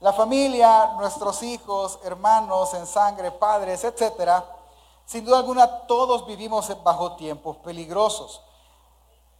La 0.00 0.14
familia, 0.14 0.94
nuestros 0.96 1.42
hijos, 1.42 1.98
hermanos 2.02 2.72
en 2.72 2.86
sangre, 2.86 3.30
padres, 3.30 3.84
etcétera, 3.84 4.42
sin 5.04 5.26
duda 5.26 5.36
alguna 5.36 5.86
todos 5.86 6.26
vivimos 6.26 6.72
bajo 6.82 7.16
tiempos 7.16 7.58
peligrosos. 7.58 8.42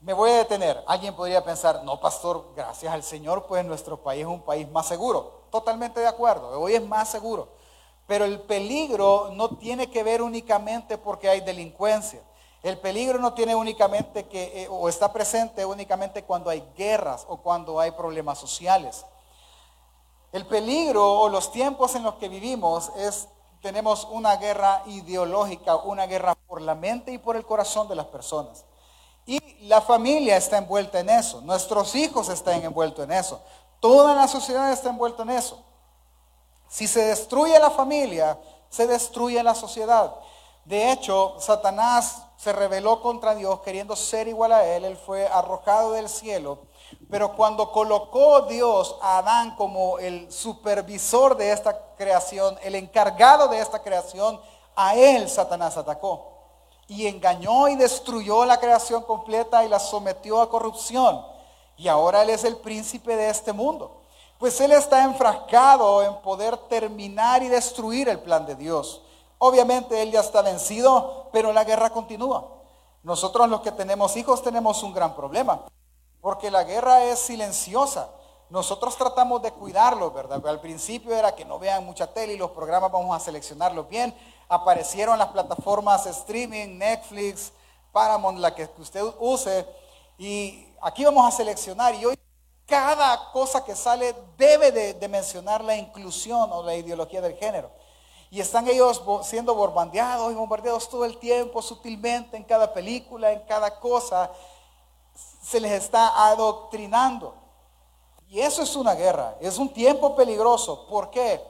Me 0.03 0.13
voy 0.13 0.31
a 0.31 0.37
detener. 0.37 0.85
Alguien 0.87 1.17
podría 1.17 1.43
pensar, 1.43 1.83
no, 1.85 1.99
pastor, 1.99 2.53
gracias 2.55 2.93
al 2.93 3.03
Señor, 3.03 3.47
pues 3.47 3.65
nuestro 3.65 4.03
país 4.03 4.21
es 4.21 4.27
un 4.27 4.43
país 4.43 4.71
más 4.71 4.87
seguro. 4.87 5.45
Totalmente 5.51 6.01
de 6.01 6.09
acuerdo, 6.09 6.61
hoy 6.61 6.75
es 6.75 6.87
más 6.87 7.09
seguro. 7.09 7.49
Pero 8.07 8.27
el 8.27 8.39
peligro 8.41 9.31
no 9.33 9.57
tiene 9.57 9.91
que 9.91 10.03
ver 10.03 10.21
únicamente 10.21 10.99
porque 10.99 11.31
hay 11.31 11.41
delincuencia. 11.41 12.21
El 12.63 12.79
peligro 12.79 13.19
no 13.19 13.33
tiene 13.33 13.55
únicamente 13.55 14.29
que, 14.29 14.65
eh, 14.65 14.69
o 14.69 14.91
está 14.91 15.11
presente 15.11 15.65
únicamente 15.65 16.23
cuando 16.23 16.51
hay 16.51 16.63
guerras 16.77 17.25
o 17.29 17.39
cuando 17.39 17.81
hay 17.81 17.93
problemas 17.93 18.39
sociales. 18.39 19.07
El 20.33 20.47
peligro 20.47 21.21
o 21.21 21.29
los 21.29 21.51
tiempos 21.51 21.95
en 21.97 22.05
los 22.05 22.15
que 22.15 22.29
vivimos 22.29 22.93
es, 22.97 23.29
tenemos 23.61 24.07
una 24.11 24.37
guerra 24.37 24.83
ideológica, 24.87 25.77
una 25.77 26.07
guerra 26.07 26.37
por 26.47 26.63
la 26.63 26.77
mente 26.77 27.13
y 27.13 27.19
por 27.19 27.37
el 27.37 27.45
corazón 27.45 27.89
de 27.89 27.97
las 27.97 28.07
personas. 28.07 28.65
Y 29.27 29.41
la 29.67 29.81
familia 29.81 30.37
está 30.37 30.59
envuelta 30.59 31.01
en 31.01 31.11
eso, 31.11 31.41
nuestros 31.41 31.95
hijos 31.95 32.29
están 32.29 32.63
envueltos 32.63 33.05
en 33.05 33.13
eso, 33.13 33.41
toda 33.81 34.15
la 34.15 34.29
sociedad 34.29 34.73
está 34.73 34.91
envuelta 34.91 35.25
en 35.25 35.31
eso. 35.31 35.63
Si 36.69 36.87
se 36.87 37.03
destruye 37.03 37.59
la 37.59 37.71
familia, 37.71 38.39
se 38.69 38.87
destruye 38.87 39.43
la 39.43 39.57
sociedad. 39.57 40.15
De 40.65 40.93
hecho, 40.93 41.35
Satanás 41.41 42.23
se 42.37 42.53
rebeló 42.53 43.03
contra 43.03 43.35
Dios 43.35 43.61
queriendo 43.61 43.97
ser 43.97 44.29
igual 44.29 44.53
a 44.53 44.65
él, 44.65 44.85
él 44.85 44.97
fue 44.97 45.27
arrojado 45.27 45.93
del 45.93 46.09
cielo 46.09 46.70
pero 47.11 47.35
cuando 47.35 47.73
colocó 47.73 48.43
Dios 48.43 48.97
a 49.03 49.19
Adán 49.19 49.57
como 49.57 49.99
el 49.99 50.31
supervisor 50.31 51.37
de 51.37 51.53
esta 51.53 51.95
creación, 51.97 52.57
el 52.63 52.77
encargado 52.77 53.49
de 53.49 53.59
esta 53.59 53.83
creación, 53.83 54.41
a 54.77 54.95
él 54.95 55.29
Satanás 55.29 55.77
atacó. 55.77 56.29
Y 56.87 57.07
engañó 57.07 57.69
y 57.69 57.77
destruyó 57.77 58.45
la 58.45 58.59
creación 58.59 59.03
completa 59.03 59.65
y 59.65 59.69
la 59.69 59.79
sometió 59.79 60.41
a 60.41 60.51
corrupción. 60.51 61.25
Y 61.77 61.89
ahora 61.89 62.23
él 62.23 62.31
es 62.31 62.45
el 62.45 62.57
príncipe 62.57 63.17
de 63.17 63.31
este 63.31 63.53
mundo. 63.53 64.03
Pues 64.39 64.61
él 64.61 64.73
está 64.73 65.05
enfrascado 65.05 66.03
en 66.03 66.15
poder 66.23 66.57
terminar 66.57 67.43
y 67.43 67.49
destruir 67.49 68.09
el 68.09 68.21
plan 68.21 68.47
de 68.47 68.55
Dios. 68.55 69.03
Obviamente 69.39 70.01
él 70.03 70.11
ya 70.11 70.21
está 70.21 70.43
vencido, 70.43 71.29
pero 71.33 71.53
la 71.53 71.65
guerra 71.65 71.91
continúa. 71.91 72.49
Nosotros 73.03 73.49
los 73.49 73.61
que 73.61 73.73
tenemos 73.73 74.17
hijos 74.17 74.43
tenemos 74.43 74.83
un 74.83 74.93
gran 74.93 75.15
problema 75.15 75.65
porque 76.21 76.51
la 76.51 76.65
guerra 76.65 77.05
es 77.05 77.19
silenciosa. 77.19 78.11
Nosotros 78.51 78.97
tratamos 78.97 79.43
de 79.43 79.53
cuidarlo, 79.53 80.11
¿verdad? 80.11 80.45
Al 80.47 80.61
principio 80.61 81.15
era 81.15 81.35
que 81.35 81.45
no 81.45 81.59
vean 81.59 81.85
mucha 81.85 82.13
tele 82.13 82.35
y 82.35 82.37
los 82.37 82.51
programas 82.51 82.91
vamos 82.91 83.17
a 83.17 83.21
seleccionarlos 83.21 83.89
bien. 83.89 84.15
Aparecieron 84.49 85.19
las 85.19 85.29
plataformas 85.29 86.07
streaming, 86.07 86.77
Netflix, 86.77 87.53
Paramount, 87.93 88.39
la 88.39 88.55
que 88.55 88.69
usted 88.79 89.05
use. 89.21 89.67
Y 90.19 90.67
aquí 90.83 91.05
vamos 91.05 91.27
a 91.27 91.37
seleccionar. 91.37 91.95
Y 91.95 92.05
hoy 92.05 92.17
cada 92.67 93.31
cosa 93.33 93.65
que 93.65 93.75
sale 93.75 94.15
debe 94.37 94.71
de, 94.71 95.09
mencionar 95.09 95.63
la 95.63 95.77
inclusión 95.77 96.51
o 96.53 96.63
la 96.63 96.77
ideología 96.77 97.21
del 97.21 97.37
género. 97.37 97.71
Y 98.31 98.41
están 98.41 98.69
ellos 98.69 99.03
siendo 99.25 99.55
bombardeados 99.57 100.31
y 100.31 100.37
bombardeados 100.37 100.89
todo 100.89 101.05
el 101.05 101.19
tiempo, 101.19 101.61
sutilmente, 101.63 102.37
en 102.37 102.45
cada 102.45 102.73
película, 102.73 103.33
en 103.33 103.41
cada 103.41 103.81
cosa 103.81 104.31
se 105.51 105.59
les 105.59 105.73
está 105.73 106.29
adoctrinando. 106.29 107.35
Y 108.29 108.39
eso 108.39 108.63
es 108.63 108.77
una 108.77 108.95
guerra, 108.95 109.35
es 109.41 109.59
un 109.59 109.69
tiempo 109.73 110.15
peligroso. 110.15 110.87
¿Por 110.87 111.11
qué? 111.11 111.45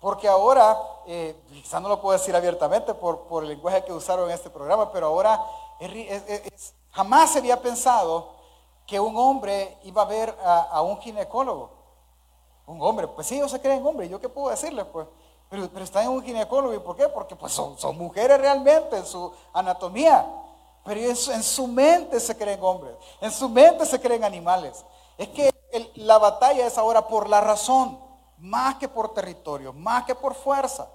Porque 0.00 0.26
ahora, 0.26 0.76
eh, 1.06 1.40
quizá 1.52 1.78
no 1.78 1.88
lo 1.88 2.00
puedo 2.00 2.18
decir 2.18 2.34
abiertamente 2.34 2.92
por, 2.92 3.44
el 3.44 3.50
lenguaje 3.50 3.84
que 3.84 3.92
usaron 3.92 4.28
en 4.28 4.34
este 4.34 4.50
programa, 4.50 4.90
pero 4.90 5.06
ahora 5.06 5.40
jamás 6.90 7.30
se 7.30 7.38
había 7.38 7.62
pensado 7.62 8.30
que 8.84 8.98
un 8.98 9.16
hombre 9.16 9.78
iba 9.84 10.02
a 10.02 10.06
ver 10.06 10.36
a, 10.44 10.82
un 10.82 10.98
ginecólogo. 10.98 11.70
Un 12.66 12.82
hombre, 12.82 13.06
pues 13.06 13.28
sí, 13.28 13.36
ellos 13.36 13.52
se 13.52 13.60
creen 13.60 13.86
hombres, 13.86 14.10
¿yo 14.10 14.20
qué 14.20 14.28
puedo 14.28 14.48
decirles? 14.48 14.86
Pues? 14.92 15.06
Pero, 15.48 15.68
pero 15.72 15.84
están 15.84 16.02
en 16.02 16.10
un 16.10 16.24
ginecólogo, 16.24 16.74
¿y 16.74 16.80
por 16.80 16.96
qué? 16.96 17.08
Porque 17.08 17.36
pues 17.36 17.52
son, 17.52 17.78
son 17.78 17.96
mujeres 17.96 18.40
realmente 18.40 18.96
en 18.96 19.06
su 19.06 19.32
anatomía. 19.52 20.26
Pero 20.86 21.00
en 21.00 21.42
su 21.42 21.66
mente 21.66 22.20
se 22.20 22.36
creen 22.36 22.60
hombres, 22.62 22.94
en 23.20 23.32
su 23.32 23.48
mente 23.48 23.84
se 23.84 24.00
creen 24.00 24.22
animales. 24.22 24.84
Es 25.18 25.28
que 25.28 25.50
la 25.96 26.18
batalla 26.18 26.66
es 26.66 26.78
ahora 26.78 27.08
por 27.08 27.28
la 27.28 27.40
razón, 27.40 27.98
más 28.38 28.76
que 28.76 28.88
por 28.88 29.12
territorio, 29.12 29.72
más 29.72 30.04
que 30.04 30.14
por 30.14 30.34
fuerza. 30.34 30.88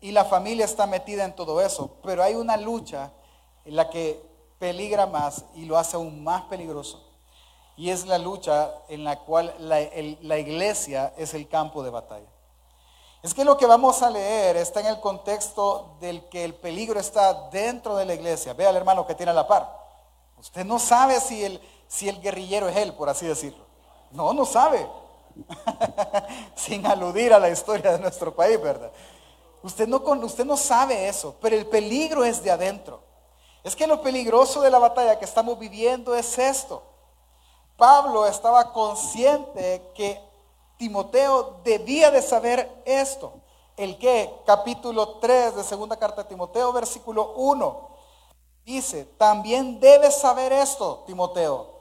Y 0.00 0.12
la 0.12 0.24
familia 0.24 0.64
está 0.64 0.86
metida 0.86 1.24
en 1.24 1.34
todo 1.34 1.60
eso. 1.60 1.98
Pero 2.02 2.22
hay 2.22 2.34
una 2.34 2.56
lucha 2.56 3.10
en 3.64 3.74
la 3.74 3.90
que 3.90 4.24
peligra 4.58 5.06
más 5.06 5.44
y 5.54 5.64
lo 5.64 5.76
hace 5.76 5.96
aún 5.96 6.22
más 6.22 6.42
peligroso. 6.42 7.02
Y 7.76 7.90
es 7.90 8.06
la 8.06 8.18
lucha 8.18 8.70
en 8.88 9.02
la 9.02 9.18
cual 9.20 9.52
la 9.58 10.38
iglesia 10.38 11.12
es 11.16 11.34
el 11.34 11.48
campo 11.48 11.82
de 11.82 11.90
batalla. 11.90 12.28
Es 13.24 13.32
que 13.32 13.42
lo 13.42 13.56
que 13.56 13.64
vamos 13.64 14.02
a 14.02 14.10
leer 14.10 14.58
está 14.58 14.80
en 14.80 14.86
el 14.86 15.00
contexto 15.00 15.96
del 15.98 16.28
que 16.28 16.44
el 16.44 16.54
peligro 16.54 17.00
está 17.00 17.48
dentro 17.48 17.96
de 17.96 18.04
la 18.04 18.12
iglesia. 18.12 18.52
Vea 18.52 18.68
al 18.68 18.76
hermano 18.76 19.06
que 19.06 19.14
tiene 19.14 19.30
a 19.30 19.34
la 19.34 19.48
par. 19.48 19.66
Usted 20.38 20.62
no 20.62 20.78
sabe 20.78 21.18
si 21.20 21.42
el, 21.42 21.58
si 21.88 22.06
el 22.06 22.20
guerrillero 22.20 22.68
es 22.68 22.76
él, 22.76 22.92
por 22.92 23.08
así 23.08 23.24
decirlo. 23.24 23.64
No, 24.10 24.34
no 24.34 24.44
sabe. 24.44 24.86
Sin 26.54 26.84
aludir 26.84 27.32
a 27.32 27.38
la 27.38 27.48
historia 27.48 27.92
de 27.92 27.98
nuestro 27.98 28.34
país, 28.34 28.60
¿verdad? 28.60 28.92
Usted 29.62 29.88
no, 29.88 29.96
usted 29.96 30.44
no 30.44 30.58
sabe 30.58 31.08
eso, 31.08 31.34
pero 31.40 31.56
el 31.56 31.64
peligro 31.64 32.24
es 32.24 32.42
de 32.42 32.50
adentro. 32.50 33.00
Es 33.62 33.74
que 33.74 33.86
lo 33.86 34.02
peligroso 34.02 34.60
de 34.60 34.70
la 34.70 34.78
batalla 34.78 35.18
que 35.18 35.24
estamos 35.24 35.58
viviendo 35.58 36.14
es 36.14 36.38
esto. 36.38 36.82
Pablo 37.78 38.26
estaba 38.26 38.70
consciente 38.70 39.80
que 39.94 40.20
Timoteo 40.76 41.60
debía 41.64 42.10
de 42.10 42.22
saber 42.22 42.82
esto. 42.84 43.40
El 43.76 43.98
que, 43.98 44.32
capítulo 44.46 45.18
3 45.18 45.56
de 45.56 45.64
segunda 45.64 45.96
carta 45.96 46.22
de 46.22 46.28
Timoteo, 46.28 46.72
versículo 46.72 47.32
1, 47.36 47.88
dice, 48.64 49.04
también 49.18 49.80
debes 49.80 50.16
saber 50.16 50.52
esto, 50.52 51.02
Timoteo, 51.06 51.74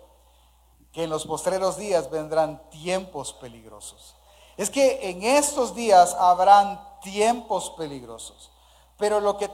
que 0.92 1.04
en 1.04 1.10
los 1.10 1.26
postreros 1.26 1.78
días 1.78 2.10
vendrán 2.10 2.70
tiempos 2.70 3.34
peligrosos. 3.34 4.16
Es 4.58 4.70
que 4.70 5.10
en 5.10 5.24
estos 5.24 5.76
días 5.76 6.16
habrán 6.20 6.80
tiempos 7.02 7.72
peligrosos. 7.72 8.52
Pero 8.98 9.20
lo 9.20 9.38
que 9.38 9.50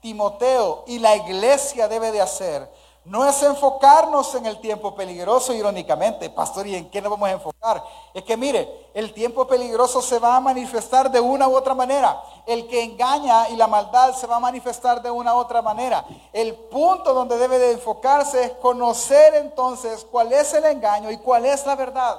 Timoteo 0.00 0.84
y 0.86 0.98
la 0.98 1.16
iglesia 1.16 1.88
debe 1.88 2.12
de 2.12 2.20
hacer 2.20 2.70
no 3.04 3.26
es 3.26 3.42
enfocarnos 3.42 4.34
en 4.34 4.46
el 4.46 4.60
tiempo 4.60 4.94
peligroso, 4.94 5.52
irónicamente, 5.52 6.30
pastor, 6.30 6.66
¿y 6.66 6.74
en 6.74 6.90
qué 6.90 7.02
nos 7.02 7.10
vamos 7.10 7.28
a 7.28 7.32
enfocar? 7.32 7.84
Es 8.14 8.22
que 8.24 8.34
mire, 8.36 8.88
el 8.94 9.12
tiempo 9.12 9.46
peligroso 9.46 10.00
se 10.00 10.18
va 10.18 10.36
a 10.36 10.40
manifestar 10.40 11.10
de 11.10 11.20
una 11.20 11.46
u 11.46 11.54
otra 11.54 11.74
manera. 11.74 12.22
El 12.46 12.66
que 12.66 12.82
engaña 12.82 13.50
y 13.50 13.56
la 13.56 13.66
maldad 13.66 14.14
se 14.14 14.26
va 14.26 14.36
a 14.36 14.40
manifestar 14.40 15.02
de 15.02 15.10
una 15.10 15.34
u 15.34 15.38
otra 15.38 15.60
manera. 15.60 16.04
El 16.32 16.54
punto 16.54 17.12
donde 17.12 17.36
debe 17.36 17.58
de 17.58 17.72
enfocarse 17.72 18.42
es 18.42 18.50
conocer 18.52 19.34
entonces 19.34 20.06
cuál 20.10 20.32
es 20.32 20.54
el 20.54 20.64
engaño 20.64 21.10
y 21.10 21.18
cuál 21.18 21.44
es 21.44 21.66
la 21.66 21.76
verdad. 21.76 22.18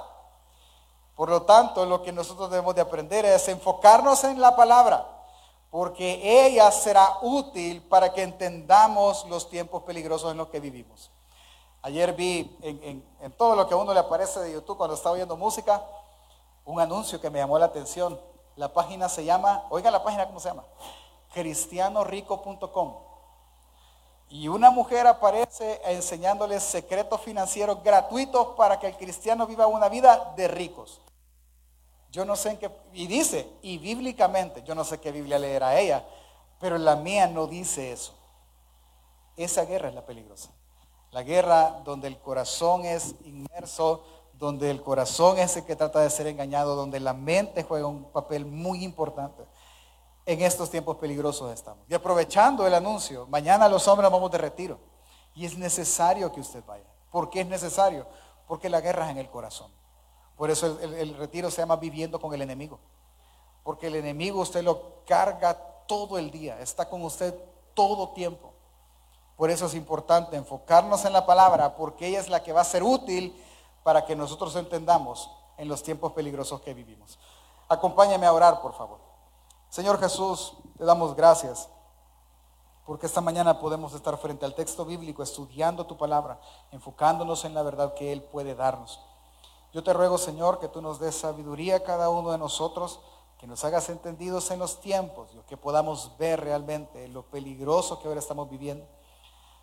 Por 1.16 1.30
lo 1.30 1.42
tanto, 1.42 1.84
lo 1.84 2.02
que 2.02 2.12
nosotros 2.12 2.48
debemos 2.48 2.76
de 2.76 2.82
aprender 2.82 3.24
es 3.24 3.48
enfocarnos 3.48 4.22
en 4.22 4.40
la 4.40 4.54
palabra 4.54 5.15
porque 5.76 6.46
ella 6.46 6.72
será 6.72 7.18
útil 7.20 7.82
para 7.82 8.10
que 8.10 8.22
entendamos 8.22 9.26
los 9.26 9.50
tiempos 9.50 9.82
peligrosos 9.82 10.32
en 10.32 10.38
los 10.38 10.48
que 10.48 10.58
vivimos. 10.58 11.10
Ayer 11.82 12.14
vi 12.14 12.56
en, 12.62 13.32
todo 13.36 13.54
lo 13.54 13.68
que 13.68 13.74
a 13.74 13.76
uno 13.76 13.92
le 13.92 14.00
aparece 14.00 14.40
de 14.40 14.52
YouTube 14.52 14.78
cuando 14.78 14.96
está 14.96 15.10
oyendo 15.10 15.36
música, 15.36 15.84
un 16.64 16.80
anuncio 16.80 17.20
que 17.20 17.28
me 17.28 17.40
llamó 17.40 17.58
la 17.58 17.66
atención. 17.66 18.18
La 18.56 18.72
página 18.72 19.10
se 19.10 19.26
llama, 19.26 19.66
oiga 19.68 19.90
la 19.90 20.02
página 20.02 20.24
cómo 20.24 20.40
se 20.40 20.48
llama, 20.48 20.64
cristianorico.com. 21.34 22.94
Y 24.30 24.48
una 24.48 24.70
mujer 24.70 25.06
aparece 25.06 25.82
enseñándoles 25.84 26.62
secretos 26.62 27.20
financieros 27.20 27.82
gratuitos 27.82 28.56
para 28.56 28.80
que 28.80 28.86
el 28.86 28.96
cristiano 28.96 29.46
viva 29.46 29.66
una 29.66 29.90
vida 29.90 30.32
de 30.38 30.48
ricos. 30.48 31.02
Yo 32.16 32.24
no 32.24 32.34
sé 32.34 32.52
en 32.52 32.56
qué, 32.56 32.70
y 32.94 33.06
dice, 33.06 33.46
y 33.60 33.76
bíblicamente, 33.76 34.62
yo 34.62 34.74
no 34.74 34.84
sé 34.84 34.98
qué 34.98 35.12
Biblia 35.12 35.38
leerá 35.38 35.78
ella, 35.78 36.02
pero 36.58 36.78
la 36.78 36.96
mía 36.96 37.26
no 37.26 37.46
dice 37.46 37.92
eso. 37.92 38.14
Esa 39.36 39.66
guerra 39.66 39.90
es 39.90 39.94
la 39.94 40.06
peligrosa. 40.06 40.48
La 41.10 41.22
guerra 41.22 41.82
donde 41.84 42.08
el 42.08 42.18
corazón 42.18 42.86
es 42.86 43.16
inmerso, 43.26 44.02
donde 44.32 44.70
el 44.70 44.82
corazón 44.82 45.38
es 45.38 45.58
el 45.58 45.66
que 45.66 45.76
trata 45.76 46.00
de 46.00 46.08
ser 46.08 46.26
engañado, 46.26 46.74
donde 46.74 47.00
la 47.00 47.12
mente 47.12 47.64
juega 47.64 47.86
un 47.86 48.04
papel 48.04 48.46
muy 48.46 48.82
importante. 48.82 49.42
En 50.24 50.40
estos 50.40 50.70
tiempos 50.70 50.96
peligrosos 50.96 51.52
estamos. 51.52 51.84
Y 51.86 51.92
aprovechando 51.92 52.66
el 52.66 52.72
anuncio, 52.72 53.26
mañana 53.26 53.68
los 53.68 53.86
hombres 53.88 54.10
vamos 54.10 54.30
de 54.30 54.38
retiro. 54.38 54.78
Y 55.34 55.44
es 55.44 55.58
necesario 55.58 56.32
que 56.32 56.40
usted 56.40 56.64
vaya. 56.64 56.86
¿Por 57.10 57.28
qué 57.28 57.42
es 57.42 57.46
necesario? 57.46 58.06
Porque 58.48 58.70
la 58.70 58.80
guerra 58.80 59.04
es 59.04 59.10
en 59.10 59.18
el 59.18 59.28
corazón. 59.28 59.70
Por 60.36 60.50
eso 60.50 60.78
el, 60.80 61.16
retiro 61.16 61.50
se 61.50 61.62
llama 61.62 61.76
viviendo 61.76 62.20
con 62.20 62.32
el 62.34 62.42
enemigo. 62.42 62.78
porque 63.64 63.88
el 63.88 63.96
enemigo 63.96 64.40
usted 64.42 64.62
lo 64.62 65.02
carga 65.06 65.54
todo 65.86 66.18
el 66.18 66.30
día, 66.30 66.60
está 66.60 66.88
con 66.88 67.02
usted 67.02 67.34
todo 67.74 68.10
tiempo. 68.10 68.52
Por 69.36 69.50
eso 69.50 69.66
es 69.66 69.74
importante 69.74 70.36
enfocarnos 70.36 71.04
en 71.04 71.12
la 71.12 71.26
palabra, 71.26 71.74
porque 71.74 72.06
ella 72.06 72.20
es 72.20 72.28
la 72.28 72.42
que 72.42 72.52
va 72.52 72.60
a 72.60 72.64
ser 72.64 72.82
útil 72.82 73.34
para 73.82 74.04
que 74.04 74.16
nosotros 74.16 74.54
entendamos 74.56 75.30
en 75.58 75.68
los 75.68 75.82
tiempos 75.82 76.12
peligrosos 76.12 76.60
que 76.60 76.74
vivimos. 76.74 77.18
Acompáñame 77.68 78.26
a 78.26 78.32
orar, 78.32 78.60
por 78.62 78.74
favor. 78.74 78.98
Señor 79.68 79.98
Jesús, 79.98 80.54
te 80.78 80.84
damos 80.84 81.14
gracias 81.16 81.68
porque 82.86 83.06
esta 83.06 83.20
mañana 83.20 83.58
podemos 83.58 83.92
estar 83.94 84.16
frente 84.16 84.44
al 84.44 84.54
texto 84.54 84.84
bíblico 84.84 85.22
estudiando 85.22 85.86
tu 85.86 85.96
palabra, 85.96 86.40
enfocándonos 86.70 87.44
en 87.44 87.52
la 87.52 87.62
verdad 87.62 87.94
que 87.94 88.12
Él 88.12 88.22
puede 88.22 88.54
darnos. 88.54 89.00
Yo 89.76 89.82
te 89.82 89.92
ruego, 89.92 90.16
Señor, 90.16 90.58
que 90.58 90.68
tú 90.68 90.80
nos 90.80 90.98
des 90.98 91.14
sabiduría 91.14 91.76
a 91.76 91.80
cada 91.80 92.08
uno 92.08 92.30
de 92.30 92.38
nosotros, 92.38 92.98
que 93.38 93.46
nos 93.46 93.62
hagas 93.62 93.90
entendidos 93.90 94.50
en 94.50 94.58
los 94.58 94.80
tiempos, 94.80 95.28
que 95.46 95.58
podamos 95.58 96.16
ver 96.16 96.40
realmente 96.40 97.06
lo 97.08 97.26
peligroso 97.26 98.00
que 98.00 98.08
ahora 98.08 98.20
estamos 98.20 98.48
viviendo. 98.48 98.86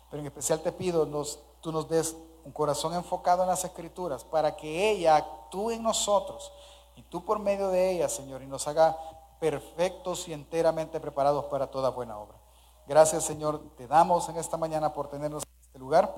Pero 0.08 0.20
en 0.20 0.26
especial 0.26 0.60
te 0.60 0.70
pido, 0.70 1.04
nos, 1.04 1.40
tú 1.60 1.72
nos 1.72 1.88
des 1.88 2.16
un 2.44 2.52
corazón 2.52 2.94
enfocado 2.94 3.42
en 3.42 3.48
las 3.48 3.64
escrituras 3.64 4.22
para 4.22 4.54
que 4.54 4.88
ella 4.92 5.16
actúe 5.16 5.72
en 5.72 5.82
nosotros 5.82 6.52
y 6.94 7.02
tú 7.02 7.24
por 7.24 7.40
medio 7.40 7.70
de 7.70 7.90
ella, 7.90 8.08
Señor, 8.08 8.40
y 8.40 8.46
nos 8.46 8.68
haga 8.68 8.96
perfectos 9.40 10.28
y 10.28 10.32
enteramente 10.32 11.00
preparados 11.00 11.46
para 11.46 11.72
toda 11.72 11.90
buena 11.90 12.16
obra. 12.18 12.38
Gracias, 12.86 13.24
Señor, 13.24 13.60
te 13.76 13.88
damos 13.88 14.28
en 14.28 14.36
esta 14.36 14.56
mañana 14.56 14.92
por 14.92 15.08
tenernos 15.08 15.42
en 15.42 15.66
este 15.66 15.78
lugar. 15.80 16.14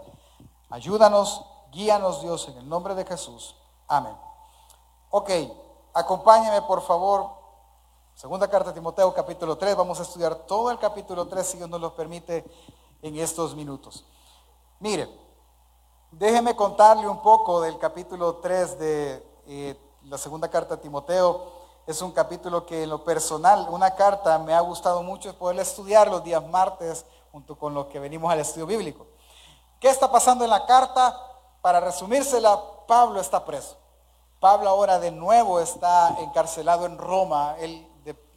Ayúdanos, 0.68 1.46
guíanos, 1.72 2.20
Dios, 2.20 2.46
en 2.48 2.58
el 2.58 2.68
nombre 2.68 2.94
de 2.94 3.06
Jesús. 3.06 3.56
Amén. 3.88 4.16
Ok, 5.10 5.30
acompáñeme, 5.94 6.62
por 6.62 6.82
favor. 6.82 7.30
Segunda 8.14 8.48
carta 8.48 8.70
de 8.70 8.74
Timoteo, 8.74 9.12
capítulo 9.14 9.56
3. 9.56 9.76
Vamos 9.76 10.00
a 10.00 10.02
estudiar 10.02 10.34
todo 10.34 10.70
el 10.70 10.78
capítulo 10.78 11.26
3, 11.26 11.46
si 11.46 11.56
Dios 11.58 11.68
nos 11.68 11.80
lo 11.80 11.94
permite, 11.94 12.44
en 13.02 13.16
estos 13.18 13.54
minutos. 13.54 14.04
Mire, 14.80 15.08
déjeme 16.10 16.56
contarle 16.56 17.06
un 17.08 17.22
poco 17.22 17.60
del 17.60 17.78
capítulo 17.78 18.36
3 18.36 18.78
de 18.78 19.40
eh, 19.46 19.80
la 20.04 20.18
segunda 20.18 20.48
carta 20.48 20.76
de 20.76 20.82
Timoteo 20.82 21.56
es 21.86 22.02
un 22.02 22.10
capítulo 22.10 22.66
que 22.66 22.82
en 22.82 22.90
lo 22.90 23.04
personal, 23.04 23.68
una 23.70 23.94
carta, 23.94 24.38
me 24.40 24.52
ha 24.52 24.60
gustado 24.60 25.04
mucho 25.04 25.38
poder 25.38 25.60
estudiar 25.60 26.08
los 26.08 26.24
días 26.24 26.44
martes 26.48 27.06
junto 27.30 27.56
con 27.56 27.74
lo 27.74 27.88
que 27.88 28.00
venimos 28.00 28.32
al 28.32 28.40
estudio 28.40 28.66
bíblico. 28.66 29.06
¿Qué 29.78 29.88
está 29.88 30.10
pasando 30.10 30.42
en 30.42 30.50
la 30.50 30.66
carta? 30.66 31.16
Para 31.60 31.78
resumírsela, 31.78 32.60
Pablo 32.86 33.20
está 33.20 33.44
preso. 33.44 33.76
Pablo 34.40 34.68
ahora 34.68 34.98
de 34.98 35.10
nuevo 35.10 35.60
está 35.60 36.16
encarcelado 36.20 36.86
en 36.86 36.98
Roma. 36.98 37.56
Él, 37.58 37.86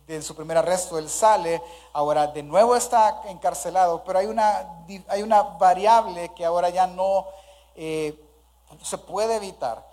de, 0.07 0.21
su 0.23 0.35
primer 0.35 0.57
arresto, 0.57 0.97
él 0.97 1.07
sale, 1.07 1.61
ahora 1.93 2.25
de 2.25 2.41
nuevo 2.41 2.75
está 2.75 3.21
encarcelado, 3.27 4.03
pero 4.03 4.17
hay 4.17 4.25
una, 4.25 4.83
hay 5.07 5.21
una 5.21 5.43
variable 5.43 6.33
que 6.33 6.43
ahora 6.43 6.69
ya 6.69 6.87
no 6.87 7.27
eh, 7.75 8.19
se 8.81 8.97
puede 8.97 9.35
evitar. 9.35 9.87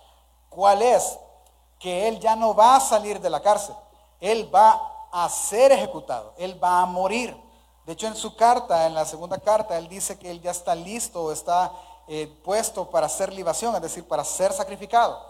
¿Cuál 0.49 0.81
es? 0.81 1.19
que 1.79 2.09
él 2.09 2.21
ya 2.21 2.37
no 2.37 2.55
va 2.55 2.77
a 2.77 2.81
salir 2.81 3.21
de 3.21 3.31
la 3.31 3.41
cárcel, 3.41 3.75
él 4.21 4.53
va 4.55 5.09
a 5.13 5.29
ser 5.29 5.73
ejecutado, 5.73 6.35
él 6.37 6.63
va 6.63 6.81
a 6.81 6.87
morir. 6.87 7.37
De 7.85 7.93
hecho, 7.93 8.07
en 8.07 8.17
su 8.17 8.35
carta, 8.35 8.87
en 8.87 8.95
la 8.95 9.05
segunda 9.05 9.39
carta, 9.39 9.79
él 9.79 9.89
dice 9.89 10.19
que 10.19 10.31
él 10.31 10.41
ya 10.41 10.51
está 10.51 10.75
listo, 10.75 11.31
está 11.31 11.73
eh, 12.09 12.27
puesto 12.45 12.89
para 12.91 13.07
hacer 13.07 13.33
libación, 13.33 13.75
es 13.75 13.83
decir, 13.83 14.07
para 14.07 14.25
ser 14.25 14.53
sacrificado. 14.53 15.21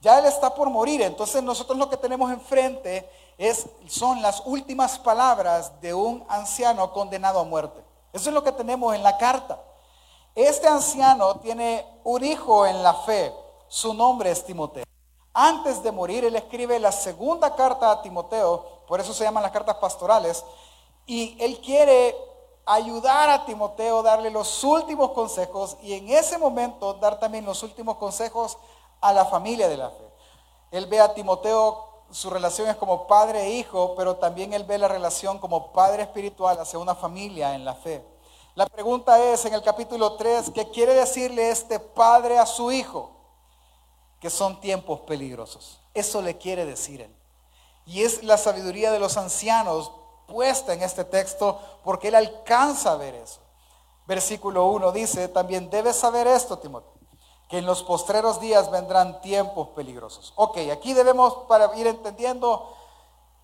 Ya 0.00 0.18
él 0.18 0.26
está 0.26 0.54
por 0.54 0.68
morir, 0.70 1.02
entonces 1.02 1.42
nosotros 1.42 1.78
lo 1.78 1.88
que 1.88 1.96
tenemos 1.96 2.30
enfrente 2.32 3.08
es, 3.38 3.66
son 3.88 4.20
las 4.22 4.42
últimas 4.44 4.98
palabras 4.98 5.80
de 5.80 5.94
un 5.94 6.24
anciano 6.28 6.92
condenado 6.92 7.40
a 7.40 7.44
muerte. 7.44 7.82
Eso 8.12 8.30
es 8.30 8.34
lo 8.34 8.42
que 8.42 8.52
tenemos 8.52 8.94
en 8.94 9.02
la 9.02 9.16
carta. 9.16 9.62
Este 10.34 10.66
anciano 10.66 11.40
tiene 11.40 11.86
un 12.04 12.24
hijo 12.24 12.66
en 12.66 12.82
la 12.82 12.94
fe, 12.94 13.32
su 13.68 13.94
nombre 13.94 14.30
es 14.30 14.44
Timoteo. 14.44 14.84
Antes 15.34 15.82
de 15.82 15.92
morir, 15.92 16.24
él 16.24 16.36
escribe 16.36 16.78
la 16.78 16.92
segunda 16.92 17.54
carta 17.54 17.90
a 17.90 18.02
Timoteo, 18.02 18.84
por 18.86 19.00
eso 19.00 19.14
se 19.14 19.24
llaman 19.24 19.42
las 19.42 19.52
cartas 19.52 19.76
pastorales, 19.76 20.44
y 21.06 21.36
él 21.40 21.60
quiere 21.60 22.14
ayudar 22.66 23.30
a 23.30 23.44
Timoteo, 23.44 24.02
darle 24.02 24.30
los 24.30 24.62
últimos 24.64 25.12
consejos 25.12 25.76
y 25.82 25.94
en 25.94 26.08
ese 26.10 26.38
momento 26.38 26.94
dar 26.94 27.18
también 27.18 27.44
los 27.44 27.62
últimos 27.62 27.96
consejos 27.96 28.58
a 29.00 29.12
la 29.12 29.24
familia 29.24 29.68
de 29.68 29.76
la 29.76 29.90
fe. 29.90 30.08
Él 30.70 30.86
ve 30.86 31.00
a 31.00 31.12
Timoteo, 31.12 32.04
su 32.10 32.30
relación 32.30 32.68
es 32.68 32.76
como 32.76 33.06
padre 33.06 33.42
e 33.42 33.50
hijo, 33.50 33.94
pero 33.96 34.16
también 34.16 34.52
él 34.52 34.64
ve 34.64 34.78
la 34.78 34.88
relación 34.88 35.38
como 35.38 35.72
padre 35.72 36.02
espiritual 36.02 36.58
hacia 36.58 36.78
una 36.78 36.94
familia 36.94 37.54
en 37.54 37.64
la 37.64 37.74
fe. 37.74 38.04
La 38.54 38.66
pregunta 38.66 39.22
es 39.22 39.44
en 39.44 39.54
el 39.54 39.62
capítulo 39.62 40.14
3, 40.14 40.50
¿qué 40.50 40.70
quiere 40.70 40.94
decirle 40.94 41.50
este 41.50 41.80
padre 41.80 42.38
a 42.38 42.46
su 42.46 42.70
hijo? 42.70 43.22
que 44.22 44.30
son 44.30 44.60
tiempos 44.60 45.00
peligrosos. 45.00 45.80
Eso 45.92 46.22
le 46.22 46.38
quiere 46.38 46.64
decir 46.64 47.00
él. 47.00 47.12
Y 47.84 48.04
es 48.04 48.22
la 48.22 48.38
sabiduría 48.38 48.92
de 48.92 49.00
los 49.00 49.16
ancianos 49.16 49.90
puesta 50.26 50.72
en 50.72 50.82
este 50.82 51.04
texto 51.04 51.58
porque 51.84 52.08
él 52.08 52.14
alcanza 52.14 52.92
a 52.92 52.96
ver 52.96 53.14
eso. 53.14 53.40
Versículo 54.06 54.66
1 54.66 54.92
dice, 54.92 55.28
también 55.28 55.70
debes 55.70 55.96
saber 55.96 56.26
esto, 56.26 56.58
Timoteo, 56.58 56.92
que 57.48 57.58
en 57.58 57.66
los 57.66 57.82
postreros 57.82 58.40
días 58.40 58.70
vendrán 58.70 59.20
tiempos 59.20 59.68
peligrosos. 59.68 60.32
Ok, 60.36 60.58
aquí 60.72 60.92
debemos, 60.92 61.34
para 61.48 61.74
ir 61.76 61.86
entendiendo, 61.86 62.74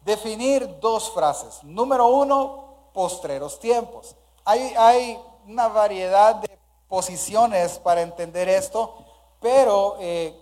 definir 0.05 0.81
dos 0.81 1.11
frases. 1.13 1.63
Número 1.63 2.07
uno, 2.09 2.91
postreros 2.93 3.61
tiempos. 3.61 4.17
Hay, 4.45 4.75
hay 4.77 5.23
una 5.47 5.69
variedad 5.69 6.37
de 6.37 6.59
posiciones 6.89 7.79
para 7.79 8.01
entender 8.01 8.49
esto, 8.49 8.97
pero 9.41 9.97
eh, 10.01 10.35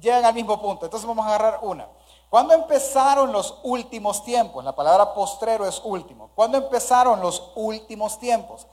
llegan 0.00 0.24
al 0.24 0.34
mismo 0.34 0.60
punto. 0.60 0.84
Entonces 0.86 1.06
vamos 1.06 1.26
a 1.26 1.34
agarrar 1.34 1.60
una. 1.62 1.88
¿Cuándo 2.30 2.52
empezaron 2.52 3.32
los 3.32 3.58
últimos 3.62 4.22
tiempos? 4.22 4.62
La 4.62 4.76
palabra 4.76 5.14
postrero 5.14 5.66
es 5.66 5.80
último. 5.82 6.30
¿Cuándo 6.34 6.58
empezaron 6.58 7.20
los 7.20 7.52
últimos 7.54 8.18
tiempos? 8.18 8.66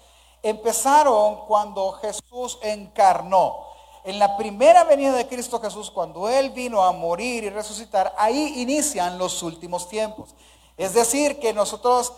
Empezaron 0.44 1.46
cuando 1.48 1.94
Jesús 1.94 2.60
encarnó. 2.62 3.66
En 4.04 4.20
la 4.20 4.36
primera 4.38 4.84
venida 4.84 5.14
de 5.14 5.28
Cristo 5.28 5.60
Jesús, 5.60 5.90
cuando 5.90 6.28
Él 6.28 6.52
vino 6.52 6.84
a 6.84 6.92
morir 6.92 7.46
y 7.46 7.50
resucitar, 7.50 8.14
ahí 8.18 8.62
inician 8.62 9.18
los 9.18 9.42
últimos 9.42 9.88
tiempos. 9.88 10.36
Es 10.78 10.94
decir, 10.94 11.40
que 11.40 11.54
nosotros 11.54 12.14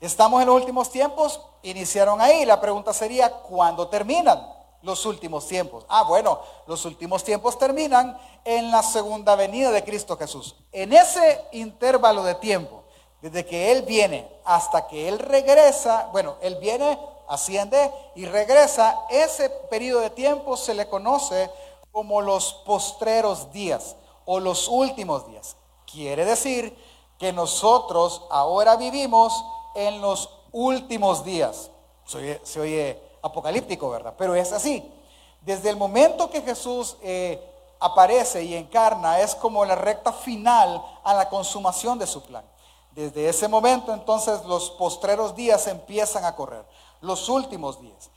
estamos 0.00 0.40
en 0.40 0.46
los 0.46 0.56
últimos 0.56 0.90
tiempos, 0.90 1.40
iniciaron 1.62 2.20
ahí. 2.20 2.46
La 2.46 2.60
pregunta 2.60 2.94
sería, 2.94 3.30
¿cuándo 3.30 3.88
terminan? 3.88 4.55
Los 4.86 5.04
últimos 5.04 5.46
tiempos. 5.46 5.84
Ah, 5.88 6.04
bueno, 6.04 6.38
los 6.66 6.84
últimos 6.84 7.24
tiempos 7.24 7.58
terminan 7.58 8.18
en 8.44 8.70
la 8.70 8.82
segunda 8.82 9.34
venida 9.34 9.70
de 9.72 9.84
Cristo 9.84 10.16
Jesús. 10.16 10.54
En 10.72 10.92
ese 10.92 11.44
intervalo 11.52 12.22
de 12.22 12.36
tiempo, 12.36 12.84
desde 13.20 13.44
que 13.44 13.72
Él 13.72 13.82
viene 13.82 14.26
hasta 14.44 14.86
que 14.86 15.08
Él 15.08 15.18
regresa, 15.18 16.08
bueno, 16.12 16.36
Él 16.40 16.56
viene, 16.60 16.98
asciende 17.28 17.90
y 18.14 18.24
regresa, 18.26 18.96
ese 19.10 19.50
periodo 19.68 20.00
de 20.00 20.10
tiempo 20.10 20.56
se 20.56 20.74
le 20.74 20.88
conoce 20.88 21.50
como 21.90 22.22
los 22.22 22.54
postreros 22.64 23.52
días 23.52 23.96
o 24.24 24.38
los 24.38 24.68
últimos 24.68 25.26
días. 25.26 25.56
Quiere 25.84 26.24
decir 26.24 26.76
que 27.18 27.32
nosotros 27.32 28.22
ahora 28.30 28.76
vivimos 28.76 29.44
en 29.74 30.00
los 30.00 30.30
últimos 30.52 31.24
días. 31.24 31.70
Se 32.04 32.18
oye, 32.18 32.40
se 32.44 32.60
oye 32.60 33.05
apocalíptico, 33.26 33.90
¿verdad? 33.90 34.14
Pero 34.16 34.34
es 34.34 34.52
así. 34.52 34.92
Desde 35.40 35.70
el 35.70 35.76
momento 35.76 36.30
que 36.30 36.42
Jesús 36.42 36.96
eh, 37.02 37.40
aparece 37.78 38.42
y 38.42 38.54
encarna, 38.54 39.20
es 39.20 39.34
como 39.34 39.64
la 39.64 39.74
recta 39.74 40.12
final 40.12 40.82
a 41.04 41.14
la 41.14 41.28
consumación 41.28 41.98
de 41.98 42.06
su 42.06 42.22
plan. 42.22 42.44
Desde 42.92 43.28
ese 43.28 43.46
momento 43.46 43.92
entonces 43.92 44.44
los 44.46 44.70
postreros 44.70 45.36
días 45.36 45.66
empiezan 45.66 46.24
a 46.24 46.34
correr, 46.34 46.64
los 47.00 47.28
últimos 47.28 47.80
días. 47.80 48.10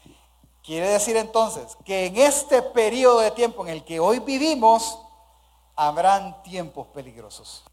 Quiere 0.64 0.90
decir 0.90 1.18
entonces 1.18 1.78
que 1.84 2.06
en 2.06 2.18
este 2.18 2.62
periodo 2.62 3.20
de 3.20 3.32
tiempo 3.32 3.66
en 3.66 3.74
el 3.74 3.84
que 3.84 4.00
hoy 4.00 4.20
vivimos, 4.20 4.98
habrán 5.76 6.44
tiempos 6.44 6.88
peligrosos. 6.88 7.64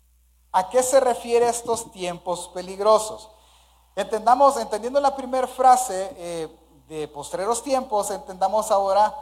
¿A 0.52 0.70
qué 0.70 0.82
se 0.82 1.00
refiere 1.00 1.48
estos 1.48 1.90
tiempos 1.92 2.48
peligrosos? 2.54 3.28
Entendamos, 3.96 4.56
entendiendo 4.56 5.00
la 5.00 5.14
primera 5.14 5.46
frase, 5.46 6.14
eh, 6.16 6.48
de 6.88 7.08
postreros 7.08 7.62
tiempos, 7.62 8.10
entendamos 8.10 8.70
ahora 8.70 9.14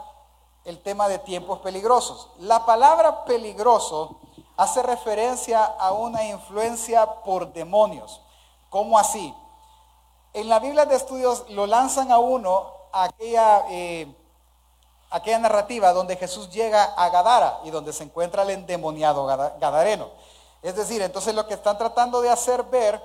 el 0.65 0.81
tema 0.81 1.07
de 1.07 1.19
tiempos 1.19 1.59
peligrosos. 1.59 2.29
La 2.39 2.65
palabra 2.65 3.25
peligroso 3.25 4.19
hace 4.57 4.81
referencia 4.83 5.63
a 5.63 5.91
una 5.91 6.23
influencia 6.25 7.05
por 7.23 7.53
demonios. 7.53 8.21
¿Cómo 8.69 8.97
así? 8.97 9.33
En 10.33 10.49
la 10.49 10.59
Biblia 10.59 10.85
de 10.85 10.95
estudios 10.95 11.49
lo 11.49 11.65
lanzan 11.65 12.11
a 12.11 12.19
uno 12.19 12.71
aquella, 12.91 13.65
eh, 13.69 14.13
aquella 15.09 15.39
narrativa 15.39 15.93
donde 15.93 16.17
Jesús 16.17 16.49
llega 16.49 16.83
a 16.83 17.09
Gadara 17.09 17.61
y 17.63 17.71
donde 17.71 17.93
se 17.93 18.03
encuentra 18.03 18.43
el 18.43 18.49
endemoniado 18.51 19.25
gadareno. 19.25 20.09
Es 20.61 20.75
decir, 20.75 21.01
entonces 21.01 21.35
lo 21.35 21.47
que 21.47 21.53
están 21.53 21.77
tratando 21.77 22.21
de 22.21 22.29
hacer 22.29 22.63
ver 22.63 23.01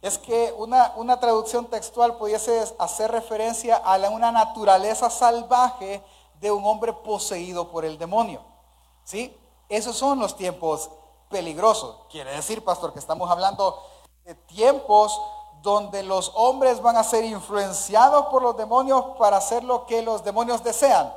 es 0.00 0.18
que 0.18 0.54
una, 0.56 0.92
una 0.96 1.18
traducción 1.18 1.66
textual 1.66 2.16
pudiese 2.16 2.64
hacer 2.78 3.10
referencia 3.10 3.76
a 3.76 3.98
la, 3.98 4.10
una 4.10 4.30
naturaleza 4.30 5.10
salvaje 5.10 6.02
de 6.40 6.50
un 6.52 6.64
hombre 6.64 6.92
poseído 6.92 7.68
por 7.68 7.84
el 7.84 7.98
demonio. 7.98 8.40
¿Sí? 9.04 9.36
Esos 9.68 9.96
son 9.96 10.20
los 10.20 10.36
tiempos 10.36 10.90
peligrosos. 11.28 11.96
Quiere 12.10 12.30
decir, 12.30 12.64
pastor, 12.64 12.92
que 12.92 12.98
estamos 12.98 13.30
hablando 13.30 13.82
de 14.24 14.34
tiempos 14.34 15.20
donde 15.62 16.02
los 16.02 16.32
hombres 16.36 16.80
van 16.80 16.96
a 16.96 17.04
ser 17.04 17.24
influenciados 17.24 18.26
por 18.26 18.42
los 18.42 18.56
demonios 18.56 19.04
para 19.18 19.38
hacer 19.38 19.64
lo 19.64 19.86
que 19.86 20.02
los 20.02 20.22
demonios 20.22 20.62
desean. 20.62 21.12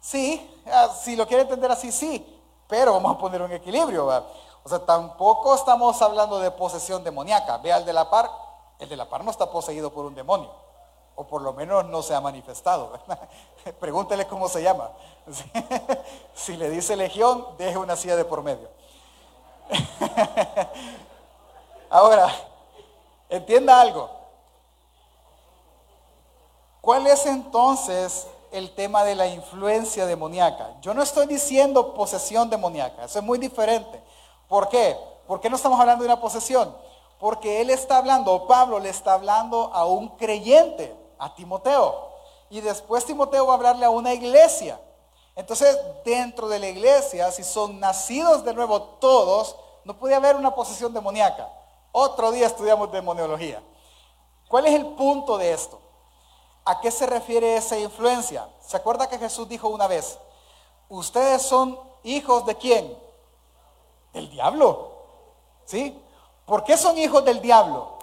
Sí, 0.00 0.62
ah, 0.66 0.88
si 0.88 1.14
lo 1.14 1.26
quiere 1.26 1.42
entender 1.42 1.70
así, 1.70 1.92
sí, 1.92 2.40
pero 2.66 2.94
vamos 2.94 3.16
a 3.16 3.18
poner 3.18 3.42
un 3.42 3.52
equilibrio. 3.52 4.24
O 4.64 4.68
sea, 4.68 4.84
tampoco 4.84 5.54
estamos 5.54 6.00
hablando 6.02 6.38
de 6.38 6.50
posesión 6.50 7.02
demoníaca. 7.02 7.58
Vea 7.58 7.78
el 7.78 7.84
de 7.84 7.92
la 7.92 8.10
par, 8.10 8.30
el 8.78 8.88
de 8.88 8.96
la 8.96 9.08
par 9.08 9.24
no 9.24 9.30
está 9.30 9.50
poseído 9.50 9.90
por 9.90 10.04
un 10.04 10.14
demonio, 10.14 10.50
o 11.14 11.24
por 11.26 11.42
lo 11.42 11.52
menos 11.52 11.86
no 11.86 12.02
se 12.02 12.14
ha 12.14 12.20
manifestado. 12.20 12.92
Pregúntele 13.80 14.26
cómo 14.26 14.48
se 14.48 14.62
llama. 14.62 14.90
si 16.34 16.56
le 16.56 16.68
dice 16.70 16.96
legión, 16.96 17.46
deje 17.58 17.78
una 17.78 17.96
silla 17.96 18.16
de 18.16 18.24
por 18.24 18.42
medio. 18.42 18.68
Ahora, 21.90 22.30
entienda 23.28 23.80
algo. 23.80 24.10
¿Cuál 26.80 27.06
es 27.06 27.26
entonces 27.26 28.26
el 28.52 28.74
tema 28.74 29.04
de 29.04 29.14
la 29.14 29.26
influencia 29.26 30.06
demoníaca? 30.06 30.80
Yo 30.80 30.94
no 30.94 31.02
estoy 31.02 31.26
diciendo 31.26 31.94
posesión 31.94 32.48
demoníaca, 32.48 33.04
eso 33.04 33.18
es 33.18 33.24
muy 33.24 33.38
diferente. 33.38 34.02
¿Por 34.50 34.68
qué? 34.68 34.98
¿Por 35.28 35.40
qué 35.40 35.48
no 35.48 35.54
estamos 35.54 35.78
hablando 35.78 36.02
de 36.02 36.08
una 36.08 36.20
posesión? 36.20 36.76
Porque 37.20 37.60
él 37.60 37.70
está 37.70 37.98
hablando, 37.98 38.48
Pablo 38.48 38.80
le 38.80 38.88
está 38.88 39.14
hablando 39.14 39.70
a 39.72 39.86
un 39.86 40.08
creyente, 40.16 40.92
a 41.20 41.32
Timoteo. 41.36 42.08
Y 42.50 42.60
después 42.60 43.04
Timoteo 43.04 43.46
va 43.46 43.52
a 43.52 43.56
hablarle 43.56 43.84
a 43.84 43.90
una 43.90 44.12
iglesia. 44.12 44.80
Entonces, 45.36 45.78
dentro 46.04 46.48
de 46.48 46.58
la 46.58 46.66
iglesia, 46.66 47.30
si 47.30 47.44
son 47.44 47.78
nacidos 47.78 48.44
de 48.44 48.52
nuevo 48.52 48.82
todos, 48.98 49.54
no 49.84 49.96
puede 49.96 50.16
haber 50.16 50.34
una 50.34 50.52
posesión 50.52 50.92
demoníaca. 50.92 51.48
Otro 51.92 52.32
día 52.32 52.48
estudiamos 52.48 52.90
demoniología. 52.90 53.62
¿Cuál 54.48 54.66
es 54.66 54.74
el 54.74 54.86
punto 54.96 55.38
de 55.38 55.52
esto? 55.52 55.80
¿A 56.64 56.80
qué 56.80 56.90
se 56.90 57.06
refiere 57.06 57.54
esa 57.54 57.78
influencia? 57.78 58.48
¿Se 58.66 58.76
acuerda 58.76 59.08
que 59.08 59.16
Jesús 59.16 59.48
dijo 59.48 59.68
una 59.68 59.86
vez, 59.86 60.18
ustedes 60.88 61.42
son 61.42 61.78
hijos 62.02 62.44
de 62.46 62.56
quién? 62.56 63.09
Del 64.12 64.30
diablo. 64.30 64.92
¿Sí? 65.64 66.00
¿Por 66.44 66.64
qué 66.64 66.76
son 66.76 66.98
hijos 66.98 67.24
del 67.24 67.40
diablo? 67.40 67.98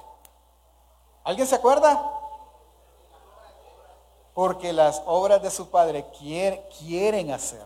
¿Alguien 1.24 1.48
se 1.48 1.56
acuerda? 1.56 2.12
Porque 4.34 4.72
las 4.72 5.02
obras 5.06 5.42
de 5.42 5.52
su 5.52 5.70
padre 5.70 6.06
quieren 6.80 7.32
hacer. 7.32 7.66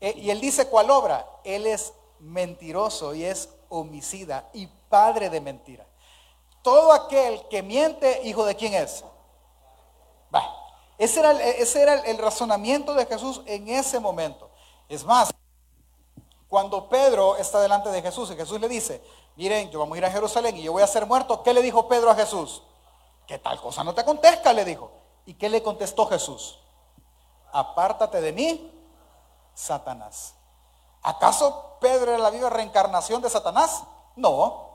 E, 0.00 0.10
y 0.18 0.30
él 0.30 0.40
dice, 0.40 0.68
¿cuál 0.68 0.90
obra? 0.90 1.26
Él 1.44 1.66
es 1.66 1.94
mentiroso 2.18 3.14
y 3.14 3.24
es 3.24 3.48
homicida 3.68 4.50
y 4.52 4.66
padre 4.66 5.30
de 5.30 5.40
mentira. 5.40 5.86
Todo 6.60 6.92
aquel 6.92 7.48
que 7.48 7.62
miente, 7.62 8.20
hijo 8.24 8.44
de 8.44 8.54
quién 8.54 8.74
es? 8.74 9.04
era, 10.98 11.32
ese 11.32 11.82
era 11.82 11.94
el 11.94 12.18
razonamiento 12.18 12.94
de 12.94 13.06
Jesús 13.06 13.42
en 13.46 13.68
ese 13.68 13.98
momento. 13.98 14.50
Es 14.88 15.04
más, 15.04 15.32
cuando 16.52 16.86
Pedro 16.86 17.36
está 17.36 17.60
delante 17.60 17.88
de 17.88 18.02
Jesús 18.02 18.30
y 18.30 18.36
Jesús 18.36 18.60
le 18.60 18.68
dice, 18.68 19.02
miren, 19.36 19.70
yo 19.70 19.78
vamos 19.78 19.94
a 19.94 19.98
ir 19.98 20.04
a 20.04 20.10
Jerusalén 20.10 20.54
y 20.54 20.62
yo 20.62 20.72
voy 20.72 20.82
a 20.82 20.86
ser 20.86 21.06
muerto, 21.06 21.42
¿qué 21.42 21.54
le 21.54 21.62
dijo 21.62 21.88
Pedro 21.88 22.10
a 22.10 22.14
Jesús? 22.14 22.62
Que 23.26 23.38
tal 23.38 23.58
cosa 23.58 23.82
no 23.82 23.94
te 23.94 24.02
acontezca, 24.02 24.52
le 24.52 24.66
dijo. 24.66 24.90
¿Y 25.24 25.32
qué 25.32 25.48
le 25.48 25.62
contestó 25.62 26.04
Jesús? 26.04 26.58
Apártate 27.54 28.20
de 28.20 28.34
mí, 28.34 28.70
Satanás. 29.54 30.34
¿Acaso 31.02 31.78
Pedro 31.80 32.10
era 32.10 32.22
la 32.22 32.28
viva 32.28 32.50
reencarnación 32.50 33.22
de 33.22 33.30
Satanás? 33.30 33.84
No. 34.14 34.72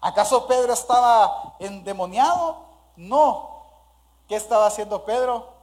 ¿Acaso 0.00 0.46
Pedro 0.46 0.72
estaba 0.72 1.56
endemoniado? 1.58 2.66
No. 2.94 3.64
¿Qué 4.28 4.36
estaba 4.36 4.66
haciendo 4.66 5.04
Pedro? 5.04 5.54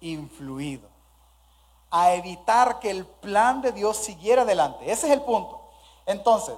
Influido 0.00 0.89
a 1.90 2.14
evitar 2.14 2.78
que 2.78 2.90
el 2.90 3.06
plan 3.06 3.60
de 3.62 3.72
Dios 3.72 3.96
siguiera 3.96 4.42
adelante. 4.42 4.90
Ese 4.90 5.06
es 5.06 5.12
el 5.12 5.22
punto. 5.22 5.60
Entonces, 6.06 6.56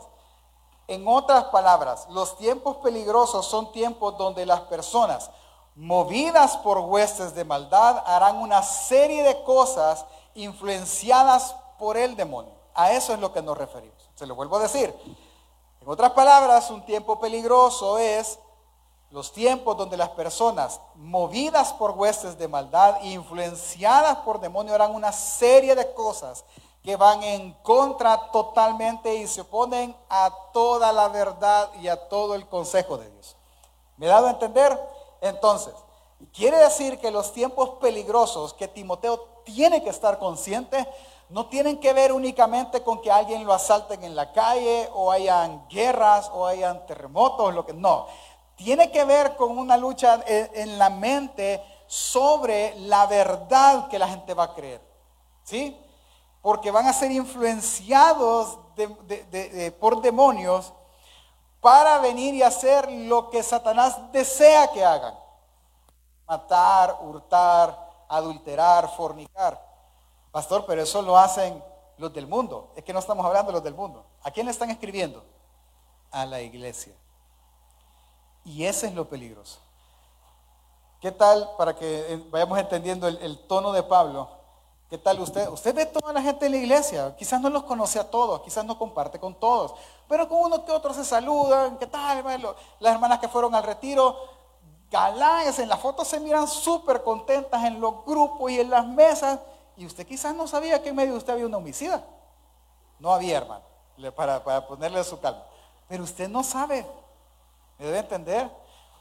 en 0.88 1.06
otras 1.06 1.44
palabras, 1.44 2.06
los 2.10 2.36
tiempos 2.36 2.76
peligrosos 2.78 3.46
son 3.46 3.72
tiempos 3.72 4.18
donde 4.18 4.44
las 4.44 4.60
personas 4.62 5.30
movidas 5.74 6.56
por 6.58 6.78
huestes 6.78 7.34
de 7.34 7.44
maldad 7.44 8.02
harán 8.06 8.36
una 8.36 8.62
serie 8.62 9.22
de 9.22 9.42
cosas 9.42 10.04
influenciadas 10.34 11.56
por 11.78 11.96
el 11.96 12.14
demonio. 12.14 12.52
A 12.74 12.92
eso 12.92 13.12
es 13.14 13.20
lo 13.20 13.32
que 13.32 13.42
nos 13.42 13.56
referimos. 13.56 13.96
Se 14.14 14.26
lo 14.26 14.34
vuelvo 14.34 14.56
a 14.56 14.62
decir. 14.62 14.94
En 15.80 15.88
otras 15.88 16.12
palabras, 16.12 16.70
un 16.70 16.84
tiempo 16.84 17.18
peligroso 17.18 17.98
es 17.98 18.38
los 19.12 19.30
tiempos 19.30 19.76
donde 19.76 19.98
las 19.98 20.08
personas 20.08 20.80
movidas 20.94 21.74
por 21.74 21.90
huestes 21.90 22.38
de 22.38 22.48
maldad, 22.48 23.02
influenciadas 23.02 24.16
por 24.18 24.40
demonios, 24.40 24.74
harán 24.74 24.94
una 24.94 25.12
serie 25.12 25.74
de 25.74 25.92
cosas 25.92 26.46
que 26.82 26.96
van 26.96 27.22
en 27.22 27.52
contra 27.62 28.30
totalmente 28.32 29.14
y 29.14 29.28
se 29.28 29.42
oponen 29.42 29.94
a 30.08 30.34
toda 30.54 30.92
la 30.92 31.08
verdad 31.08 31.70
y 31.80 31.88
a 31.88 32.08
todo 32.08 32.34
el 32.34 32.48
consejo 32.48 32.96
de 32.96 33.10
Dios. 33.10 33.36
¿Me 33.98 34.06
he 34.06 34.08
dado 34.08 34.28
a 34.28 34.30
entender? 34.30 34.80
Entonces, 35.20 35.74
quiere 36.32 36.56
decir 36.56 36.98
que 36.98 37.10
los 37.10 37.34
tiempos 37.34 37.68
peligrosos 37.82 38.54
que 38.54 38.66
Timoteo 38.66 39.42
tiene 39.44 39.84
que 39.84 39.90
estar 39.90 40.18
consciente 40.18 40.88
no 41.28 41.46
tienen 41.46 41.78
que 41.78 41.92
ver 41.92 42.12
únicamente 42.12 42.82
con 42.82 43.00
que 43.00 43.10
alguien 43.10 43.44
lo 43.44 43.52
asalten 43.52 44.04
en 44.04 44.14
la 44.14 44.32
calle 44.32 44.88
o 44.92 45.10
hayan 45.10 45.66
guerras 45.68 46.30
o 46.34 46.46
hayan 46.46 46.86
terremotos, 46.86 47.54
lo 47.54 47.64
que 47.64 47.72
no 47.74 48.06
tiene 48.62 48.90
que 48.90 49.04
ver 49.04 49.36
con 49.36 49.58
una 49.58 49.76
lucha 49.76 50.20
en, 50.26 50.78
la 50.78 50.90
mente 50.90 51.62
sobre 51.86 52.74
la 52.80 53.06
verdad 53.06 53.88
que 53.88 53.98
la 53.98 54.08
gente 54.08 54.34
va 54.34 54.44
a 54.44 54.54
creer. 54.54 54.80
¿Sí? 55.42 55.76
Porque 56.40 56.70
van 56.70 56.86
a 56.86 56.92
ser 56.92 57.10
influenciados 57.10 58.58
por 59.80 60.00
demonios 60.00 60.72
para 61.60 61.98
venir 61.98 62.34
y 62.34 62.42
hacer 62.42 62.90
lo 62.90 63.30
que 63.30 63.42
Satanás 63.42 64.12
desea 64.12 64.70
que 64.72 64.84
hagan. 64.84 65.14
Matar, 66.26 66.98
hurtar, 67.02 67.78
adulterar, 68.08 68.88
fornicar. 68.96 69.60
Pastor, 70.30 70.64
pero 70.66 70.82
eso 70.82 71.02
lo 71.02 71.16
hacen 71.16 71.62
los 71.98 72.12
del 72.12 72.26
mundo. 72.26 72.72
Es 72.76 72.84
que 72.84 72.92
no 72.92 72.98
estamos 72.98 73.24
hablando 73.24 73.52
de 73.52 73.54
los 73.54 73.64
del 73.64 73.74
mundo. 73.74 74.04
¿A 74.22 74.30
quién 74.30 74.46
le 74.46 74.52
están 74.52 74.70
escribiendo? 74.70 75.24
A 76.10 76.26
la 76.26 76.40
iglesia. 76.40 76.94
Y 78.44 78.64
ese 78.64 78.88
es 78.88 78.94
lo 78.94 79.08
peligroso. 79.08 79.58
¿Qué 81.00 81.10
tal, 81.10 81.50
para 81.58 81.74
que 81.74 82.12
eh, 82.14 82.24
vayamos 82.30 82.58
entendiendo 82.58 83.08
el, 83.08 83.38
tono 83.46 83.72
de 83.72 83.82
Pablo? 83.82 84.28
¿Qué 84.88 84.98
tal 84.98 85.20
usted? 85.20 85.48
Usted 85.48 85.74
ve 85.74 85.86
toda 85.86 86.12
la 86.12 86.22
gente 86.22 86.46
en 86.46 86.52
la 86.52 86.58
iglesia, 86.58 87.16
quizás 87.16 87.40
no 87.40 87.50
los 87.50 87.64
conoce 87.64 87.98
a 87.98 88.08
todos, 88.08 88.40
quizás 88.42 88.64
no 88.64 88.78
comparte 88.78 89.18
con 89.18 89.34
todos, 89.34 89.74
pero 90.06 90.28
con 90.28 90.38
uno 90.38 90.64
que 90.64 90.70
otro 90.70 90.92
se 90.92 91.04
saludan, 91.04 91.78
¿qué 91.78 91.86
tal? 91.86 92.22
Las 92.78 92.92
hermanas 92.92 93.18
que 93.18 93.28
fueron 93.28 93.54
al 93.54 93.64
retiro, 93.64 94.16
galanes, 94.90 95.58
en 95.58 95.68
las 95.68 95.80
fotos 95.80 96.06
se 96.06 96.20
miran 96.20 96.46
súper 96.46 97.02
contentas 97.02 97.64
en 97.64 97.80
los 97.80 98.04
grupos 98.04 98.50
y 98.50 98.60
en 98.60 98.70
las 98.70 98.86
mesas, 98.86 99.40
y 99.76 99.86
usted 99.86 100.06
quizás 100.06 100.34
no 100.34 100.46
sabía 100.46 100.82
que 100.82 100.90
en 100.90 100.96
medio 100.96 101.12
de 101.12 101.18
usted 101.18 101.32
había 101.32 101.46
una 101.46 101.56
homicida. 101.56 102.04
No 103.00 103.12
había, 103.12 103.38
hermano, 103.38 103.64
para, 104.14 104.44
para 104.44 104.64
ponerle 104.66 105.02
su 105.02 105.18
calma. 105.18 105.42
Pero 105.88 106.04
usted 106.04 106.28
no 106.28 106.44
sabe 106.44 106.86
debe 107.82 107.98
entender. 107.98 108.50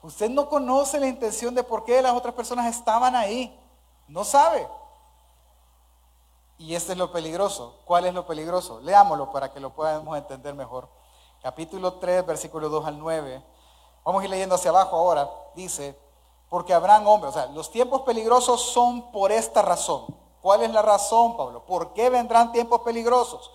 Usted 0.04 0.30
no 0.30 0.50
conoce 0.50 1.00
la 1.00 1.08
intención 1.08 1.54
de 1.54 1.64
por 1.64 1.84
qué 1.84 2.02
las 2.02 2.14
otras 2.14 2.34
personas 2.34 2.76
estaban 2.76 3.16
ahí. 3.16 3.58
No 4.08 4.24
sabe. 4.24 4.68
Y 6.58 6.76
este 6.76 6.94
es 6.94 6.98
lo 6.98 7.12
peligroso. 7.12 7.80
¿Cuál 7.86 8.06
es 8.06 8.14
lo 8.14 8.26
peligroso? 8.26 8.80
Leámoslo 8.82 9.32
para 9.32 9.52
que 9.52 9.60
lo 9.60 9.74
podamos 9.74 10.18
entender 10.18 10.54
mejor. 10.54 10.90
Capítulo 11.42 11.94
3, 11.96 12.26
versículo 12.26 12.70
2 12.70 12.86
al 12.86 13.00
9. 13.00 13.44
Vamos 14.04 14.22
a 14.22 14.26
ir 14.26 14.30
leyendo 14.30 14.56
hacia 14.56 14.72
abajo 14.72 14.96
ahora. 14.96 15.30
Dice, 15.56 15.98
porque 16.50 16.74
habrán 16.74 17.06
hombres, 17.08 17.36
o 17.36 17.40
sea, 17.40 17.46
los 17.48 17.72
tiempos 17.72 18.02
peligrosos 18.02 18.62
son 18.62 19.12
por 19.12 19.32
esta 19.32 19.62
razón. 19.62 20.06
¿Cuál 20.42 20.64
es 20.64 20.72
la 20.72 20.82
razón, 20.82 21.38
Pablo? 21.38 21.64
¿Por 21.66 21.94
qué 21.94 22.10
vendrán 22.10 22.52
tiempos 22.52 22.82
peligrosos? 22.82 23.52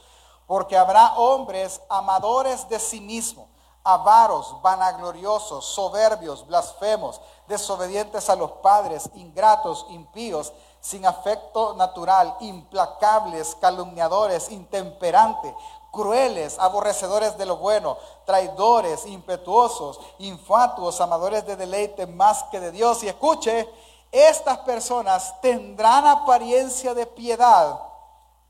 Porque 0.47 0.77
habrá 0.77 1.15
hombres 1.17 1.81
amadores 1.89 2.69
de 2.69 2.79
sí 2.79 3.01
mismos 3.01 3.49
avaros, 3.87 4.61
vanagloriosos, 4.63 5.65
soberbios, 5.65 6.45
blasfemos, 6.45 7.21
desobedientes 7.47 8.29
a 8.29 8.35
los 8.35 8.51
padres, 8.51 9.09
ingratos, 9.15 9.87
impíos, 9.91 10.53
sin 10.81 11.07
afecto 11.07 11.75
natural, 11.75 12.37
implacables, 12.41 13.57
calumniadores, 13.61 14.51
intemperantes, 14.51 15.55
crueles, 15.93 16.59
aborrecedores 16.59 17.39
de 17.39 17.47
lo 17.47 17.59
bueno, 17.59 17.97
traidores, 18.25 19.07
impetuosos, 19.07 20.01
infatuos, 20.19 21.01
amadores 21.01 21.47
de 21.47 21.55
deleite 21.55 22.09
más 22.09 22.43
que 22.51 22.59
de 22.59 22.73
Dios. 22.73 23.05
Y 23.05 23.09
escuche, 23.09 23.69
estas 24.11 24.59
personas 24.59 25.41
tendrán 25.41 26.07
apariencia 26.07 26.93
de 26.93 27.07
piedad, 27.07 27.81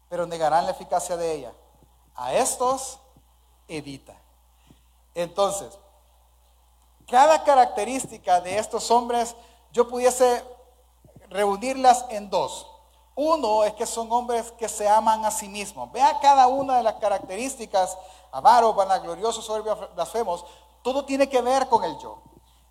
pero 0.09 0.27
negarán 0.27 0.65
la 0.65 0.73
eficacia 0.73 1.17
de 1.19 1.33
ella. 1.35 1.53
A 2.15 2.33
estos 2.33 2.99
evita. 3.69 4.15
Entonces, 5.17 5.79
cada 7.09 7.43
característica 7.43 8.39
de 8.43 8.59
estos 8.59 8.91
hombres 8.91 9.35
yo 9.73 9.89
pudiese 9.89 10.45
reunirlas 11.31 12.05
en 12.11 12.29
dos. 12.29 12.67
Uno 13.15 13.65
es 13.65 13.73
que 13.73 13.87
son 13.87 14.13
hombres 14.13 14.53
que 14.53 14.69
se 14.69 14.87
aman 14.87 15.25
a 15.25 15.31
sí 15.31 15.49
mismos. 15.49 15.91
Vea 15.91 16.21
cada 16.21 16.49
una 16.49 16.77
de 16.77 16.83
las 16.83 16.97
características, 16.97 17.97
avaro, 18.31 18.75
vanaglorioso, 18.75 19.41
soberbio, 19.41 19.89
blasfemos, 19.95 20.45
todo 20.83 21.07
tiene 21.07 21.31
que 21.31 21.41
ver 21.41 21.67
con 21.69 21.83
el 21.83 21.97
yo. 21.99 22.19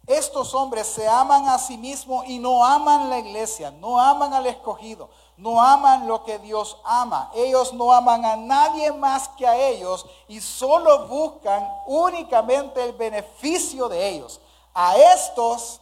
Estos 0.06 0.54
hombres 0.54 0.86
se 0.86 1.08
aman 1.08 1.50
a 1.50 1.58
sí 1.58 1.80
mismos 1.80 2.28
y 2.28 2.38
no 2.38 2.64
aman 2.64 3.10
la 3.10 3.18
iglesia, 3.18 3.72
no 3.72 4.00
aman 4.00 4.36
al 4.36 4.46
escogido, 4.46 5.10
no 5.38 5.62
aman 5.62 6.08
lo 6.08 6.24
que 6.24 6.39
Dios 6.39 6.77
ama. 6.86 7.32
Ellos 7.36 7.74
no 7.74 7.92
aman 7.92 8.25
a 8.25 8.36
nadie 8.36 8.92
más 8.94 9.27
que 9.30 9.46
a 9.46 9.58
ellos 9.58 10.06
y 10.27 10.39
solo 10.39 11.08
buscan 11.08 11.68
únicamente 11.88 12.84
el 12.84 12.94
beneficio 12.94 13.89
de 13.89 14.08
ellos. 14.10 14.39
A 14.74 14.98
estos 14.98 15.82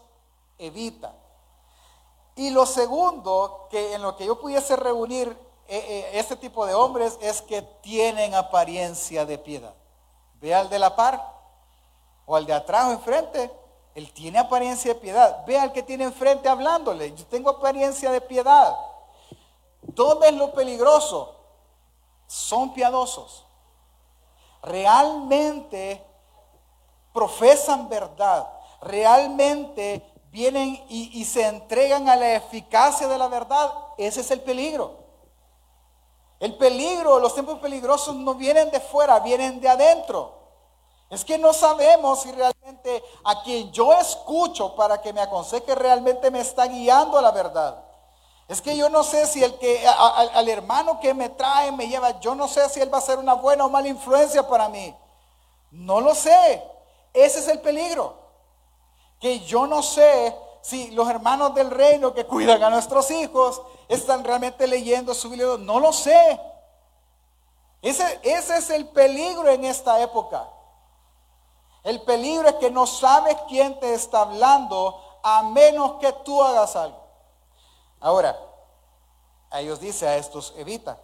evita. 0.57 1.13
Y 2.36 2.50
lo 2.50 2.65
segundo, 2.65 3.67
que 3.69 3.93
en 3.93 4.01
lo 4.01 4.15
que 4.15 4.25
yo 4.25 4.39
pudiese 4.39 4.75
reunir 4.75 5.29
eh, 5.67 5.77
eh, 5.77 6.19
este 6.19 6.36
tipo 6.36 6.65
de 6.65 6.74
hombres 6.74 7.17
es 7.22 7.41
que 7.41 7.62
tienen 7.62 8.33
apariencia 8.33 9.25
de 9.25 9.38
piedad. 9.38 9.74
Ve 10.41 10.53
al 10.53 10.69
de 10.69 10.79
la 10.79 10.95
par 10.95 11.31
o 12.25 12.36
al 12.36 12.45
de 12.45 12.53
atrás 12.53 12.88
o 12.88 12.91
enfrente, 12.91 13.51
él 13.95 14.12
tiene 14.12 14.39
apariencia 14.39 14.93
de 14.93 15.00
piedad. 15.00 15.45
Ve 15.45 15.60
al 15.60 15.72
que 15.72 15.83
tiene 15.83 16.05
enfrente 16.05 16.50
hablándole, 16.50 17.13
yo 17.13 17.25
tengo 17.27 17.51
apariencia 17.51 18.12
de 18.12 18.22
piedad. 18.22 18.75
¿Dónde 19.87 20.29
es 20.29 20.33
lo 20.33 20.53
peligroso? 20.53 21.35
Son 22.27 22.73
piadosos. 22.73 23.45
Realmente 24.61 26.03
profesan 27.13 27.89
verdad. 27.89 28.47
Realmente 28.81 30.13
vienen 30.33 30.83
y, 30.89 31.23
se 31.25 31.45
entregan 31.45 32.09
a 32.09 32.15
la 32.15 32.33
eficacia 32.33 33.07
de 33.07 33.17
la 33.19 33.27
verdad, 33.27 33.71
ese 33.97 34.21
es 34.21 34.31
el 34.31 34.41
peligro. 34.41 35.03
El 36.39 36.57
peligro, 36.57 37.19
los 37.19 37.35
tiempos 37.35 37.59
peligrosos 37.59 38.15
no 38.15 38.33
vienen 38.33 38.71
de 38.71 38.79
fuera, 38.79 39.19
vienen 39.19 39.61
de 39.61 39.69
adentro. 39.69 40.33
Es 41.09 41.23
que 41.23 41.37
no 41.37 41.53
sabemos 41.53 42.23
si 42.23 42.31
realmente 42.31 43.03
a 43.23 43.43
quien 43.43 43.71
yo 43.71 43.93
escucho 43.93 44.75
para 44.75 44.99
que 44.99 45.13
me 45.13 45.21
aconseje 45.21 45.75
realmente 45.75 46.31
me 46.31 46.41
está 46.41 46.65
guiando 46.65 47.19
a 47.19 47.21
la 47.21 47.31
verdad. 47.31 47.82
Es 48.53 48.62
que 48.62 48.77
yo 48.77 48.88
no 48.88 49.03
sé 49.03 49.25
si 49.25 49.43
el 49.43 49.57
que 49.57 49.83
al 49.88 50.48
hermano 50.48 51.00
que 51.00 51.15
me 51.15 51.29
trae 51.29 51.72
me 51.72 51.88
lleva, 51.88 52.19
yo 52.19 52.36
no 52.36 52.48
sé 52.48 52.69
si 52.69 52.79
él 52.79 52.93
va 52.93 53.00
a 53.00 53.01
ser 53.01 53.17
una 53.17 53.33
buena 53.33 53.65
o 53.65 53.69
mala 53.69 53.88
influencia 53.88 54.48
para 54.48 54.69
mí. 54.69 54.95
No 55.72 56.00
lo 56.00 56.13
sé. 56.13 56.63
Ese 57.12 57.39
es 57.39 57.48
el 57.48 57.62
peligro 57.62 58.15
que 59.20 59.39
yo 59.39 59.66
no 59.66 59.81
sé 59.81 60.37
si 60.61 60.92
los 60.92 61.09
hermanos 61.09 61.55
del 61.55 61.72
reino 61.72 62.13
que 62.13 62.27
cuidan 62.27 62.61
a 62.61 62.70
nuestros 62.70 63.09
hijos 63.09 63.59
están 63.87 64.24
realmente 64.24 64.68
leyendo 64.68 65.16
su 65.16 65.31
Biblia. 65.31 65.57
No 65.57 65.79
lo 65.79 65.92
sé. 65.92 66.39
Ese, 67.81 68.20
ese 68.22 68.57
es 68.57 68.70
el 68.70 68.87
peligro 68.89 69.50
en 69.50 69.66
esta 69.66 70.00
época. 70.00 70.48
El 71.81 72.03
peligro 72.03 72.50
es 72.50 72.55
que 72.57 72.70
no 72.70 72.85
sabes 72.85 73.35
quién 73.48 73.79
te 73.79 73.96
está 73.96 74.22
hablando 74.22 75.20
a 75.24 75.42
menos 75.42 75.94
que 75.94 76.13
tú 76.24 76.44
hagas 76.44 76.75
algo. 76.75 77.02
Ahora, 78.03 78.37
a 79.50 79.61
ellos 79.61 79.79
dice, 79.79 80.05
a 80.05 80.18
estos 80.18 80.53
evita. 80.57 81.00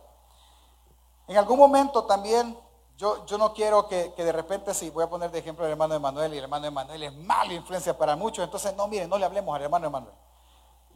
En 1.30 1.38
algún 1.38 1.58
momento 1.58 2.04
también 2.04 2.58
yo, 2.98 3.24
no 3.38 3.54
quiero 3.54 3.88
que, 3.88 4.12
de 4.18 4.32
repente, 4.34 4.74
si 4.74 4.90
voy 4.90 5.06
a 5.06 5.10
poner 5.10 5.32
de 5.32 5.40
ejemplo 5.40 5.64
al 5.64 5.72
hermano 5.72 5.96
Emanuel, 5.96 6.34
y 6.34 6.38
el 6.38 6.44
hermano 6.44 6.68
Emanuel 6.68 7.04
es 7.04 7.14
mala 7.16 7.54
influencia 7.54 7.98
para 7.98 8.18
muchos, 8.18 8.44
entonces 8.44 8.76
no, 8.76 8.86
miren, 8.90 9.10
no 9.10 9.18
le 9.18 9.24
hablemos 9.24 9.56
al 9.56 9.62
hermano 9.62 9.88
Emanuel. 9.88 10.14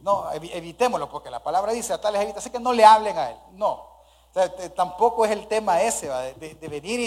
No, 0.00 0.30
evitémoslo, 0.32 1.08
porque 1.08 1.30
la 1.30 1.42
palabra 1.42 1.72
dice 1.72 1.94
a 1.94 2.00
tales 2.02 2.20
evita, 2.20 2.40
así 2.40 2.50
que 2.50 2.60
no 2.60 2.74
le 2.74 2.84
hablen 2.84 3.16
a 3.16 3.30
él. 3.30 3.38
No, 3.52 3.86
tampoco 4.76 5.24
es 5.24 5.30
el 5.30 5.48
tema 5.48 5.80
ese, 5.80 6.08
de, 6.10 6.68
venir 6.68 7.00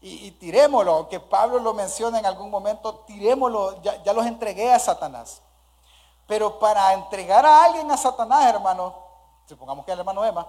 y, 0.00 0.28
y, 0.28 0.30
tirémoslo, 0.30 0.94
aunque 0.94 1.18
Pablo 1.18 1.58
lo 1.58 1.74
menciona 1.74 2.20
en 2.20 2.26
algún 2.26 2.52
momento, 2.52 3.02
tirémoslo, 3.04 3.82
ya, 3.82 4.00
ya 4.04 4.12
los 4.12 4.24
entregué 4.24 4.72
a 4.72 4.78
Satanás. 4.78 5.42
Pero 6.28 6.58
para 6.58 6.92
entregar 6.92 7.44
a 7.46 7.64
alguien 7.64 7.90
a 7.90 7.96
Satanás, 7.96 8.44
hermano, 8.54 8.94
supongamos 9.46 9.84
que 9.86 9.92
el 9.92 9.98
hermano 9.98 10.22
Emma, 10.26 10.46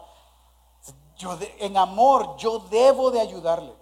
yo 1.16 1.38
en 1.58 1.78
amor 1.78 2.36
yo 2.36 2.60
debo 2.60 3.10
de 3.10 3.22
ayudarle. 3.22 3.74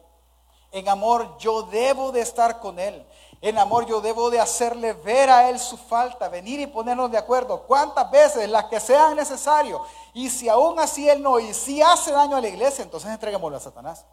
En 0.72 0.88
amor 0.88 1.38
yo 1.40 1.64
debo 1.64 2.12
de 2.12 2.22
estar 2.22 2.60
con 2.60 2.78
él. 2.78 3.04
En 3.42 3.58
amor 3.58 3.88
yo 3.88 4.00
debo 4.00 4.30
de 4.30 4.40
hacerle 4.40 4.94
ver 4.94 5.32
a 5.32 5.50
él 5.50 5.58
su 5.58 5.76
falta, 5.76 6.30
venir 6.30 6.60
y 6.60 6.68
ponernos 6.68 7.10
de 7.10 7.18
acuerdo. 7.18 7.64
¿Cuántas 7.64 8.12
veces? 8.12 8.48
Las 8.48 8.66
que 8.66 8.80
sean 8.80 9.16
necesarias. 9.16 9.80
Y 10.14 10.30
si 10.30 10.48
aún 10.48 10.80
así 10.80 11.10
él 11.10 11.24
no, 11.24 11.40
y 11.40 11.52
si 11.52 11.82
hace 11.82 12.12
daño 12.12 12.38
a 12.38 12.42
la 12.42 12.48
iglesia, 12.48 12.84
entonces 12.84 13.10
entreguémoslo 13.10 13.58
a 13.58 13.60
Satanás. 13.60 14.06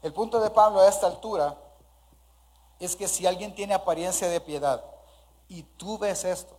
El 0.00 0.12
punto 0.12 0.38
de 0.38 0.50
Pablo 0.50 0.80
a 0.80 0.88
esta 0.88 1.08
altura 1.08 1.56
es 2.78 2.94
que 2.94 3.08
si 3.08 3.26
alguien 3.26 3.52
tiene 3.52 3.74
apariencia 3.74 4.28
de 4.28 4.40
piedad 4.40 4.91
y 5.52 5.64
tú 5.64 5.98
ves 5.98 6.24
esto, 6.24 6.56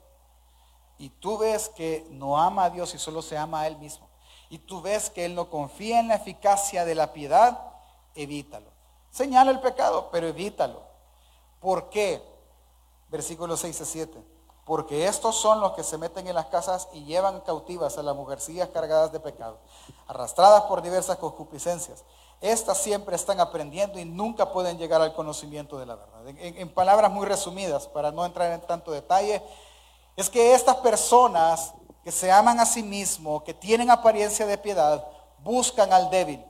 y 1.00 1.10
tú 1.10 1.40
ves 1.40 1.70
que 1.70 2.06
no 2.12 2.40
ama 2.40 2.66
a 2.66 2.70
Dios 2.70 2.94
y 2.94 3.00
solo 3.00 3.24
se 3.24 3.36
ama 3.36 3.62
a 3.62 3.68
él 3.68 3.78
mismo, 3.78 4.08
y 4.50 4.60
tú 4.60 4.82
ves 4.82 5.10
que 5.10 5.26
él 5.26 5.34
no 5.34 5.50
confía 5.50 6.00
en 6.00 6.10
la 6.10 6.16
eficacia 6.16 6.86
de 6.86 6.94
la 6.94 7.12
piedad, 7.12 7.60
evítalo. 8.14 8.70
Señala 9.10 9.50
el 9.50 9.62
pecado, 9.62 10.10
pero 10.12 10.28
evítalo. 10.28 10.84
¿Por 11.60 11.90
qué? 11.90 12.22
Versículos 13.10 13.62
6 13.62 13.82
a 13.82 13.86
7. 13.86 14.24
Porque 14.66 15.08
estos 15.08 15.36
son 15.36 15.60
los 15.60 15.74
que 15.74 15.84
se 15.84 15.98
meten 15.98 16.28
en 16.28 16.36
las 16.36 16.46
casas 16.46 16.88
y 16.94 17.04
llevan 17.04 17.42
cautivas 17.42 17.98
a 17.98 18.04
las 18.04 18.16
mujercillas 18.16 18.70
cargadas 18.70 19.12
de 19.12 19.20
pecado, 19.20 19.58
arrastradas 20.08 20.64
por 20.64 20.84
diversas 20.84 21.18
concupiscencias. 21.18 22.04
Estas 22.42 22.78
siempre 22.78 23.16
están 23.16 23.40
aprendiendo 23.40 24.00
y 24.00 24.06
nunca 24.06 24.52
pueden 24.52 24.78
llegar 24.78 25.02
al 25.02 25.14
conocimiento 25.14 25.78
de 25.78 25.86
la 25.86 25.96
verdad. 25.96 26.28
En, 26.28 26.70
palabras 26.74 27.10
muy 27.12 27.26
resumidas, 27.26 27.88
para 27.88 28.12
no 28.12 28.26
entrar 28.26 28.52
en 28.52 28.62
tanto 28.62 28.92
detalle, 28.92 29.42
es 30.16 30.30
que 30.30 30.54
estas 30.54 30.76
personas 30.78 31.74
que 32.04 32.12
se 32.12 32.32
aman 32.32 32.60
a 32.60 32.66
sí 32.66 32.84
mismos, 32.84 33.44
que 33.44 33.54
tienen 33.54 33.90
apariencia 33.90 34.46
de 34.46 34.58
piedad, 34.58 35.06
buscan 35.40 35.94
al 35.94 36.10
débil. 36.10 36.44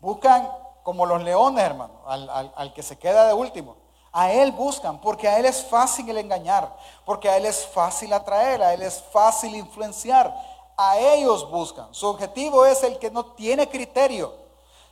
Buscan 0.00 0.50
como 0.82 1.06
los 1.06 1.22
leones, 1.22 1.64
hermano, 1.64 2.02
al, 2.06 2.72
que 2.74 2.82
se 2.82 2.98
queda 2.98 3.26
de 3.26 3.34
último. 3.34 3.76
A 4.12 4.32
él 4.32 4.52
buscan, 4.52 5.00
porque 5.00 5.28
a 5.28 5.38
él 5.38 5.46
es 5.46 5.64
fácil 5.64 6.08
el 6.08 6.18
engañar, 6.18 6.74
porque 7.04 7.28
a 7.28 7.36
él 7.36 7.46
es 7.46 7.66
fácil 7.66 8.12
atraer, 8.12 8.62
a 8.62 8.74
él 8.74 8.82
es 8.82 9.02
fácil 9.12 9.54
influenciar. 9.54 10.34
A 10.76 10.98
ellos 10.98 11.50
buscan. 11.50 11.92
Su 11.92 12.06
objetivo 12.06 12.64
es 12.64 12.82
el 12.84 12.98
que 12.98 13.10
no 13.10 13.26
tiene 13.32 13.68
criterio. 13.68 14.47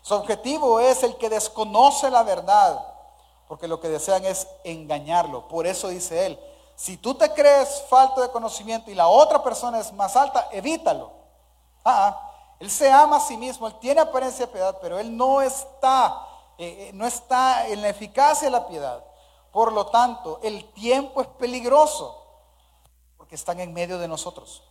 Su 0.07 0.15
objetivo 0.15 0.79
es 0.79 1.03
el 1.03 1.17
que 1.17 1.29
desconoce 1.29 2.09
la 2.13 2.23
verdad, 2.23 2.81
porque 3.49 3.67
lo 3.67 3.81
que 3.81 3.89
desean 3.89 4.25
es 4.25 4.47
engañarlo. 4.63 5.49
Por 5.49 5.67
eso 5.67 5.89
dice 5.89 6.27
él, 6.27 6.39
si 6.77 6.97
tú 6.97 7.17
te 7.17 7.33
crees 7.33 7.83
falto 7.91 8.23
de 8.23 8.31
conocimiento 8.31 8.89
y 8.89 8.95
la 8.95 9.09
otra 9.09 9.43
persona 9.43 9.81
es 9.81 9.93
más 9.93 10.15
alta, 10.15 10.49
evítalo. 10.53 11.11
Ah, 11.85 12.07
ah, 12.07 12.55
él 12.61 12.71
se 12.71 12.89
ama 12.89 13.17
a 13.17 13.21
sí 13.21 13.37
mismo, 13.37 13.67
él 13.67 13.75
tiene 13.81 14.01
apariencia 14.01 14.47
de 14.47 14.53
piedad, 14.53 14.79
pero 14.81 14.97
él 14.97 15.17
no 15.17 15.43
está, 15.43 16.25
eh, 16.57 16.87
eh, 16.87 16.91
no 16.95 17.05
está 17.05 17.67
en 17.67 17.83
la 17.83 17.89
eficacia 17.89 18.47
de 18.47 18.53
la 18.53 18.69
piedad. 18.69 19.03
Por 19.51 19.73
lo 19.73 19.87
tanto, 19.87 20.39
el 20.45 20.73
tiempo 20.73 21.21
es 21.21 21.27
peligroso 21.27 22.17
porque 23.17 23.35
están 23.35 23.59
en 23.59 23.75
medio 23.75 23.99
de 23.99 24.07
nosotros. 24.07 24.63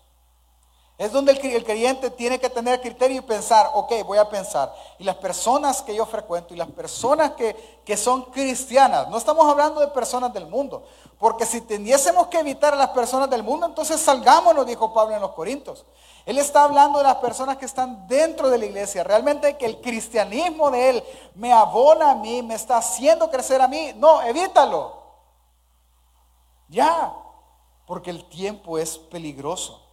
Es 0.98 1.12
donde 1.12 1.34
el, 1.34 1.66
creyente 1.66 2.10
tiene 2.10 2.40
que 2.40 2.50
tener 2.50 2.80
criterio 2.80 3.18
y 3.18 3.22
pensar, 3.22 3.70
ok, 3.74 3.92
voy 4.06 4.18
a 4.18 4.30
pensar. 4.30 4.74
Y 4.98 5.04
las 5.04 5.18
personas 5.18 5.82
que 5.82 5.94
yo 5.94 6.06
frecuento 6.06 6.54
y 6.54 6.58
las 6.58 6.70
personas 6.70 7.32
que, 7.32 7.82
que 7.84 7.98
son 7.98 8.24
cristianas, 8.32 9.10
no 9.10 9.18
estamos 9.18 9.46
hablando 9.46 9.82
de 9.82 9.90
personas 9.90 10.32
del 10.34 10.48
mundo, 10.48 10.86
porque 11.20 11.46
si 11.46 11.60
tendiésemos 11.60 12.28
que 12.28 12.40
evitar 12.40 12.74
a 12.74 12.78
las 12.78 12.90
personas 12.92 13.30
del 13.30 13.44
mundo, 13.44 13.66
entonces 13.66 14.00
salgámonos, 14.00 14.66
dijo 14.66 14.94
Pablo 14.94 15.16
en 15.16 15.22
los 15.22 15.32
Corintios. 15.32 15.86
Él 16.26 16.38
está 16.38 16.64
hablando 16.64 17.00
de 17.00 17.04
las 17.04 17.16
personas 17.16 17.58
que 17.58 17.66
están 17.66 18.08
dentro 18.08 18.50
de 18.50 18.58
la 18.58 18.66
iglesia. 18.66 19.04
Realmente 19.04 19.58
que 19.58 19.66
el 19.66 19.82
cristianismo 19.82 20.72
de 20.72 20.90
él 20.92 21.04
me 21.36 21.52
abona 21.52 22.12
a 22.12 22.16
mí, 22.16 22.42
me 22.42 22.56
está 22.56 22.78
haciendo 22.78 23.30
crecer 23.30 23.62
a 23.62 23.68
mí. 23.68 23.92
No, 23.98 24.22
evítalo. 24.22 25.04
Ya, 26.70 27.14
porque 27.86 28.10
el 28.10 28.28
tiempo 28.30 28.78
es 28.80 28.98
peligroso 28.98 29.85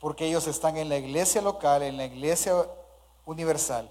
porque 0.00 0.26
ellos 0.26 0.46
están 0.46 0.76
en 0.78 0.88
la 0.88 0.96
iglesia 0.96 1.42
local, 1.42 1.82
en 1.82 1.98
la 1.98 2.06
iglesia 2.06 2.54
universal. 3.26 3.90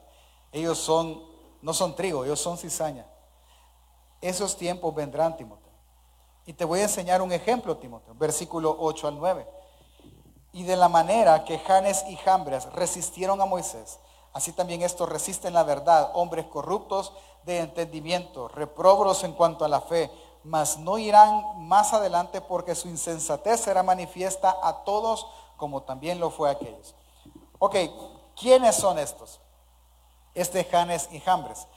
Ellos 0.51 0.79
son, 0.79 1.23
no 1.61 1.73
son 1.73 1.95
trigo, 1.95 2.25
ellos 2.25 2.41
son 2.41 2.57
cizaña. 2.57 3.05
Esos 4.19 4.57
tiempos 4.57 4.93
vendrán, 4.93 5.37
Timoteo. 5.37 5.69
Y 6.47 6.53
te 6.53 6.65
voy 6.65 6.79
a 6.79 6.83
enseñar 6.83 7.21
un 7.21 7.31
ejemplo, 7.31 7.77
Timoteo, 7.77 8.15
versículo 8.15 8.75
8 8.79 9.07
al 9.07 9.19
9. 9.19 9.47
Y 10.51 10.63
de 10.63 10.75
la 10.75 10.89
manera 10.89 11.45
que 11.45 11.59
Janes 11.59 12.03
y 12.09 12.15
Jambres 12.15 12.65
resistieron 12.73 13.39
a 13.39 13.45
Moisés, 13.45 13.99
así 14.33 14.51
también 14.51 14.81
estos 14.81 15.07
resisten 15.07 15.53
la 15.53 15.63
verdad, 15.63 16.09
hombres 16.15 16.47
corruptos 16.47 17.13
de 17.43 17.59
entendimiento, 17.59 18.47
reprobros 18.47 19.23
en 19.23 19.33
cuanto 19.33 19.63
a 19.63 19.67
la 19.69 19.81
fe, 19.81 20.09
mas 20.43 20.79
no 20.79 20.97
irán 20.97 21.67
más 21.67 21.93
adelante 21.93 22.41
porque 22.41 22.73
su 22.73 22.87
insensatez 22.87 23.59
será 23.61 23.83
manifiesta 23.83 24.57
a 24.63 24.83
todos 24.83 25.27
como 25.59 25.83
también 25.83 26.19
lo 26.19 26.31
fue 26.31 26.49
aquellos. 26.49 26.95
Ok, 27.59 27.75
¿quiénes 28.35 28.75
son 28.75 28.97
estos? 28.97 29.39
Este 30.33 30.63
Janes 30.63 31.09
y 31.11 31.19
Jambres. 31.19 31.67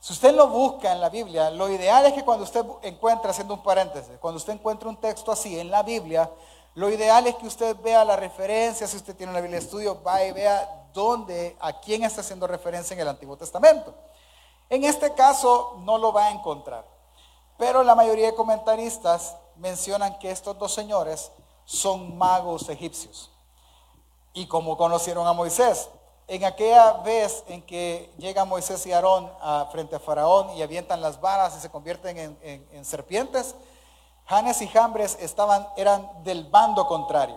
Si 0.00 0.12
usted 0.12 0.34
lo 0.34 0.48
busca 0.48 0.92
en 0.92 1.00
la 1.00 1.08
Biblia, 1.08 1.50
lo 1.50 1.68
ideal 1.68 2.06
es 2.06 2.12
que 2.12 2.24
cuando 2.24 2.44
usted 2.44 2.64
encuentra, 2.82 3.30
haciendo 3.30 3.54
un 3.54 3.62
paréntesis, 3.62 4.12
cuando 4.20 4.36
usted 4.36 4.52
encuentra 4.52 4.88
un 4.88 4.96
texto 4.96 5.32
así 5.32 5.58
en 5.58 5.70
la 5.70 5.82
Biblia, 5.82 6.30
lo 6.74 6.90
ideal 6.90 7.26
es 7.26 7.34
que 7.36 7.46
usted 7.46 7.76
vea 7.82 8.04
la 8.04 8.16
referencia, 8.16 8.86
si 8.86 8.96
usted 8.96 9.16
tiene 9.16 9.32
una 9.32 9.40
Biblia 9.40 9.58
de 9.58 9.64
estudio, 9.64 10.02
va 10.02 10.22
y 10.22 10.32
vea 10.32 10.88
dónde, 10.92 11.56
a 11.60 11.80
quién 11.80 12.04
está 12.04 12.20
haciendo 12.20 12.46
referencia 12.46 12.94
en 12.94 13.00
el 13.00 13.08
Antiguo 13.08 13.36
Testamento. 13.36 13.94
En 14.68 14.84
este 14.84 15.12
caso 15.14 15.76
no 15.80 15.98
lo 15.98 16.12
va 16.12 16.26
a 16.26 16.30
encontrar, 16.30 16.84
pero 17.56 17.82
la 17.82 17.94
mayoría 17.94 18.26
de 18.26 18.34
comentaristas 18.34 19.36
mencionan 19.56 20.18
que 20.18 20.30
estos 20.30 20.58
dos 20.58 20.72
señores 20.72 21.32
son 21.64 22.16
magos 22.16 22.68
egipcios. 22.68 23.30
Y 24.32 24.46
como 24.46 24.76
conocieron 24.76 25.26
a 25.26 25.32
Moisés, 25.32 25.88
en 26.26 26.44
aquella 26.44 26.92
vez 27.04 27.44
en 27.48 27.62
que 27.62 28.12
llega 28.18 28.44
Moisés 28.44 28.86
y 28.86 28.92
Aarón 28.92 29.30
a, 29.40 29.68
frente 29.70 29.96
a 29.96 30.00
Faraón 30.00 30.56
y 30.56 30.62
avientan 30.62 31.00
las 31.00 31.20
varas 31.20 31.56
y 31.56 31.60
se 31.60 31.70
convierten 31.70 32.38
en, 32.42 32.84
serpientes, 32.84 33.54
Janes 34.26 34.62
y 34.62 34.68
Jambres 34.68 35.18
estaban, 35.20 35.68
eran 35.76 36.10
del 36.24 36.44
bando 36.44 36.86
contrario. 36.86 37.36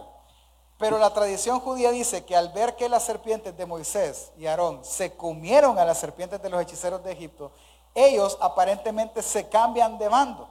Pero 0.78 1.00
la 1.00 1.14
tradición 1.14 1.60
judía 1.60 1.92
dice 1.92 2.24
que 2.24 2.36
al 2.36 2.50
ver 2.50 2.76
que 2.76 2.88
las 2.88 3.04
serpientes 3.04 3.58
de 3.58 3.66
Moisés 3.66 4.32
y 4.38 4.46
Aarón 4.46 4.86
se 4.86 5.16
comieron 5.16 5.78
a 5.80 5.86
las 5.86 5.98
serpientes 5.98 6.42
de 6.42 6.50
los 6.50 6.62
hechiceros 6.62 7.04
de 7.04 7.12
Egipto, 7.12 7.52
ellos 7.94 8.38
aparentemente 8.40 9.22
se 9.22 9.50
cambian 9.50 9.98
de 9.98 10.08
bando 10.08 10.48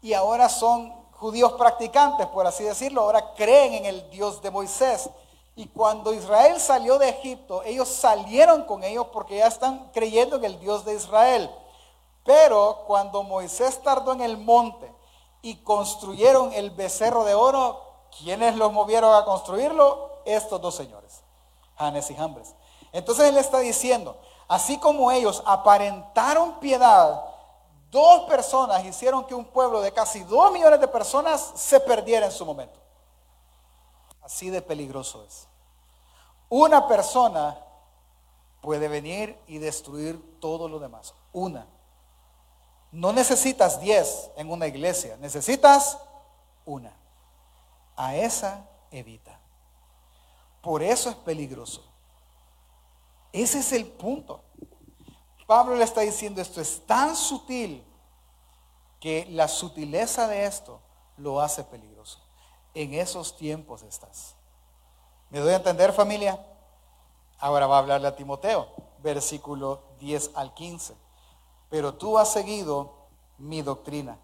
y 0.00 0.14
ahora 0.14 0.48
son 0.48 1.05
judíos 1.18 1.52
practicantes, 1.52 2.26
por 2.26 2.46
así 2.46 2.64
decirlo, 2.64 3.02
ahora 3.02 3.34
creen 3.34 3.74
en 3.74 3.86
el 3.86 4.10
Dios 4.10 4.42
de 4.42 4.50
Moisés. 4.50 5.10
Y 5.54 5.68
cuando 5.68 6.12
Israel 6.12 6.60
salió 6.60 6.98
de 6.98 7.08
Egipto, 7.08 7.62
ellos 7.62 7.88
salieron 7.88 8.64
con 8.64 8.84
ellos 8.84 9.06
porque 9.12 9.38
ya 9.38 9.46
están 9.46 9.90
creyendo 9.92 10.36
en 10.36 10.44
el 10.44 10.60
Dios 10.60 10.84
de 10.84 10.94
Israel. 10.94 11.50
Pero 12.24 12.84
cuando 12.86 13.22
Moisés 13.22 13.82
tardó 13.82 14.12
en 14.12 14.20
el 14.20 14.36
monte 14.36 14.92
y 15.40 15.56
construyeron 15.56 16.52
el 16.52 16.70
becerro 16.70 17.24
de 17.24 17.34
oro, 17.34 17.80
¿quiénes 18.18 18.56
los 18.56 18.72
movieron 18.72 19.14
a 19.14 19.24
construirlo? 19.24 20.10
Estos 20.26 20.60
dos 20.60 20.74
señores, 20.74 21.22
Janes 21.78 22.10
y 22.10 22.14
Jambres. 22.14 22.54
Entonces 22.92 23.26
él 23.26 23.38
está 23.38 23.60
diciendo, 23.60 24.16
así 24.48 24.78
como 24.78 25.10
ellos 25.10 25.42
aparentaron 25.46 26.58
piedad, 26.60 27.24
dos 27.90 28.28
personas 28.28 28.84
hicieron 28.84 29.24
que 29.26 29.34
un 29.34 29.44
pueblo 29.44 29.80
de 29.80 29.92
casi 29.92 30.24
dos 30.24 30.52
millones 30.52 30.80
de 30.80 30.88
personas 30.88 31.52
se 31.54 31.80
perdiera 31.80 32.26
en 32.26 32.32
su 32.32 32.44
momento. 32.44 32.78
Así 34.22 34.50
de 34.50 34.60
peligroso 34.60 35.24
es. 35.24 35.46
Una 36.48 36.86
persona 36.88 37.58
puede 38.60 38.88
venir 38.88 39.38
y 39.46 39.58
destruir 39.58 40.40
todo 40.40 40.68
lo 40.68 40.78
demás. 40.78 41.14
Una. 41.32 41.66
No 42.92 43.12
necesitas 43.12 43.80
diez 43.80 44.30
en 44.36 44.50
una 44.50 44.66
iglesia, 44.66 45.16
necesitas 45.18 45.98
una. 46.64 46.92
A 47.96 48.16
esa 48.16 48.68
evita. 48.90 49.38
Por 50.60 50.82
eso 50.82 51.10
es 51.10 51.16
peligroso. 51.16 51.84
Ese 53.32 53.60
es 53.60 53.72
el 53.72 53.86
punto. 53.86 54.40
Pablo 55.46 55.76
le 55.76 55.84
está 55.84 56.00
diciendo 56.00 56.40
esto 56.40 56.60
es 56.60 56.84
tan 56.86 57.14
sutil 57.14 57.84
que 59.00 59.26
la 59.30 59.46
sutileza 59.46 60.26
de 60.26 60.44
esto 60.44 60.80
lo 61.16 61.40
hace 61.40 61.64
peligroso. 61.64 62.18
En 62.74 62.94
esos 62.94 63.36
tiempos 63.36 63.82
estás. 63.82 64.34
¿Me 65.30 65.38
doy 65.38 65.52
a 65.52 65.56
entender 65.56 65.92
familia? 65.92 66.44
Ahora 67.38 67.66
va 67.66 67.76
a 67.76 67.78
hablarle 67.80 68.08
a 68.08 68.16
Timoteo, 68.16 68.68
versículo 69.02 69.82
10 70.00 70.32
al 70.34 70.54
15. 70.54 70.94
Pero 71.70 71.94
tú 71.94 72.18
has 72.18 72.32
seguido 72.32 72.94
mi 73.38 73.62
doctrina, 73.62 74.18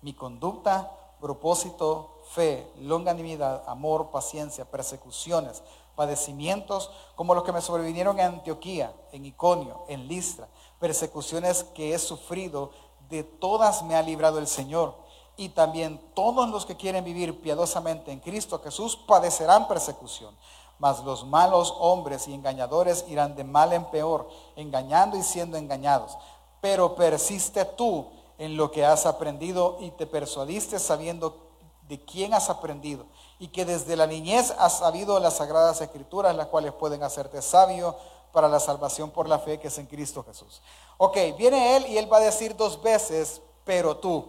mi 0.00 0.14
conducta, 0.14 0.90
propósito, 1.20 2.22
fe, 2.30 2.70
longanimidad, 2.80 3.62
amor, 3.66 4.10
paciencia, 4.10 4.64
persecuciones, 4.64 5.62
padecimientos 5.94 6.90
como 7.14 7.34
los 7.34 7.44
que 7.44 7.52
me 7.52 7.60
sobrevinieron 7.60 8.18
en 8.18 8.26
Antioquía, 8.26 8.92
en 9.12 9.26
Iconio, 9.26 9.84
en 9.88 10.08
Listra, 10.08 10.48
persecuciones 10.78 11.64
que 11.74 11.94
he 11.94 11.98
sufrido, 11.98 12.70
de 13.08 13.22
todas 13.22 13.82
me 13.82 13.94
ha 13.94 14.02
librado 14.02 14.38
el 14.38 14.46
Señor. 14.46 14.94
Y 15.36 15.50
también 15.50 16.00
todos 16.14 16.48
los 16.48 16.66
que 16.66 16.76
quieren 16.76 17.04
vivir 17.04 17.40
piadosamente 17.40 18.12
en 18.12 18.20
Cristo 18.20 18.60
Jesús 18.62 18.96
padecerán 18.96 19.68
persecución. 19.68 20.36
Mas 20.78 21.04
los 21.04 21.24
malos 21.24 21.74
hombres 21.78 22.26
y 22.26 22.34
engañadores 22.34 23.04
irán 23.08 23.36
de 23.36 23.44
mal 23.44 23.72
en 23.72 23.84
peor, 23.86 24.28
engañando 24.56 25.16
y 25.16 25.22
siendo 25.22 25.56
engañados. 25.56 26.16
Pero 26.60 26.94
persiste 26.94 27.64
tú 27.64 28.08
en 28.38 28.56
lo 28.56 28.70
que 28.70 28.84
has 28.84 29.06
aprendido 29.06 29.76
y 29.80 29.90
te 29.90 30.06
persuadiste 30.06 30.78
sabiendo 30.78 31.50
de 31.88 32.04
quién 32.04 32.34
has 32.34 32.50
aprendido 32.50 33.06
y 33.42 33.48
que 33.48 33.64
desde 33.64 33.96
la 33.96 34.06
niñez 34.06 34.54
has 34.56 34.78
sabido 34.78 35.18
las 35.18 35.38
sagradas 35.38 35.80
escrituras, 35.80 36.36
las 36.36 36.46
cuales 36.46 36.72
pueden 36.74 37.02
hacerte 37.02 37.42
sabio 37.42 37.96
para 38.30 38.48
la 38.48 38.60
salvación 38.60 39.10
por 39.10 39.28
la 39.28 39.40
fe 39.40 39.58
que 39.58 39.66
es 39.66 39.78
en 39.78 39.86
Cristo 39.86 40.22
Jesús. 40.22 40.62
Ok, 40.96 41.16
viene 41.36 41.76
él 41.76 41.86
y 41.88 41.98
él 41.98 42.10
va 42.10 42.18
a 42.18 42.20
decir 42.20 42.56
dos 42.56 42.80
veces, 42.80 43.42
pero 43.64 43.96
tú. 43.96 44.28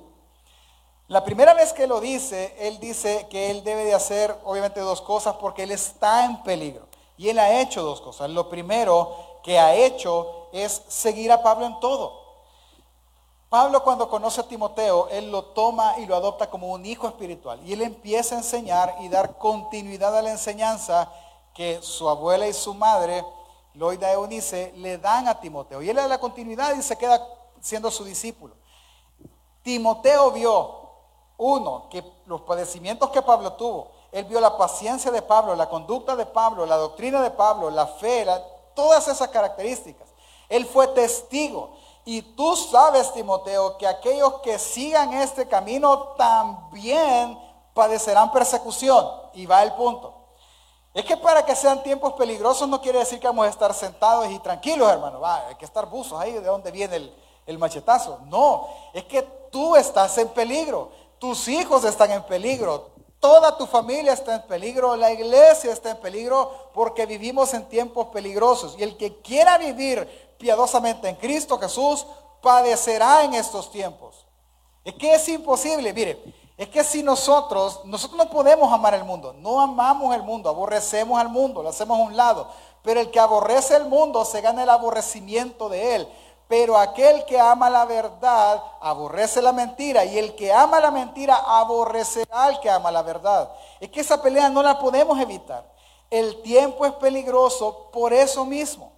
La 1.09 1.23
primera 1.23 1.53
vez 1.53 1.73
que 1.73 1.85
lo 1.85 2.01
dice, 2.01 2.55
él 2.57 2.79
dice 2.79 3.27
que 3.29 3.51
él 3.51 3.63
debe 3.63 3.85
de 3.85 3.93
hacer 3.93 4.35
obviamente 4.45 4.79
dos 4.79 4.99
cosas 4.99 5.35
porque 5.35 5.61
él 5.61 5.71
está 5.71 6.25
en 6.25 6.41
peligro. 6.41 6.87
Y 7.15 7.29
él 7.29 7.37
ha 7.37 7.61
hecho 7.61 7.83
dos 7.83 8.01
cosas. 8.01 8.31
Lo 8.31 8.49
primero 8.49 9.15
que 9.43 9.59
ha 9.59 9.75
hecho 9.75 10.47
es 10.51 10.81
seguir 10.87 11.31
a 11.31 11.43
Pablo 11.43 11.67
en 11.67 11.79
todo. 11.79 12.22
Pablo 13.53 13.83
cuando 13.83 14.09
conoce 14.09 14.41
a 14.41 14.47
Timoteo, 14.47 15.09
él 15.09 15.29
lo 15.29 15.43
toma 15.43 15.99
y 15.99 16.07
lo 16.07 16.15
adopta 16.15 16.49
como 16.49 16.71
un 16.71 16.83
hijo 16.87 17.07
espiritual. 17.07 17.59
Y 17.63 17.73
él 17.73 17.83
empieza 17.83 18.33
a 18.33 18.39
enseñar 18.39 18.95
y 19.01 19.09
dar 19.09 19.37
continuidad 19.37 20.17
a 20.17 20.23
la 20.23 20.31
enseñanza 20.31 21.07
que 21.53 21.79
su 21.83 22.09
abuela 22.09 22.47
y 22.47 22.53
su 22.53 22.73
madre, 22.73 23.23
Loida 23.75 24.11
Eunice, 24.11 24.73
le 24.77 24.97
dan 24.97 25.27
a 25.27 25.39
Timoteo. 25.39 25.83
Y 25.83 25.89
él 25.91 25.95
da 25.95 26.07
la 26.07 26.19
continuidad 26.19 26.75
y 26.75 26.81
se 26.81 26.97
queda 26.97 27.23
siendo 27.61 27.91
su 27.91 28.03
discípulo. 28.03 28.55
Timoteo 29.61 30.31
vio, 30.31 30.89
uno, 31.37 31.89
que 31.91 32.03
los 32.25 32.41
padecimientos 32.41 33.11
que 33.11 33.21
Pablo 33.21 33.53
tuvo, 33.53 33.91
él 34.11 34.25
vio 34.25 34.41
la 34.41 34.57
paciencia 34.57 35.11
de 35.11 35.21
Pablo, 35.21 35.55
la 35.55 35.69
conducta 35.69 36.15
de 36.15 36.25
Pablo, 36.25 36.65
la 36.65 36.77
doctrina 36.77 37.21
de 37.21 37.29
Pablo, 37.29 37.69
la 37.69 37.85
fe, 37.85 38.25
todas 38.73 39.07
esas 39.07 39.29
características. 39.29 40.07
Él 40.49 40.65
fue 40.65 40.87
testigo. 40.87 41.82
Y 42.05 42.21
tú 42.21 42.55
sabes, 42.55 43.13
Timoteo, 43.13 43.77
que 43.77 43.87
aquellos 43.87 44.41
que 44.41 44.59
sigan 44.59 45.13
este 45.13 45.47
camino 45.47 45.99
también 46.17 47.39
padecerán 47.73 48.31
persecución. 48.31 49.07
Y 49.33 49.45
va 49.45 49.63
el 49.63 49.73
punto. 49.73 50.13
Es 50.93 51.05
que 51.05 51.17
para 51.17 51.43
que 51.43 51.55
sean 51.55 51.81
tiempos 51.81 52.13
peligrosos 52.13 52.67
no 52.67 52.79
quiere 52.79 52.99
decir 52.99 53.19
que 53.19 53.27
vamos 53.27 53.47
a 53.47 53.49
estar 53.49 53.73
sentados 53.73 54.29
y 54.29 54.37
tranquilos, 54.39 54.91
hermano. 54.91 55.19
Va, 55.19 55.47
hay 55.47 55.55
que 55.55 55.65
estar 55.65 55.87
buzos 55.87 56.19
ahí 56.19 56.33
de 56.33 56.41
dónde 56.41 56.71
viene 56.71 56.97
el, 56.97 57.15
el 57.47 57.57
machetazo. 57.57 58.19
No, 58.25 58.67
es 58.93 59.03
que 59.05 59.21
tú 59.51 59.75
estás 59.75 60.17
en 60.17 60.27
peligro. 60.29 60.91
Tus 61.17 61.47
hijos 61.47 61.83
están 61.83 62.11
en 62.11 62.23
peligro. 62.23 62.91
Toda 63.19 63.57
tu 63.57 63.65
familia 63.65 64.11
está 64.11 64.35
en 64.35 64.41
peligro, 64.41 64.97
la 64.97 65.09
iglesia 65.09 65.71
está 65.71 65.91
en 65.91 65.97
peligro 66.01 66.69
porque 66.73 67.05
vivimos 67.05 67.53
en 67.53 67.69
tiempos 67.69 68.07
peligrosos. 68.07 68.75
Y 68.77 68.83
el 68.83 68.97
que 68.97 69.21
quiera 69.21 69.57
vivir 69.57 70.22
piadosamente 70.37 71.09
en 71.09 71.15
Cristo 71.15 71.59
Jesús, 71.59 72.05
padecerá 72.41 73.23
en 73.23 73.33
estos 73.33 73.71
tiempos. 73.71 74.25
Es 74.83 74.93
que 74.95 75.13
es 75.13 75.27
imposible, 75.29 75.93
mire, 75.93 76.21
es 76.57 76.69
que 76.69 76.83
si 76.83 77.01
nosotros, 77.01 77.81
nosotros 77.85 78.17
no 78.17 78.29
podemos 78.29 78.71
amar 78.71 78.93
el 78.93 79.03
mundo, 79.03 79.33
no 79.33 79.59
amamos 79.59 80.13
el 80.15 80.21
mundo, 80.23 80.49
aborrecemos 80.49 81.19
al 81.19 81.29
mundo, 81.29 81.63
lo 81.63 81.69
hacemos 81.69 81.97
a 81.97 82.03
un 82.03 82.15
lado, 82.15 82.47
pero 82.83 82.99
el 82.99 83.09
que 83.09 83.19
aborrece 83.19 83.75
el 83.75 83.85
mundo 83.85 84.23
se 84.25 84.41
gana 84.41 84.63
el 84.63 84.69
aborrecimiento 84.69 85.69
de 85.69 85.95
él. 85.95 86.07
Pero 86.47 86.77
aquel 86.77 87.25
que 87.25 87.39
ama 87.39 87.69
la 87.69 87.85
verdad 87.85 88.63
aborrece 88.79 89.41
la 89.41 89.51
mentira 89.51 90.05
y 90.05 90.19
el 90.19 90.35
que 90.35 90.53
ama 90.53 90.79
la 90.79 90.91
mentira 90.91 91.35
aborrecerá 91.35 92.43
al 92.43 92.59
que 92.59 92.69
ama 92.69 92.91
la 92.91 93.01
verdad. 93.01 93.51
Es 93.79 93.89
que 93.89 94.01
esa 94.01 94.21
pelea 94.21 94.49
no 94.49 94.61
la 94.61 94.77
podemos 94.77 95.19
evitar. 95.19 95.73
El 96.11 96.41
tiempo 96.43 96.85
es 96.85 96.91
peligroso 96.93 97.89
por 97.91 98.13
eso 98.13 98.45
mismo. 98.45 98.92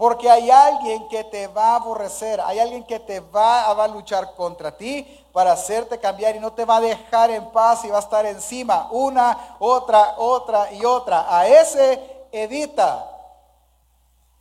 Porque 0.00 0.30
hay 0.30 0.50
alguien 0.50 1.06
que 1.08 1.24
te 1.24 1.46
va 1.46 1.72
a 1.72 1.74
aborrecer, 1.74 2.40
hay 2.40 2.58
alguien 2.58 2.84
que 2.84 2.98
te 2.98 3.20
va 3.20 3.64
a, 3.66 3.86
luchar 3.86 4.34
contra 4.34 4.74
ti 4.74 5.02
para 5.30 5.52
hacerte 5.52 6.00
cambiar 6.00 6.34
y 6.34 6.40
no 6.40 6.54
te 6.54 6.64
va 6.64 6.76
a 6.76 6.80
dejar 6.80 7.30
en 7.30 7.50
paz 7.50 7.84
y 7.84 7.90
va 7.90 7.98
a 7.98 8.00
estar 8.00 8.24
encima 8.24 8.88
una, 8.92 9.56
otra, 9.58 10.14
otra 10.16 10.72
y 10.72 10.86
otra. 10.86 11.26
A 11.28 11.46
ese 11.46 12.00
evita, 12.32 13.10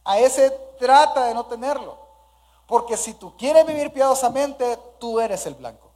a 0.05 0.17
ese 0.17 0.49
trata 0.79 1.25
de 1.25 1.33
no 1.33 1.45
tenerlo. 1.45 1.97
Porque 2.65 2.95
si 2.95 3.15
tú 3.15 3.35
quieres 3.35 3.65
vivir 3.65 3.91
piadosamente, 3.91 4.79
tú 4.97 5.19
eres 5.19 5.45
el 5.45 5.55
blanco. 5.55 5.91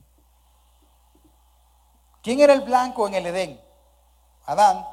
¿Quién 2.21 2.41
era 2.41 2.51
el 2.51 2.63
blanco 2.63 3.07
en 3.07 3.13
el 3.13 3.27
Edén? 3.27 3.61
Adán. 4.45 4.85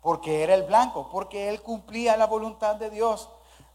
Porque 0.00 0.42
era 0.42 0.54
el 0.54 0.64
blanco, 0.64 1.08
porque 1.12 1.48
él 1.48 1.62
cumplía 1.62 2.16
la 2.16 2.26
voluntad 2.26 2.74
de 2.74 2.90
Dios. 2.90 3.28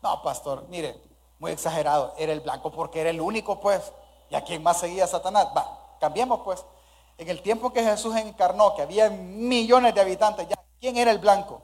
No, 0.06 0.22
pastor, 0.22 0.68
mire, 0.70 1.02
muy 1.39 1.52
exagerado, 1.52 2.13
era 2.15 2.32
el 2.32 2.41
blanco 2.41 2.72
porque 2.72 3.02
era 3.02 3.10
el 3.10 3.20
único, 3.20 3.60
pues. 3.60 3.91
¿Y 4.30 4.36
a 4.36 4.44
quién 4.44 4.62
más 4.62 4.80
seguía 4.80 5.08
Satanás? 5.08 5.48
Va, 5.58 5.98
cambiemos, 6.00 6.41
pues. 6.41 6.63
En 7.18 7.28
el 7.28 7.41
tiempo 7.41 7.74
que 7.74 7.84
Jesús 7.84 8.15
encarnó, 8.15 8.76
que 8.76 8.84
había 8.84 9.10
millones 9.10 9.96
de 9.96 10.02
habitantes 10.02 10.48
ya, 10.48 10.63
¿quién 10.80 10.96
era 10.96 11.10
el 11.10 11.18
blanco? 11.18 11.60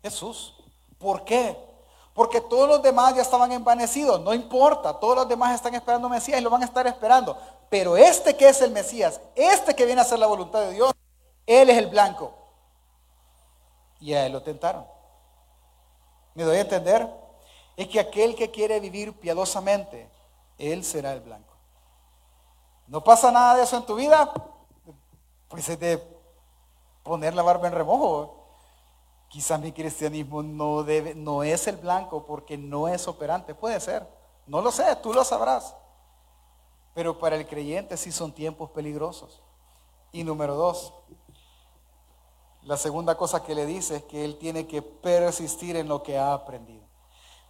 Jesús. 0.00 0.54
¿Por 0.96 1.24
qué? 1.24 1.58
Porque 2.14 2.40
todos 2.40 2.68
los 2.68 2.82
demás 2.82 3.16
ya 3.16 3.22
estaban 3.22 3.50
envanecidos, 3.50 4.20
no 4.20 4.32
importa, 4.32 5.00
todos 5.00 5.16
los 5.16 5.28
demás 5.28 5.56
están 5.56 5.74
esperando 5.74 6.08
Mesías 6.08 6.38
y 6.38 6.44
lo 6.44 6.50
van 6.50 6.62
a 6.62 6.66
estar 6.66 6.86
esperando. 6.86 7.36
Pero 7.68 7.96
este 7.96 8.36
que 8.36 8.48
es 8.48 8.62
el 8.62 8.70
Mesías, 8.70 9.20
este 9.34 9.74
que 9.74 9.86
viene 9.86 10.02
a 10.02 10.04
hacer 10.04 10.20
la 10.20 10.28
voluntad 10.28 10.60
de 10.60 10.74
Dios, 10.74 10.92
él 11.46 11.68
es 11.68 11.78
el 11.78 11.88
blanco. 11.88 12.32
Y 13.98 14.14
a 14.14 14.24
él 14.24 14.32
lo 14.32 14.40
tentaron. 14.40 14.97
¿Me 16.38 16.44
doy 16.44 16.58
a 16.58 16.60
entender? 16.60 17.04
Es 17.76 17.88
que 17.88 17.98
aquel 17.98 18.36
que 18.36 18.48
quiere 18.48 18.78
vivir 18.78 19.12
piadosamente, 19.18 20.08
él 20.56 20.84
será 20.84 21.12
el 21.12 21.20
blanco. 21.20 21.52
¿No 22.86 23.02
pasa 23.02 23.32
nada 23.32 23.56
de 23.56 23.64
eso 23.64 23.76
en 23.76 23.84
tu 23.84 23.96
vida? 23.96 24.32
Pues 25.48 25.68
es 25.68 25.80
de 25.80 26.00
poner 27.02 27.34
la 27.34 27.42
barba 27.42 27.66
en 27.66 27.74
remojo. 27.74 28.46
Quizá 29.26 29.58
mi 29.58 29.72
cristianismo 29.72 30.40
no, 30.44 30.84
debe, 30.84 31.12
no 31.16 31.42
es 31.42 31.66
el 31.66 31.76
blanco 31.76 32.24
porque 32.24 32.56
no 32.56 32.86
es 32.86 33.08
operante. 33.08 33.52
Puede 33.56 33.80
ser. 33.80 34.06
No 34.46 34.62
lo 34.62 34.70
sé, 34.70 34.94
tú 35.02 35.12
lo 35.12 35.24
sabrás. 35.24 35.74
Pero 36.94 37.18
para 37.18 37.34
el 37.34 37.48
creyente 37.48 37.96
sí 37.96 38.12
son 38.12 38.30
tiempos 38.30 38.70
peligrosos. 38.70 39.42
Y 40.12 40.22
número 40.22 40.54
dos, 40.54 40.94
la 42.62 42.76
segunda 42.76 43.16
cosa 43.16 43.42
que 43.42 43.54
le 43.54 43.66
dice 43.66 43.96
es 43.96 44.02
que 44.04 44.24
él 44.24 44.36
tiene 44.38 44.66
que 44.66 44.82
persistir 44.82 45.76
en 45.76 45.88
lo 45.88 46.02
que 46.02 46.18
ha 46.18 46.32
aprendido. 46.32 46.86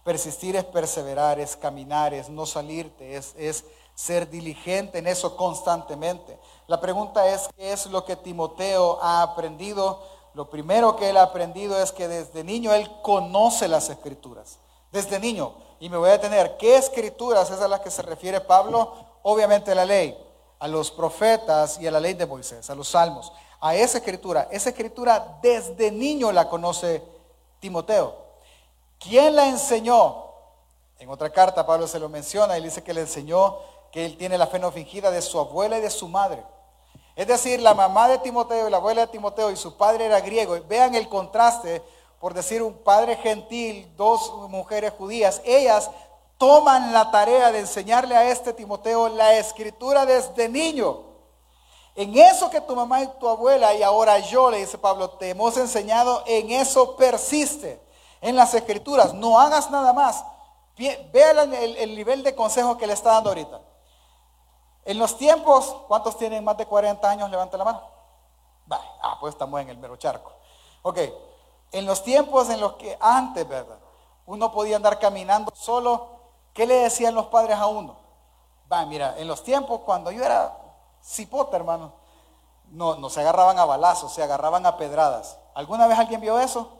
Persistir 0.03 0.55
es 0.55 0.63
perseverar, 0.65 1.39
es 1.39 1.55
caminar, 1.55 2.13
es 2.13 2.29
no 2.29 2.45
salirte, 2.45 3.15
es, 3.15 3.33
es 3.37 3.65
ser 3.93 4.29
diligente 4.29 4.99
en 4.99 5.07
eso 5.07 5.35
constantemente. 5.35 6.39
La 6.67 6.79
pregunta 6.79 7.27
es, 7.27 7.49
¿qué 7.57 7.73
es 7.73 7.85
lo 7.87 8.05
que 8.05 8.15
Timoteo 8.15 8.97
ha 9.01 9.21
aprendido? 9.21 10.01
Lo 10.33 10.49
primero 10.49 10.95
que 10.95 11.09
él 11.09 11.17
ha 11.17 11.23
aprendido 11.23 11.81
es 11.81 11.91
que 11.91 12.07
desde 12.07 12.43
niño 12.43 12.73
él 12.73 12.89
conoce 13.01 13.67
las 13.67 13.89
escrituras. 13.89 14.59
Desde 14.91 15.19
niño. 15.19 15.53
Y 15.81 15.89
me 15.89 15.97
voy 15.97 16.09
a 16.09 16.13
detener. 16.13 16.55
¿Qué 16.57 16.77
escrituras 16.77 17.51
es 17.51 17.59
a 17.59 17.67
las 17.67 17.81
que 17.81 17.91
se 17.91 18.01
refiere 18.01 18.39
Pablo? 18.39 18.93
Obviamente 19.21 19.75
la 19.75 19.83
ley, 19.83 20.17
a 20.59 20.67
los 20.67 20.91
profetas 20.91 21.79
y 21.81 21.87
a 21.87 21.91
la 21.91 21.99
ley 21.99 22.13
de 22.13 22.25
Moisés, 22.25 22.69
a 22.69 22.75
los 22.75 22.87
salmos. 22.87 23.33
A 23.59 23.75
esa 23.75 23.97
escritura. 23.97 24.47
Esa 24.51 24.69
escritura 24.69 25.37
desde 25.41 25.91
niño 25.91 26.31
la 26.31 26.47
conoce 26.47 27.03
Timoteo. 27.59 28.15
¿Quién 28.99 29.35
la 29.35 29.47
enseñó? 29.47 30.25
En 30.99 31.09
otra 31.09 31.29
carta 31.29 31.65
Pablo 31.65 31.87
se 31.87 31.99
lo 31.99 32.09
menciona 32.09 32.57
y 32.57 32.63
dice 32.63 32.83
que 32.83 32.93
le 32.93 33.01
enseñó 33.01 33.57
que 33.91 34.05
él 34.05 34.17
tiene 34.17 34.37
la 34.37 34.47
fe 34.47 34.59
no 34.59 34.71
fingida 34.71 35.11
de 35.11 35.21
su 35.21 35.39
abuela 35.39 35.77
y 35.77 35.81
de 35.81 35.89
su 35.89 36.07
madre. 36.07 36.43
Es 37.15 37.27
decir, 37.27 37.61
la 37.61 37.73
mamá 37.73 38.07
de 38.07 38.19
Timoteo 38.19 38.67
y 38.67 38.71
la 38.71 38.77
abuela 38.77 39.01
de 39.01 39.07
Timoteo 39.07 39.51
y 39.51 39.57
su 39.57 39.75
padre 39.75 40.05
era 40.05 40.21
griego. 40.21 40.57
Vean 40.67 40.95
el 40.95 41.09
contraste, 41.09 41.81
por 42.19 42.33
decir 42.33 42.61
un 42.61 42.73
padre 42.73 43.15
gentil, 43.17 43.91
dos 43.97 44.31
mujeres 44.49 44.93
judías. 44.97 45.41
Ellas 45.43 45.89
toman 46.37 46.93
la 46.93 47.11
tarea 47.11 47.51
de 47.51 47.59
enseñarle 47.59 48.15
a 48.15 48.29
este 48.29 48.53
Timoteo 48.53 49.09
la 49.09 49.35
escritura 49.35 50.05
desde 50.05 50.47
niño. 50.47 51.08
En 51.95 52.17
eso 52.17 52.49
que 52.49 52.61
tu 52.61 52.75
mamá 52.75 53.01
y 53.01 53.07
tu 53.19 53.27
abuela 53.27 53.73
y 53.73 53.83
ahora 53.83 54.19
yo, 54.19 54.49
le 54.49 54.59
dice 54.59 54.77
Pablo, 54.77 55.09
te 55.11 55.31
hemos 55.31 55.57
enseñado, 55.57 56.23
en 56.25 56.51
eso 56.51 56.95
persiste, 56.95 57.81
en 58.21 58.35
las 58.35 58.53
escrituras. 58.53 59.13
No 59.13 59.39
hagas 59.39 59.69
nada 59.69 59.91
más. 59.93 60.23
Vean 61.11 61.53
el, 61.53 61.75
el 61.75 61.95
nivel 61.95 62.23
de 62.23 62.33
consejo 62.35 62.77
que 62.77 62.87
le 62.87 62.93
está 62.93 63.11
dando 63.11 63.29
ahorita. 63.29 63.59
En 64.85 64.97
los 64.97 65.17
tiempos, 65.17 65.75
¿cuántos 65.87 66.17
tienen 66.17 66.43
más 66.43 66.57
de 66.57 66.65
40 66.65 67.09
años? 67.09 67.29
Levanta 67.29 67.57
la 67.57 67.65
mano. 67.65 67.81
ah, 68.69 69.17
pues 69.19 69.33
estamos 69.33 69.59
en 69.61 69.69
el 69.69 69.77
mero 69.77 69.97
charco. 69.97 70.31
Ok, 70.81 70.97
en 71.71 71.85
los 71.85 72.01
tiempos 72.03 72.49
en 72.49 72.59
los 72.59 72.73
que 72.73 72.97
antes, 72.99 73.47
¿verdad? 73.47 73.77
Uno 74.25 74.51
podía 74.51 74.77
andar 74.77 74.99
caminando 74.99 75.51
solo, 75.55 76.07
¿qué 76.53 76.65
le 76.65 76.75
decían 76.75 77.13
los 77.13 77.27
padres 77.27 77.57
a 77.57 77.67
uno? 77.67 77.97
Va, 78.71 78.85
mira, 78.85 79.15
en 79.17 79.27
los 79.27 79.43
tiempos 79.43 79.81
cuando 79.81 80.11
yo 80.11 80.23
era 80.23 80.55
cipota, 81.01 81.57
hermano, 81.57 81.93
no, 82.71 82.95
no 82.95 83.09
se 83.09 83.21
agarraban 83.21 83.57
a 83.59 83.65
balazos, 83.65 84.13
se 84.13 84.23
agarraban 84.23 84.65
a 84.65 84.77
pedradas. 84.77 85.37
¿Alguna 85.53 85.87
vez 85.87 85.97
alguien 85.97 86.21
vio 86.21 86.39
eso? 86.39 86.71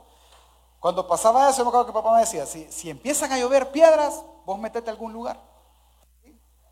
Cuando 0.79 1.07
pasaba 1.07 1.49
eso, 1.49 1.63
me 1.63 1.69
acuerdo 1.69 1.87
que 1.87 1.93
papá 1.93 2.13
me 2.13 2.21
decía, 2.21 2.45
si, 2.45 2.71
si 2.71 2.89
empiezan 2.89 3.31
a 3.31 3.37
llover 3.37 3.71
piedras, 3.71 4.23
vos 4.45 4.57
metete 4.57 4.89
a 4.89 4.93
algún 4.93 5.11
lugar. 5.11 5.39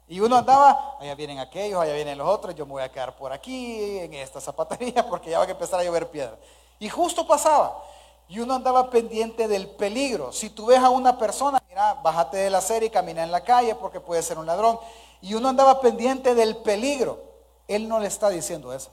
Y 0.08 0.22
uno 0.22 0.38
andaba, 0.38 0.96
allá 1.02 1.16
vienen 1.16 1.40
aquellos, 1.40 1.82
allá 1.82 1.94
vienen 1.94 2.18
los 2.18 2.30
otros, 2.30 2.56
yo 2.56 2.66
me 2.66 2.72
voy 2.74 2.84
a 2.84 2.92
quedar 2.92 3.18
por 3.18 3.34
aquí, 3.34 4.00
en 4.00 4.14
esta 4.14 4.40
zapatería, 4.40 5.06
porque 5.10 5.32
ya 5.32 5.40
va 5.40 5.46
a 5.46 5.50
empezar 5.50 5.80
a 5.80 5.84
llover 5.84 6.10
piedra. 6.10 6.38
Y 6.80 6.88
justo 6.88 7.28
pasaba. 7.28 7.84
Y 8.30 8.40
uno 8.40 8.54
andaba 8.54 8.90
pendiente 8.90 9.48
del 9.48 9.70
peligro. 9.70 10.32
Si 10.32 10.50
tú 10.50 10.68
ves 10.68 10.80
a 10.80 10.90
una 10.90 11.18
persona, 11.18 11.62
mira, 11.68 11.96
bájate 11.96 12.38
de 12.38 12.50
la 12.50 12.62
serie 12.62 12.88
y 12.88 12.92
camina 12.92 13.24
en 13.24 13.32
la 13.32 13.44
calle 13.44 13.76
porque 13.76 14.00
puede 14.00 14.22
ser 14.22 14.38
un 14.38 14.46
ladrón. 14.46 14.80
Y 15.22 15.34
uno 15.34 15.50
andaba 15.50 15.82
pendiente 15.82 16.36
del 16.36 16.58
peligro. 16.58 17.20
Él 17.68 17.88
no 17.88 18.00
le 18.00 18.08
está 18.08 18.30
diciendo 18.30 18.74
eso. 18.74 18.92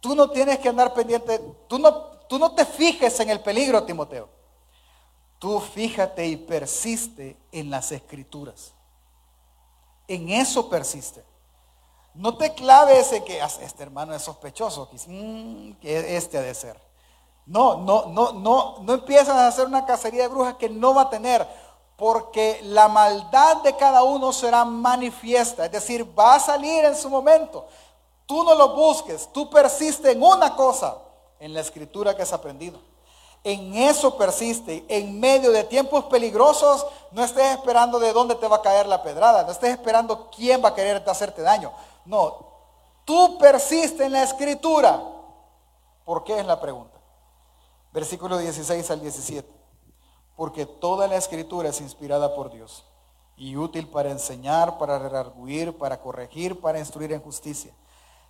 Tú 0.00 0.14
no 0.14 0.30
tienes 0.30 0.58
que 0.58 0.68
andar 0.68 0.94
pendiente, 0.94 1.38
tú 1.68 1.78
no, 1.78 1.94
tú 2.28 2.38
no 2.38 2.52
te 2.54 2.64
fijes 2.64 3.18
en 3.20 3.30
el 3.30 3.40
peligro, 3.40 3.84
Timoteo. 3.84 4.28
Tú 5.38 5.58
fíjate 5.60 6.26
y 6.26 6.36
persiste 6.36 7.36
en 7.50 7.70
las 7.70 7.92
escrituras. 7.92 8.72
En 10.06 10.28
eso 10.28 10.68
persiste. 10.68 11.24
No 12.14 12.36
te 12.36 12.54
claves 12.54 13.12
en 13.12 13.24
que 13.24 13.38
este 13.38 13.82
hermano 13.82 14.14
es 14.14 14.22
sospechoso, 14.22 14.90
mm, 15.06 15.72
que 15.74 16.16
este 16.16 16.38
ha 16.38 16.42
de 16.42 16.54
ser. 16.54 16.80
No, 17.46 17.78
no, 17.78 18.06
no, 18.06 18.32
no, 18.32 18.78
no 18.80 18.94
empiezas 18.94 19.36
a 19.36 19.48
hacer 19.48 19.66
una 19.66 19.86
cacería 19.86 20.22
de 20.22 20.28
brujas 20.28 20.54
que 20.54 20.68
no 20.68 20.94
va 20.94 21.02
a 21.02 21.10
tener, 21.10 21.46
porque 22.00 22.60
la 22.62 22.88
maldad 22.88 23.58
de 23.58 23.76
cada 23.76 24.02
uno 24.04 24.32
será 24.32 24.64
manifiesta, 24.64 25.66
es 25.66 25.72
decir, 25.72 26.18
va 26.18 26.36
a 26.36 26.40
salir 26.40 26.82
en 26.82 26.96
su 26.96 27.10
momento. 27.10 27.66
Tú 28.24 28.42
no 28.42 28.54
lo 28.54 28.74
busques, 28.74 29.28
tú 29.30 29.50
persiste 29.50 30.12
en 30.12 30.22
una 30.22 30.56
cosa, 30.56 30.96
en 31.38 31.52
la 31.52 31.60
escritura 31.60 32.16
que 32.16 32.22
has 32.22 32.32
aprendido. 32.32 32.80
En 33.44 33.74
eso 33.74 34.16
persiste. 34.16 34.82
En 34.88 35.20
medio 35.20 35.50
de 35.50 35.62
tiempos 35.64 36.04
peligrosos, 36.04 36.86
no 37.10 37.22
estés 37.22 37.54
esperando 37.58 37.98
de 37.98 38.14
dónde 38.14 38.34
te 38.34 38.48
va 38.48 38.56
a 38.56 38.62
caer 38.62 38.86
la 38.86 39.02
pedrada. 39.02 39.42
No 39.42 39.52
estés 39.52 39.72
esperando 39.72 40.30
quién 40.30 40.64
va 40.64 40.70
a 40.70 40.74
querer 40.74 41.02
hacerte 41.06 41.42
daño. 41.42 41.70
No, 42.06 42.46
tú 43.04 43.36
persiste 43.36 44.06
en 44.06 44.12
la 44.12 44.22
escritura. 44.22 45.02
¿Por 46.06 46.24
qué 46.24 46.40
es 46.40 46.46
la 46.46 46.58
pregunta? 46.58 46.98
Versículo 47.92 48.38
16 48.38 48.90
al 48.90 49.02
17. 49.02 49.59
Porque 50.40 50.64
toda 50.64 51.06
la 51.06 51.16
escritura 51.16 51.68
es 51.68 51.82
inspirada 51.82 52.34
por 52.34 52.50
Dios 52.50 52.82
y 53.36 53.58
útil 53.58 53.86
para 53.86 54.10
enseñar, 54.10 54.78
para 54.78 54.98
redarguir, 54.98 55.76
para 55.76 56.00
corregir, 56.00 56.58
para 56.58 56.78
instruir 56.78 57.12
en 57.12 57.20
justicia 57.20 57.74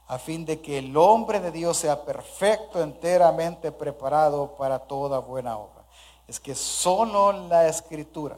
a 0.09 0.19
fin 0.19 0.45
de 0.45 0.61
que 0.61 0.79
el 0.79 0.97
hombre 0.97 1.39
de 1.39 1.53
Dios 1.53 1.77
sea 1.77 2.05
perfecto, 2.05 2.83
enteramente 2.83 3.71
preparado 3.71 4.57
para 4.57 4.81
toda 4.81 5.21
buena 5.21 5.57
obra. 5.57 5.85
Es 6.27 6.41
que 6.41 6.57
solo 6.57 7.31
la 7.31 7.69
escritura 7.69 8.37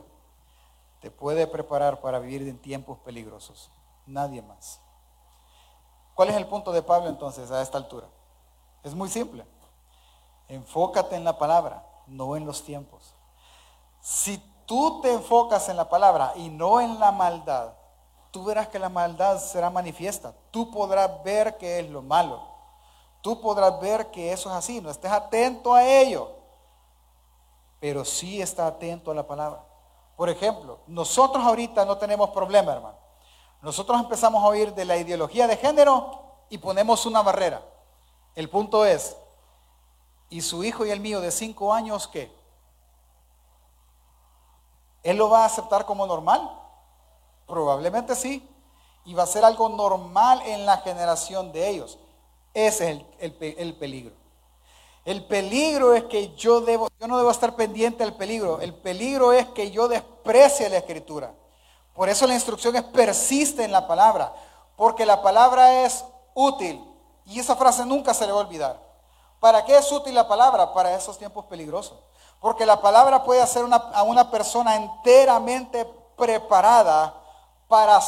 te 1.00 1.10
puede 1.10 1.46
preparar 1.46 1.98
para 2.02 2.18
vivir 2.18 2.46
en 2.46 2.58
tiempos 2.58 2.98
peligrosos, 2.98 3.70
nadie 4.04 4.42
más. 4.42 4.80
¿Cuál 6.14 6.28
es 6.28 6.36
el 6.36 6.46
punto 6.46 6.72
de 6.72 6.82
Pablo 6.82 7.08
entonces 7.08 7.50
a 7.50 7.62
esta 7.62 7.78
altura? 7.78 8.06
Es 8.82 8.94
muy 8.94 9.08
simple. 9.08 9.46
Enfócate 10.48 11.16
en 11.16 11.24
la 11.24 11.38
palabra, 11.38 11.86
no 12.06 12.36
en 12.36 12.44
los 12.44 12.62
tiempos. 12.62 13.11
Si 14.02 14.36
tú 14.66 15.00
te 15.00 15.12
enfocas 15.12 15.68
en 15.68 15.76
la 15.76 15.88
palabra 15.88 16.32
y 16.34 16.50
no 16.50 16.80
en 16.80 16.98
la 16.98 17.12
maldad, 17.12 17.72
tú 18.32 18.44
verás 18.44 18.66
que 18.66 18.80
la 18.80 18.88
maldad 18.88 19.38
será 19.38 19.70
manifiesta. 19.70 20.34
Tú 20.50 20.72
podrás 20.72 21.22
ver 21.22 21.56
que 21.56 21.78
es 21.78 21.88
lo 21.88 22.02
malo. 22.02 22.42
Tú 23.20 23.40
podrás 23.40 23.80
ver 23.80 24.10
que 24.10 24.32
eso 24.32 24.50
es 24.50 24.56
así. 24.56 24.80
No 24.80 24.90
estés 24.90 25.12
atento 25.12 25.72
a 25.72 25.84
ello. 25.84 26.28
pero 27.78 28.04
sí 28.04 28.40
está 28.40 28.66
atento 28.66 29.10
a 29.10 29.14
la 29.14 29.26
palabra. 29.26 29.64
Por 30.16 30.28
ejemplo, 30.28 30.78
nosotros 30.86 31.44
ahorita 31.44 31.84
no 31.84 31.98
tenemos 31.98 32.30
problema, 32.30 32.72
hermano. 32.72 32.96
Nosotros 33.60 34.00
empezamos 34.00 34.42
a 34.42 34.46
oír 34.46 34.74
de 34.74 34.84
la 34.84 34.96
ideología 34.96 35.46
de 35.46 35.56
género 35.56 36.22
y 36.48 36.58
ponemos 36.58 37.06
una 37.06 37.22
barrera. 37.22 37.62
El 38.34 38.48
punto 38.48 38.84
es, 38.84 39.16
¿y 40.28 40.40
su 40.40 40.62
hijo 40.64 40.86
y 40.86 40.90
el 40.90 41.00
mío 41.00 41.20
de 41.20 41.30
cinco 41.30 41.72
años 41.72 42.08
qué? 42.08 42.41
¿Él 45.02 45.16
lo 45.16 45.28
va 45.28 45.42
a 45.42 45.46
aceptar 45.46 45.84
como 45.84 46.06
normal? 46.06 46.50
Probablemente 47.46 48.14
sí. 48.14 48.48
Y 49.04 49.14
va 49.14 49.24
a 49.24 49.26
ser 49.26 49.44
algo 49.44 49.68
normal 49.68 50.42
en 50.46 50.64
la 50.64 50.78
generación 50.78 51.52
de 51.52 51.68
ellos. 51.68 51.98
Ese 52.54 53.04
es 53.18 53.32
el, 53.58 53.74
peligro. 53.74 54.14
El 55.04 55.24
peligro 55.24 55.94
es 55.94 56.04
que 56.04 56.34
yo, 56.36 56.60
debo, 56.60 56.88
yo 57.00 57.08
no 57.08 57.18
debo 57.18 57.30
estar 57.30 57.56
pendiente 57.56 58.04
del 58.04 58.14
peligro. 58.14 58.60
El 58.60 58.74
peligro 58.74 59.32
es 59.32 59.46
que 59.48 59.70
yo 59.70 59.88
desprecie 59.88 60.68
la 60.68 60.78
escritura. 60.78 61.34
Por 61.94 62.08
eso 62.08 62.26
la 62.26 62.34
instrucción 62.34 62.76
es 62.76 62.84
persiste 62.84 63.64
en 63.64 63.72
la 63.72 63.88
palabra. 63.88 64.32
Porque 64.76 65.04
la 65.04 65.20
palabra 65.20 65.84
es 65.84 66.04
útil. 66.34 66.82
Y 67.26 67.40
esa 67.40 67.56
frase 67.56 67.84
nunca 67.84 68.14
se 68.14 68.26
le 68.26 68.32
va 68.32 68.38
a 68.38 68.44
olvidar. 68.44 68.80
¿Para 69.40 69.64
qué 69.64 69.76
es 69.76 69.90
útil 69.90 70.14
la 70.14 70.28
palabra? 70.28 70.72
Para 70.72 70.94
esos 70.94 71.18
tiempos 71.18 71.46
peligrosos. 71.46 71.98
Porque 72.42 72.66
la 72.66 72.82
palabra 72.82 73.24
puede 73.24 73.40
hacer 73.40 73.64
a 73.70 74.02
una 74.02 74.30
persona 74.30 74.76
enteramente 74.76 75.86
preparada 76.16 77.14
para, 77.68 78.00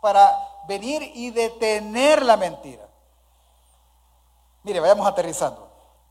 para 0.00 0.32
venir 0.66 1.02
y 1.14 1.30
detener 1.30 2.22
la 2.22 2.36
mentira. 2.36 2.88
Mire, 4.62 4.80
vayamos 4.80 5.06
aterrizando. 5.06 5.68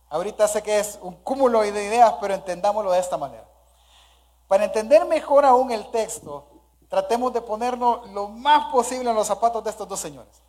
Ahorita 0.09 0.47
sé 0.47 0.61
que 0.61 0.77
es 0.77 0.99
un 1.01 1.15
cúmulo 1.15 1.61
de 1.61 1.69
ideas, 1.69 2.13
pero 2.19 2.33
entendámoslo 2.33 2.91
de 2.91 2.99
esta 2.99 3.17
manera. 3.17 3.47
Para 4.47 4.65
entender 4.65 5.05
mejor 5.05 5.45
aún 5.45 5.71
el 5.71 5.89
texto, 5.91 6.47
tratemos 6.89 7.31
de 7.31 7.41
ponernos 7.41 8.09
lo 8.09 8.27
más 8.27 8.71
posible 8.73 9.09
en 9.09 9.15
los 9.15 9.27
zapatos 9.27 9.63
de 9.63 9.69
estos 9.69 9.87
dos 9.87 9.99
señores. 9.99 10.41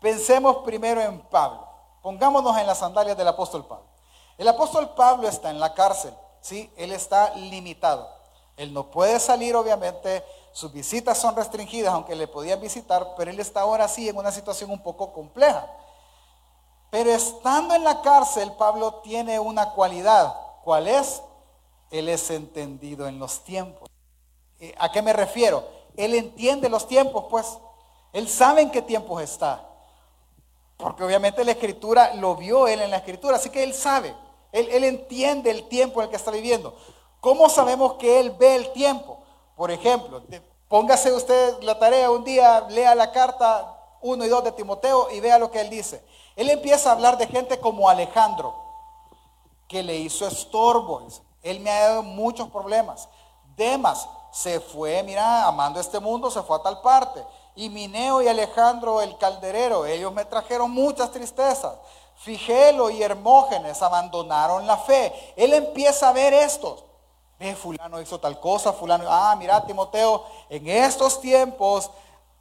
Pensemos 0.00 0.58
primero 0.58 1.00
en 1.00 1.20
Pablo. 1.20 1.68
Pongámonos 2.02 2.56
en 2.56 2.66
las 2.66 2.78
sandalias 2.78 3.16
del 3.16 3.28
apóstol 3.28 3.64
Pablo. 3.64 3.86
El 4.36 4.48
apóstol 4.48 4.90
Pablo 4.96 5.28
está 5.28 5.50
en 5.50 5.60
la 5.60 5.74
cárcel. 5.74 6.14
¿Sí? 6.40 6.70
Él 6.76 6.92
está 6.92 7.34
limitado. 7.34 8.08
Él 8.56 8.72
no 8.72 8.90
puede 8.90 9.20
salir, 9.20 9.54
obviamente, 9.54 10.24
sus 10.52 10.72
visitas 10.72 11.16
son 11.16 11.36
restringidas, 11.36 11.94
aunque 11.94 12.16
le 12.16 12.26
podían 12.26 12.60
visitar, 12.60 13.14
pero 13.16 13.30
él 13.30 13.38
está 13.38 13.60
ahora 13.60 13.86
sí 13.86 14.08
en 14.08 14.16
una 14.16 14.32
situación 14.32 14.70
un 14.70 14.82
poco 14.82 15.12
compleja. 15.12 15.70
Pero 16.90 17.10
estando 17.10 17.74
en 17.74 17.84
la 17.84 18.00
cárcel, 18.02 18.52
Pablo 18.58 18.96
tiene 19.04 19.38
una 19.38 19.70
cualidad. 19.70 20.34
¿Cuál 20.64 20.88
es? 20.88 21.22
Él 21.90 22.08
es 22.08 22.30
entendido 22.30 23.06
en 23.06 23.18
los 23.18 23.44
tiempos. 23.44 23.88
Eh, 24.58 24.74
¿A 24.78 24.90
qué 24.90 25.02
me 25.02 25.12
refiero? 25.12 25.64
Él 25.96 26.14
entiende 26.14 26.68
los 26.68 26.88
tiempos, 26.88 27.26
pues. 27.30 27.46
Él 28.12 28.28
sabe 28.28 28.62
en 28.62 28.70
qué 28.70 28.82
tiempos 28.82 29.22
está. 29.22 29.64
Porque 30.76 31.04
obviamente 31.04 31.44
la 31.44 31.52
escritura 31.52 32.14
lo 32.14 32.36
vio 32.36 32.66
él 32.66 32.80
en 32.80 32.90
la 32.90 32.98
escritura, 32.98 33.36
así 33.36 33.50
que 33.50 33.62
él 33.62 33.74
sabe. 33.74 34.14
Él, 34.52 34.84
entiende 34.84 35.50
el 35.50 35.68
tiempo 35.68 36.00
en 36.00 36.04
el 36.04 36.10
que 36.10 36.16
está 36.16 36.30
viviendo. 36.30 36.74
¿Cómo 37.20 37.48
sabemos 37.48 37.94
que 37.94 38.20
Él 38.20 38.30
ve 38.30 38.56
el 38.56 38.72
tiempo? 38.72 39.18
Por 39.56 39.70
ejemplo, 39.70 40.22
póngase 40.68 41.12
usted 41.12 41.62
la 41.62 41.78
tarea 41.78 42.10
un 42.10 42.24
día, 42.24 42.66
lea 42.70 42.94
la 42.94 43.12
carta 43.12 43.76
1 44.00 44.24
y 44.24 44.28
2 44.28 44.44
de 44.44 44.52
Timoteo 44.52 45.10
y 45.10 45.20
vea 45.20 45.38
lo 45.38 45.50
que 45.50 45.60
Él 45.60 45.70
dice. 45.70 46.04
Él 46.36 46.50
empieza 46.50 46.90
a 46.90 46.92
hablar 46.92 47.18
de 47.18 47.26
gente 47.26 47.58
como 47.58 47.88
Alejandro, 47.88 48.54
que 49.66 49.82
le 49.82 49.96
hizo 49.96 50.26
estorbo. 50.26 51.02
Él 51.42 51.60
me 51.60 51.70
ha 51.70 51.88
dado 51.88 52.02
muchos 52.02 52.48
problemas. 52.48 53.08
Demas 53.56 54.08
se 54.30 54.60
fue, 54.60 55.02
mira, 55.02 55.46
amando 55.46 55.80
este 55.80 55.98
mundo, 55.98 56.30
se 56.30 56.42
fue 56.42 56.56
a 56.56 56.62
tal 56.62 56.80
parte. 56.80 57.24
Y 57.56 57.68
Mineo 57.68 58.22
y 58.22 58.28
Alejandro 58.28 59.00
el 59.02 59.18
calderero, 59.18 59.84
ellos 59.84 60.12
me 60.12 60.24
trajeron 60.24 60.70
muchas 60.70 61.10
tristezas. 61.10 61.74
Figelo 62.18 62.90
y 62.90 63.02
Hermógenes 63.02 63.80
abandonaron 63.80 64.66
la 64.66 64.76
fe. 64.76 65.32
Él 65.36 65.54
empieza 65.54 66.08
a 66.08 66.12
ver 66.12 66.34
esto. 66.34 66.84
Ve, 67.38 67.54
fulano 67.54 68.00
hizo 68.00 68.18
tal 68.18 68.40
cosa, 68.40 68.72
fulano. 68.72 69.04
Ah, 69.08 69.36
mira, 69.38 69.64
Timoteo, 69.64 70.24
en 70.48 70.66
estos 70.68 71.20
tiempos 71.20 71.90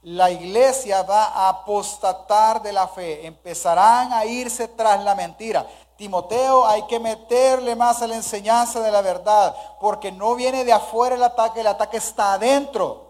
la 0.02 0.32
iglesia 0.32 1.04
va 1.04 1.26
a 1.26 1.50
apostatar 1.50 2.62
de 2.63 2.74
la 2.74 2.88
fe. 2.88 3.28
Empezarán 3.28 4.13
a 4.13 4.26
irse 4.26 4.68
tras 4.68 5.04
la 5.04 5.13
mentira. 5.13 5.68
Timoteo, 5.96 6.66
hay 6.66 6.84
que 6.84 7.00
meterle 7.00 7.76
más 7.76 8.02
a 8.02 8.08
la 8.08 8.16
enseñanza 8.16 8.80
de 8.80 8.92
la 8.92 9.02
verdad, 9.02 9.56
porque 9.80 10.12
no 10.12 10.36
viene 10.36 10.63
de 10.63 10.74
afuera 10.74 11.16
el 11.16 11.24
ataque, 11.24 11.62
el 11.62 11.68
ataque 11.68 11.98
está 11.98 12.34
adentro. 12.34 13.06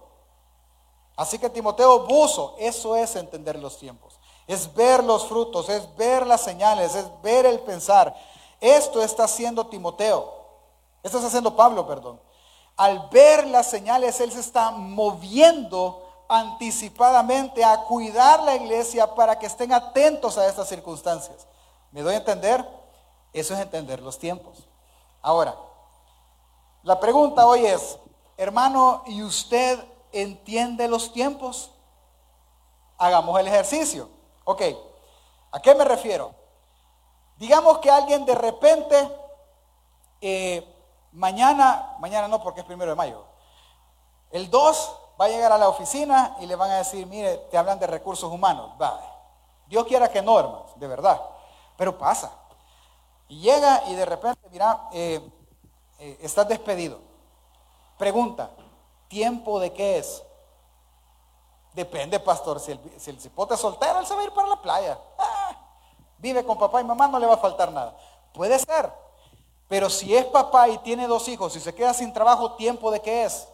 Así 1.15 1.39
que 1.39 1.49
Timoteo, 1.49 2.05
buzo, 2.07 2.55
eso 2.59 2.95
es 2.95 3.15
entender 3.15 3.57
los 3.57 3.77
tiempos 3.77 4.06
es 4.47 4.73
ver 4.73 5.03
los 5.03 5.27
frutos, 5.27 5.67
es 5.67 5.95
ver 5.97 6.25
las 6.25 6.41
señales, 6.41 6.95
es 6.95 7.05
ver 7.21 7.45
el 7.45 7.59
pensar. 7.59 8.15
Esto 8.61 9.03
está 9.03 9.25
haciendo 9.25 9.67
Timoteo, 9.67 10.33
esto 11.03 11.17
está 11.17 11.27
haciendo 11.27 11.55
Pablo, 11.55 11.85
perdón. 11.85 12.19
Al 12.77 13.09
ver 13.09 13.45
las 13.47 13.69
señales, 13.69 14.19
él 14.21 14.31
se 14.31 14.39
está 14.39 14.71
moviendo 14.71 16.03
anticipadamente 16.29 17.63
a 17.63 17.83
cuidar 17.83 18.43
la 18.43 18.55
iglesia 18.55 19.13
para 19.15 19.37
que 19.37 19.45
estén 19.45 19.73
atentos 19.73 20.37
a 20.37 20.47
estas 20.47 20.67
circunstancias. 20.67 21.47
¿Me 21.91 22.01
doy 22.01 22.13
a 22.13 22.17
entender? 22.17 22.65
Eso 23.33 23.53
es 23.53 23.59
entender 23.59 24.01
los 24.01 24.17
tiempos. 24.17 24.67
Ahora, 25.21 25.55
la 26.83 26.99
pregunta 26.99 27.45
hoy 27.45 27.65
es, 27.65 27.97
hermano, 28.37 29.03
¿y 29.07 29.23
usted 29.23 29.83
entiende 30.11 30.87
los 30.87 31.11
tiempos? 31.11 31.71
Hagamos 32.97 33.39
el 33.39 33.47
ejercicio. 33.47 34.16
Ok, 34.49 34.61
¿a 35.51 35.59
qué 35.59 35.75
me 35.75 35.83
refiero? 35.83 36.33
Digamos 37.35 37.79
que 37.79 37.91
alguien 37.91 38.25
de 38.25 38.33
repente, 38.33 39.11
eh, 40.21 40.65
mañana, 41.11 41.97
mañana 41.99 42.29
no 42.29 42.41
porque 42.41 42.61
es 42.61 42.65
primero 42.65 42.91
de 42.91 42.95
mayo, 42.95 43.25
el 44.31 44.49
2 44.49 44.99
va 45.19 45.25
a 45.25 45.27
llegar 45.27 45.51
a 45.51 45.57
la 45.57 45.67
oficina 45.67 46.37
y 46.39 46.45
le 46.45 46.55
van 46.55 46.71
a 46.71 46.77
decir, 46.77 47.05
mire, 47.07 47.39
te 47.51 47.57
hablan 47.57 47.77
de 47.77 47.87
recursos 47.87 48.31
humanos. 48.31 48.71
Va, 48.81 49.01
Dios 49.67 49.85
quiera 49.85 50.09
que 50.09 50.21
no, 50.21 50.39
hermano, 50.39 50.67
de 50.77 50.87
verdad. 50.87 51.21
Pero 51.75 51.97
pasa. 51.97 52.31
Y 53.27 53.41
llega 53.41 53.83
y 53.87 53.95
de 53.95 54.05
repente, 54.05 54.47
mira, 54.49 54.87
eh, 54.93 55.29
eh, 55.99 56.19
estás 56.21 56.47
despedido. 56.47 57.01
Pregunta, 57.97 58.51
¿tiempo 59.09 59.59
de 59.59 59.73
qué 59.73 59.97
es? 59.97 60.23
Depende, 61.77 62.19
pastor. 62.19 62.59
Si 62.59 62.71
el, 62.71 62.79
si 62.97 63.11
el 63.11 63.21
cipote 63.21 63.53
es 63.53 63.59
soltero, 63.59 63.99
él 63.99 64.07
se 64.07 64.15
va 64.15 64.21
a 64.21 64.23
ir 64.23 64.31
para 64.31 64.47
la 64.47 64.59
playa. 64.59 64.97
Ah, 65.15 65.55
vive 66.17 66.43
con 66.43 66.57
papá 66.57 66.81
y 66.81 66.83
mamá, 66.83 67.07
no 67.07 67.19
le 67.19 67.27
va 67.27 67.35
a 67.35 67.37
faltar 67.37 67.71
nada. 67.71 67.95
Puede 68.33 68.57
ser. 68.57 68.91
Pero 69.67 69.87
si 69.87 70.15
es 70.15 70.25
papá 70.25 70.69
y 70.69 70.79
tiene 70.79 71.05
dos 71.05 71.27
hijos 71.27 71.55
y 71.55 71.59
se 71.59 71.75
queda 71.75 71.93
sin 71.93 72.11
trabajo, 72.11 72.53
¿tiempo 72.53 72.89
de 72.89 72.99
qué 72.99 73.25
es? 73.25 73.47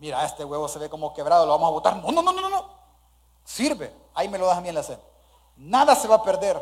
Mira, 0.00 0.24
este 0.24 0.44
huevo 0.44 0.66
se 0.66 0.80
ve 0.80 0.90
como 0.90 1.14
quebrado, 1.14 1.46
lo 1.46 1.52
vamos 1.52 1.68
a 1.68 1.70
botar. 1.70 1.96
No, 1.98 2.10
no, 2.10 2.20
no, 2.20 2.32
no, 2.32 2.50
no. 2.50 2.68
Sirve. 3.44 3.94
Ahí 4.12 4.28
me 4.28 4.38
lo 4.38 4.46
das 4.46 4.58
a 4.58 4.60
mí 4.60 4.70
en 4.70 4.74
la 4.74 4.82
cena. 4.82 5.02
Nada 5.56 5.94
se 5.94 6.08
va 6.08 6.16
a 6.16 6.24
perder. 6.24 6.60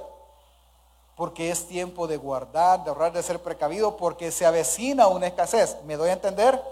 Porque 1.16 1.50
es 1.50 1.66
tiempo 1.66 2.06
de 2.06 2.18
guardar, 2.18 2.84
de 2.84 2.90
ahorrar, 2.90 3.12
de 3.12 3.22
ser 3.22 3.42
precavido, 3.42 3.96
porque 3.96 4.32
se 4.32 4.44
avecina 4.44 5.06
una 5.06 5.28
escasez. 5.28 5.78
¿Me 5.84 5.96
doy 5.96 6.10
a 6.10 6.12
entender? 6.12 6.62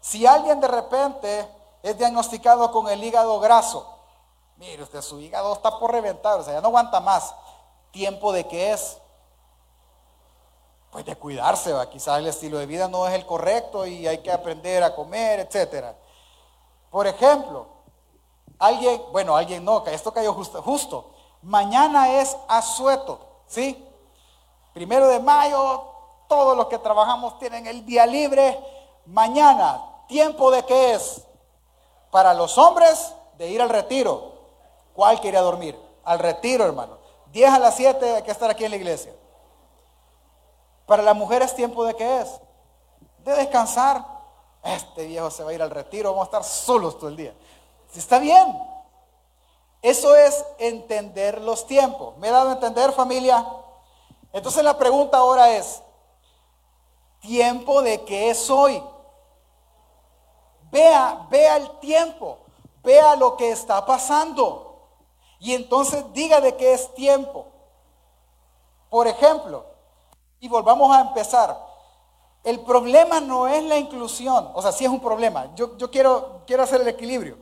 Si 0.00 0.26
alguien 0.26 0.60
de 0.60 0.66
repente 0.66 1.61
es 1.82 1.98
diagnosticado 1.98 2.70
con 2.70 2.88
el 2.88 3.02
hígado 3.02 3.40
graso. 3.40 3.86
Mire 4.56 4.82
usted, 4.82 5.02
su 5.02 5.20
hígado 5.20 5.52
está 5.52 5.78
por 5.78 5.90
reventar, 5.90 6.38
o 6.38 6.44
sea, 6.44 6.54
ya 6.54 6.60
no 6.60 6.68
aguanta 6.68 7.00
más. 7.00 7.34
¿Tiempo 7.90 8.32
de 8.32 8.46
qué 8.46 8.72
es? 8.72 8.98
Pues 10.90 11.04
de 11.04 11.16
cuidarse, 11.16 11.72
¿va? 11.72 11.88
quizás 11.88 12.18
el 12.18 12.26
estilo 12.26 12.58
de 12.58 12.66
vida 12.66 12.86
no 12.86 13.06
es 13.08 13.14
el 13.14 13.26
correcto 13.26 13.86
y 13.86 14.06
hay 14.06 14.18
que 14.18 14.30
aprender 14.30 14.82
a 14.82 14.94
comer, 14.94 15.40
etc. 15.40 15.96
Por 16.90 17.06
ejemplo, 17.06 17.66
alguien, 18.58 19.02
bueno, 19.10 19.34
alguien 19.36 19.64
no, 19.64 19.84
esto 19.86 20.12
cayó 20.12 20.32
justo, 20.34 20.62
justo. 20.62 21.10
Mañana 21.42 22.20
es 22.20 22.36
asueto, 22.46 23.18
¿sí? 23.46 23.88
Primero 24.72 25.08
de 25.08 25.18
mayo, 25.18 25.92
todos 26.28 26.56
los 26.56 26.66
que 26.66 26.78
trabajamos 26.78 27.38
tienen 27.38 27.66
el 27.66 27.84
día 27.84 28.06
libre. 28.06 28.62
Mañana, 29.06 29.82
¿tiempo 30.06 30.50
de 30.50 30.64
qué 30.64 30.94
es? 30.94 31.26
Para 32.12 32.34
los 32.34 32.58
hombres, 32.58 33.14
de 33.38 33.48
ir 33.48 33.62
al 33.62 33.70
retiro. 33.70 34.34
¿Cuál 34.94 35.18
quería 35.18 35.40
dormir? 35.40 35.80
Al 36.04 36.18
retiro, 36.18 36.62
hermano. 36.66 36.98
10 37.28 37.50
a 37.50 37.58
las 37.58 37.74
7 37.74 38.16
hay 38.16 38.22
que 38.22 38.30
estar 38.30 38.50
aquí 38.50 38.66
en 38.66 38.72
la 38.72 38.76
iglesia. 38.76 39.14
Para 40.84 41.02
las 41.02 41.16
mujeres, 41.16 41.56
¿tiempo 41.56 41.86
de 41.86 41.94
qué 41.94 42.20
es? 42.20 42.28
De 43.24 43.32
descansar. 43.32 44.04
Este 44.62 45.06
viejo 45.06 45.30
se 45.30 45.42
va 45.42 45.52
a 45.52 45.54
ir 45.54 45.62
al 45.62 45.70
retiro, 45.70 46.10
vamos 46.10 46.24
a 46.24 46.26
estar 46.26 46.44
solos 46.44 46.98
todo 46.98 47.08
el 47.08 47.16
día. 47.16 47.34
Si 47.90 47.98
está 47.98 48.18
bien. 48.18 48.60
Eso 49.80 50.14
es 50.14 50.44
entender 50.58 51.40
los 51.40 51.66
tiempos. 51.66 52.18
¿Me 52.18 52.28
he 52.28 52.30
dado 52.30 52.50
a 52.50 52.52
entender, 52.52 52.92
familia? 52.92 53.46
Entonces 54.34 54.62
la 54.62 54.76
pregunta 54.76 55.16
ahora 55.16 55.56
es, 55.56 55.82
tiempo 57.20 57.80
de 57.80 58.04
que 58.04 58.28
es 58.28 58.50
hoy. 58.50 58.84
Vea, 60.72 61.26
vea 61.28 61.58
el 61.58 61.70
tiempo, 61.80 62.38
vea 62.82 63.14
lo 63.14 63.36
que 63.36 63.50
está 63.50 63.84
pasando. 63.84 64.88
Y 65.38 65.52
entonces 65.54 66.02
diga 66.14 66.40
de 66.40 66.56
qué 66.56 66.72
es 66.72 66.94
tiempo. 66.94 67.46
Por 68.88 69.06
ejemplo, 69.06 69.66
y 70.40 70.48
volvamos 70.48 70.94
a 70.96 71.02
empezar. 71.02 71.56
El 72.42 72.60
problema 72.60 73.20
no 73.20 73.46
es 73.46 73.62
la 73.64 73.76
inclusión, 73.76 74.50
o 74.54 74.62
sea, 74.62 74.72
sí 74.72 74.84
es 74.84 74.90
un 74.90 75.00
problema. 75.00 75.54
Yo, 75.54 75.76
yo 75.76 75.90
quiero, 75.90 76.40
quiero 76.46 76.62
hacer 76.62 76.80
el 76.80 76.88
equilibrio. 76.88 77.36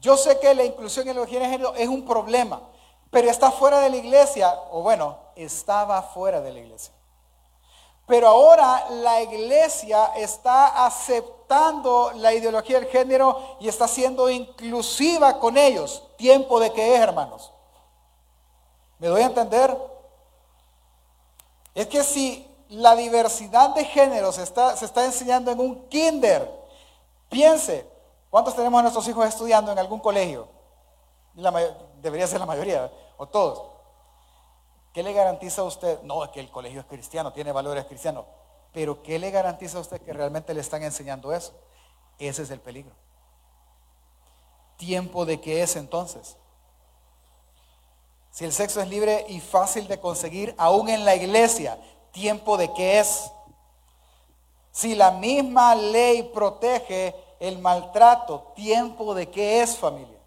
Yo 0.00 0.16
sé 0.16 0.38
que 0.38 0.54
la 0.54 0.64
inclusión 0.64 1.06
en 1.08 1.16
los 1.16 1.28
género 1.28 1.74
es 1.74 1.88
un 1.88 2.06
problema, 2.06 2.62
pero 3.10 3.28
está 3.28 3.50
fuera 3.50 3.80
de 3.80 3.90
la 3.90 3.96
iglesia, 3.96 4.56
o 4.70 4.82
bueno, 4.82 5.18
estaba 5.36 6.00
fuera 6.00 6.40
de 6.40 6.52
la 6.52 6.60
iglesia. 6.60 6.94
Pero 8.06 8.28
ahora 8.28 8.88
la 8.90 9.20
iglesia 9.20 10.12
está 10.16 10.86
aceptando 10.86 11.41
la 12.14 12.32
ideología 12.32 12.80
del 12.80 12.88
género 12.88 13.56
y 13.60 13.68
está 13.68 13.86
siendo 13.86 14.30
inclusiva 14.30 15.38
con 15.38 15.56
ellos. 15.56 16.02
¿Tiempo 16.16 16.60
de 16.60 16.72
qué 16.72 16.94
es, 16.94 17.00
hermanos? 17.00 17.52
¿Me 18.98 19.08
doy 19.08 19.22
a 19.22 19.26
entender? 19.26 19.76
Es 21.74 21.86
que 21.88 22.02
si 22.04 22.46
la 22.68 22.96
diversidad 22.96 23.74
de 23.74 23.84
géneros 23.84 24.38
está, 24.38 24.76
se 24.76 24.84
está 24.84 25.04
enseñando 25.04 25.50
en 25.50 25.60
un 25.60 25.88
kinder, 25.88 26.50
piense, 27.28 27.86
¿cuántos 28.30 28.54
tenemos 28.54 28.78
a 28.78 28.82
nuestros 28.82 29.06
hijos 29.08 29.26
estudiando 29.26 29.72
en 29.72 29.78
algún 29.78 30.00
colegio? 30.00 30.48
debería 32.02 32.26
ser 32.26 32.40
la 32.40 32.46
mayoría, 32.46 32.92
o 33.16 33.26
todos. 33.26 33.62
¿Qué 34.92 35.02
le 35.02 35.14
garantiza 35.14 35.62
a 35.62 35.64
usted? 35.64 36.02
No, 36.02 36.22
es 36.24 36.30
que 36.30 36.40
el 36.40 36.50
colegio 36.50 36.80
es 36.80 36.86
cristiano, 36.86 37.32
tiene 37.32 37.52
valores 37.52 37.86
cristianos. 37.86 38.26
Pero 38.72 39.02
¿qué 39.02 39.18
le 39.18 39.30
garantiza 39.30 39.78
a 39.78 39.82
usted 39.82 40.00
que 40.00 40.12
realmente 40.12 40.54
le 40.54 40.60
están 40.60 40.82
enseñando 40.82 41.32
eso? 41.32 41.52
Ese 42.18 42.42
es 42.42 42.50
el 42.50 42.60
peligro. 42.60 42.94
¿Tiempo 44.76 45.24
de 45.24 45.40
qué 45.40 45.62
es 45.62 45.76
entonces? 45.76 46.36
Si 48.30 48.44
el 48.44 48.52
sexo 48.52 48.80
es 48.80 48.88
libre 48.88 49.26
y 49.28 49.40
fácil 49.40 49.86
de 49.88 50.00
conseguir, 50.00 50.54
aún 50.56 50.88
en 50.88 51.04
la 51.04 51.14
iglesia, 51.14 51.78
¿tiempo 52.12 52.56
de 52.56 52.72
qué 52.72 52.98
es? 52.98 53.30
Si 54.70 54.94
la 54.94 55.10
misma 55.10 55.74
ley 55.74 56.22
protege 56.34 57.14
el 57.38 57.58
maltrato, 57.58 58.52
¿tiempo 58.56 59.14
de 59.14 59.28
qué 59.28 59.60
es 59.60 59.76
familia? 59.76 60.18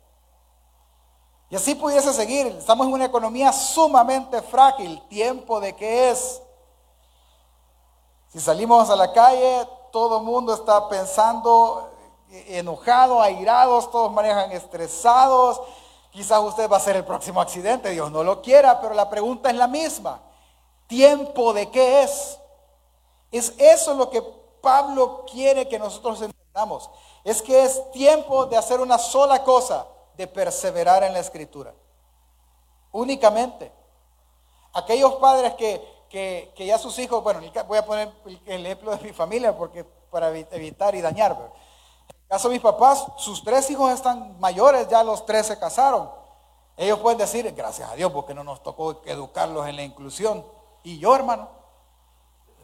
Y 1.49 1.55
así 1.55 1.73
pudiese 1.73 2.13
seguir. 2.13 2.47
Estamos 2.47 2.85
en 2.87 2.93
una 2.93 3.05
economía 3.05 3.51
sumamente 3.51 4.41
frágil. 4.41 5.01
¿Tiempo 5.09 5.59
de 5.59 5.75
qué 5.75 6.11
es? 6.11 6.41
Si 8.36 8.41
salimos 8.41 8.89
a 8.89 8.97
la 8.97 9.13
calle, 9.13 9.65
todo 9.93 10.17
el 10.17 10.25
mundo 10.25 10.53
está 10.53 10.89
pensando 10.89 11.89
eh, 12.29 12.57
enojado, 12.59 13.21
airados, 13.21 13.89
todos 13.89 14.11
manejan 14.11 14.51
estresados. 14.51 15.61
Quizás 16.11 16.41
usted 16.41 16.69
va 16.69 16.75
a 16.75 16.81
ser 16.81 16.97
el 16.97 17.05
próximo 17.05 17.39
accidente, 17.39 17.91
Dios 17.91 18.11
no 18.11 18.25
lo 18.25 18.41
quiera, 18.41 18.81
pero 18.81 18.93
la 18.93 19.09
pregunta 19.09 19.49
es 19.49 19.55
la 19.55 19.67
misma. 19.67 20.21
¿Tiempo 20.86 21.53
de 21.53 21.71
qué 21.71 22.03
es? 22.03 22.38
Es 23.31 23.53
eso 23.57 23.93
lo 23.93 24.09
que 24.09 24.21
Pablo 24.61 25.23
quiere 25.31 25.69
que 25.69 25.79
nosotros 25.79 26.21
entendamos. 26.21 26.89
Es 27.23 27.41
que 27.41 27.63
es 27.63 27.89
tiempo 27.91 28.47
de 28.47 28.57
hacer 28.57 28.81
una 28.81 28.97
sola 28.97 29.45
cosa 29.45 29.88
de 30.17 30.27
perseverar 30.27 31.03
en 31.03 31.13
la 31.13 31.19
escritura. 31.19 31.73
Únicamente. 32.91 33.71
Aquellos 34.73 35.13
padres 35.13 35.53
que, 35.53 35.94
ya 36.57 36.78
sus 36.78 36.97
hijos, 36.99 37.24
bueno, 37.24 37.41
voy 37.68 37.78
a 37.78 37.86
poner 37.86 38.11
el 38.45 38.66
ejemplo 38.66 38.95
de 38.95 39.03
mi 39.03 39.13
familia 39.13 39.55
porque 39.55 39.84
para 39.84 40.30
evitar 40.30 40.95
y 40.95 41.01
dañar. 41.01 41.32
En 41.32 42.22
el 42.22 42.28
caso 42.28 42.47
de 42.47 42.55
mis 42.55 42.61
papás, 42.61 43.05
sus 43.18 43.43
tres 43.43 43.70
hijos 43.70 43.91
están 43.91 44.39
mayores, 44.39 44.88
ya 44.88 45.03
los 45.03 45.26
tres 45.26 45.47
se 45.47 45.59
casaron. 45.59 46.09
Ellos 46.78 46.99
pueden 46.99 47.18
decir, 47.18 47.51
gracias 47.53 47.89
a 47.89 47.95
Dios, 47.95 48.11
porque 48.11 48.34
no 48.34 48.43
nos 48.43 48.61
tocó 48.63 49.01
educarlos 49.05 49.68
en 49.68 49.76
la 49.76 49.84
inclusión. 49.84 50.45
Y 50.84 50.99
yo, 50.99 51.16
hermano, 51.16 51.49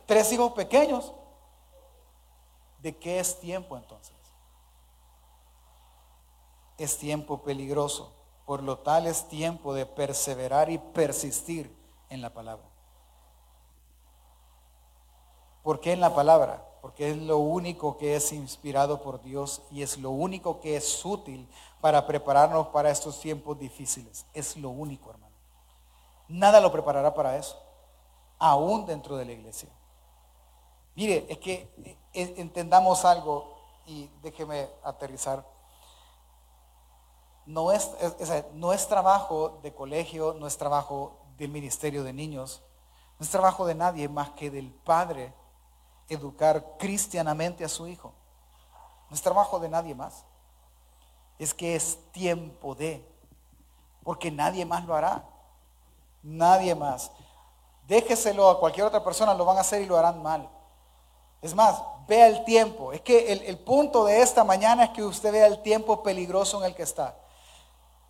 tres 0.06 0.32
hijos 0.32 0.52
pequeños. 0.54 1.14
¿De 2.80 2.98
qué 2.98 3.20
es 3.20 3.40
tiempo 3.40 3.78
entonces? 3.78 4.22
es 6.84 6.98
tiempo 6.98 7.42
peligroso. 7.44 8.12
Por 8.46 8.64
lo 8.64 8.80
tal 8.80 9.08
es 9.08 9.28
tiempo 9.28 9.74
de 9.74 9.86
perseverar 9.86 10.70
y 10.70 10.78
persistir 10.78 11.74
en 12.10 12.22
la 12.22 12.34
palabra. 12.34 12.71
¿Por 15.64 15.80
qué 15.80 15.94
en 15.94 16.00
la 16.00 16.16
palabra? 16.16 16.66
Porque 16.82 17.12
es 17.12 17.18
lo 17.18 17.38
único 17.38 17.98
que 17.98 18.16
es 18.16 18.32
inspirado 18.32 19.02
por 19.02 19.22
Dios 19.22 19.62
y 19.70 19.84
es 19.84 19.98
lo 19.98 20.10
único 20.10 20.60
que 20.60 20.76
es 20.76 21.06
útil 21.06 21.48
para 21.80 22.08
prepararnos 22.08 22.68
para 22.68 22.90
estos 22.90 23.20
tiempos 23.20 23.60
difíciles. 23.60 24.26
Es 24.34 24.58
lo 24.58 24.70
único, 24.70 25.10
hermano. 25.12 25.36
Nada 26.28 26.60
lo 26.60 26.72
preparará 26.72 27.14
para 27.14 27.38
eso, 27.38 27.62
aún 28.40 28.86
dentro 28.86 29.18
de 29.18 29.26
la 29.26 29.34
iglesia. 29.34 29.70
Mire, 30.96 31.26
es 31.30 31.38
que 31.38 31.98
eh, 32.14 32.34
entendamos 32.38 33.06
algo 33.06 33.56
y 33.86 34.10
déjeme 34.22 34.70
aterrizar 34.84 35.46
no 37.46 37.72
es, 37.72 37.92
no 38.54 38.74
es 38.74 38.88
trabajo 38.88 39.60
de 39.64 39.74
colegio, 39.74 40.36
no 40.40 40.48
es 40.48 40.58
trabajo 40.58 41.18
del 41.38 41.50
ministerio 41.50 42.04
de 42.04 42.14
niños, 42.14 42.62
no 43.20 43.24
es 43.24 43.30
trabajo 43.30 43.66
de 43.66 43.76
nadie 43.76 44.08
más 44.08 44.32
que 44.32 44.52
del 44.52 44.72
padre 44.72 45.34
educar 46.14 46.78
cristianamente 46.78 47.64
a 47.64 47.70
su 47.70 47.88
hijo. 47.88 48.14
No 49.10 49.16
es 49.16 49.22
trabajo 49.22 49.60
de 49.60 49.70
nadie 49.70 49.96
más. 49.96 50.24
Es 51.38 51.54
que 51.54 51.76
es 51.76 51.98
tiempo 52.12 52.76
de, 52.76 53.06
porque 54.04 54.32
nadie 54.32 54.66
más 54.66 54.86
lo 54.86 54.96
hará. 54.96 55.24
Nadie 56.24 56.76
más. 56.76 57.12
Déjeselo 57.88 58.50
a 58.50 58.60
cualquier 58.60 58.86
otra 58.86 59.04
persona, 59.04 59.34
lo 59.34 59.46
van 59.46 59.58
a 59.58 59.62
hacer 59.62 59.82
y 59.82 59.86
lo 59.86 59.98
harán 59.98 60.22
mal. 60.22 60.48
Es 61.42 61.56
más, 61.56 61.82
vea 62.08 62.28
el 62.28 62.44
tiempo. 62.46 62.94
Es 62.94 63.02
que 63.02 63.32
el, 63.32 63.42
el 63.44 63.58
punto 63.58 64.06
de 64.06 64.22
esta 64.22 64.44
mañana 64.44 64.86
es 64.86 64.90
que 64.92 65.04
usted 65.04 65.32
vea 65.32 65.48
el 65.48 65.62
tiempo 65.62 66.04
peligroso 66.04 66.60
en 66.60 66.66
el 66.66 66.76
que 66.76 66.84
está. 66.84 67.16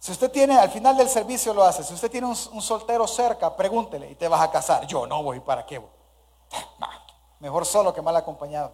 Si 0.02 0.12
usted 0.12 0.32
tiene, 0.32 0.58
al 0.58 0.72
final 0.72 0.98
del 0.98 1.08
servicio 1.08 1.54
lo 1.54 1.64
hace, 1.64 1.84
si 1.84 1.94
usted 1.94 2.10
tiene 2.10 2.26
un, 2.26 2.36
soltero 2.36 3.06
cerca, 3.06 3.56
pregúntele 3.56 4.10
y 4.10 4.16
te 4.16 4.28
vas 4.28 4.42
a 4.42 4.50
casar. 4.50 4.88
Yo 4.88 5.06
no 5.06 5.22
voy, 5.22 5.40
¿para 5.42 5.64
qué? 5.64 5.80
Mejor 7.42 7.66
solo 7.66 7.94
que 7.94 8.02
mal 8.02 8.16
acompañado. 8.16 8.72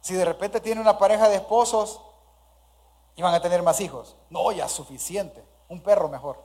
Si 0.00 0.14
de 0.14 0.24
repente 0.24 0.60
tiene 0.60 0.80
una 0.80 0.96
pareja 0.96 1.28
de 1.28 1.36
esposos 1.36 2.00
y 3.14 3.20
van 3.20 3.34
a 3.34 3.42
tener 3.42 3.62
más 3.62 3.80
hijos, 3.80 4.16
no, 4.30 4.50
ya 4.52 4.68
suficiente. 4.68 5.44
Un 5.68 5.82
perro 5.82 6.08
mejor. 6.08 6.42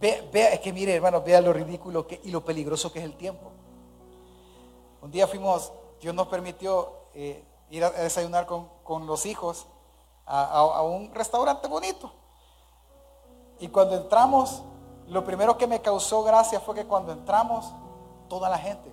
Vea, 0.00 0.52
es 0.52 0.60
que 0.60 0.72
mire, 0.72 0.94
hermano, 0.94 1.20
vea 1.20 1.40
lo 1.40 1.52
ridículo 1.52 2.06
y 2.22 2.30
lo 2.30 2.44
peligroso 2.44 2.90
que 2.90 3.00
es 3.00 3.04
el 3.04 3.16
tiempo. 3.16 3.50
Un 5.02 5.10
día 5.10 5.26
fuimos, 5.26 5.72
Dios 6.00 6.14
nos 6.14 6.28
permitió 6.28 6.94
eh, 7.12 7.44
ir 7.70 7.84
a 7.84 7.90
desayunar 7.90 8.46
con, 8.46 8.68
con 8.84 9.06
los 9.06 9.26
hijos 9.26 9.66
a, 10.24 10.82
un 10.82 11.12
restaurante 11.14 11.66
bonito. 11.68 12.12
Y 13.58 13.68
cuando 13.68 13.96
entramos, 13.96 14.62
lo 15.08 15.24
primero 15.24 15.56
que 15.58 15.66
me 15.66 15.80
causó 15.80 16.22
gracia 16.22 16.60
fue 16.60 16.74
que 16.74 16.86
cuando 16.86 17.12
entramos, 17.12 17.72
toda 18.28 18.48
la 18.48 18.58
gente, 18.58 18.92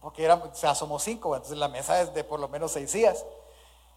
porque 0.00 0.24
era, 0.24 0.34
o 0.34 0.54
sea, 0.54 0.74
somos 0.74 1.02
cinco, 1.02 1.34
entonces 1.34 1.58
la 1.58 1.68
mesa 1.68 2.00
es 2.00 2.12
de 2.14 2.24
por 2.24 2.40
lo 2.40 2.48
menos 2.48 2.72
seis 2.72 2.92
días. 2.92 3.24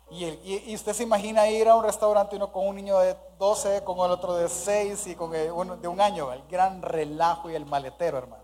Y, 0.09 0.75
usted 0.75 0.93
se 0.93 1.03
imagina 1.03 1.47
ir 1.49 1.67
a 1.67 1.75
un 1.75 1.83
restaurante 1.83 2.35
uno 2.35 2.51
con 2.51 2.67
un 2.67 2.75
niño 2.75 2.99
de 2.99 3.15
12, 3.39 3.83
con 3.83 3.97
el 3.99 4.11
otro 4.11 4.35
de 4.35 4.47
6 4.47 5.07
y 5.07 5.15
con 5.15 5.31
uno 5.31 5.77
de 5.77 5.87
un 5.87 5.99
año, 5.99 6.31
el 6.31 6.43
gran 6.47 6.81
relajo 6.83 7.49
y 7.49 7.55
el 7.55 7.65
maletero, 7.65 8.19
hermano 8.19 8.43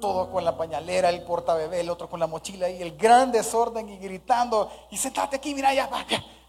todo 0.00 0.30
con 0.30 0.44
la 0.44 0.56
pañalera, 0.56 1.08
el 1.08 1.22
portabebé, 1.22 1.80
el 1.80 1.90
otro 1.90 2.08
con 2.08 2.20
la 2.20 2.26
mochila 2.26 2.68
y 2.68 2.82
el 2.82 2.96
gran 2.96 3.32
desorden 3.32 3.88
y 3.88 3.98
gritando, 3.98 4.70
y 4.90 4.96
sentate 4.96 5.36
aquí, 5.36 5.54
mira 5.54 5.72
ya, 5.72 5.88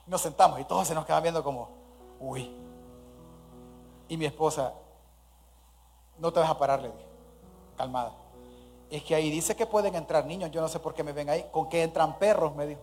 nos 0.08 0.22
sentamos 0.22 0.60
y 0.60 0.66
todos 0.66 0.88
se 0.88 0.94
nos 0.94 1.06
quedan 1.06 1.24
viendo 1.24 1.44
como, 1.44 1.70
uy. 2.20 2.54
Y 4.08 4.18
mi 4.18 4.26
esposa, 4.26 4.74
no 6.18 6.32
te 6.32 6.40
vas 6.40 6.50
a 6.50 6.58
parar, 6.58 6.82
le 6.82 6.90
dije, 6.90 7.06
calmada. 7.78 8.14
Es 8.90 9.04
que 9.04 9.16
ahí 9.16 9.30
dice 9.30 9.56
que 9.56 9.66
pueden 9.66 9.96
entrar 9.96 10.26
niños, 10.26 10.52
yo 10.52 10.62
no 10.62 10.68
sé 10.68 10.80
por 10.80 10.94
qué 10.94 11.04
me 11.04 11.12
ven 11.12 11.30
ahí, 11.30 11.46
con 11.52 11.70
que 11.70 11.84
entran 11.84 12.20
perros, 12.20 12.56
me 12.56 12.68
dijo. 12.68 12.82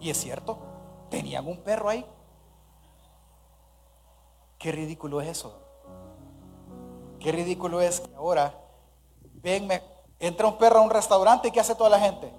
Y 0.00 0.10
es 0.10 0.18
cierto, 0.18 0.58
tenían 1.10 1.46
un 1.46 1.58
perro 1.58 1.88
ahí. 1.88 2.06
Qué 4.58 4.72
ridículo 4.72 5.20
es 5.20 5.28
eso. 5.28 5.60
Qué 7.20 7.32
ridículo 7.32 7.80
es 7.80 8.00
que 8.00 8.14
ahora 8.14 8.54
Venme, 9.42 9.82
entra 10.18 10.46
un 10.46 10.58
perro 10.58 10.80
a 10.80 10.82
un 10.82 10.90
restaurante 10.90 11.48
y 11.48 11.50
¿qué 11.50 11.60
hace 11.60 11.74
toda 11.74 11.90
la 11.90 12.00
gente? 12.00 12.32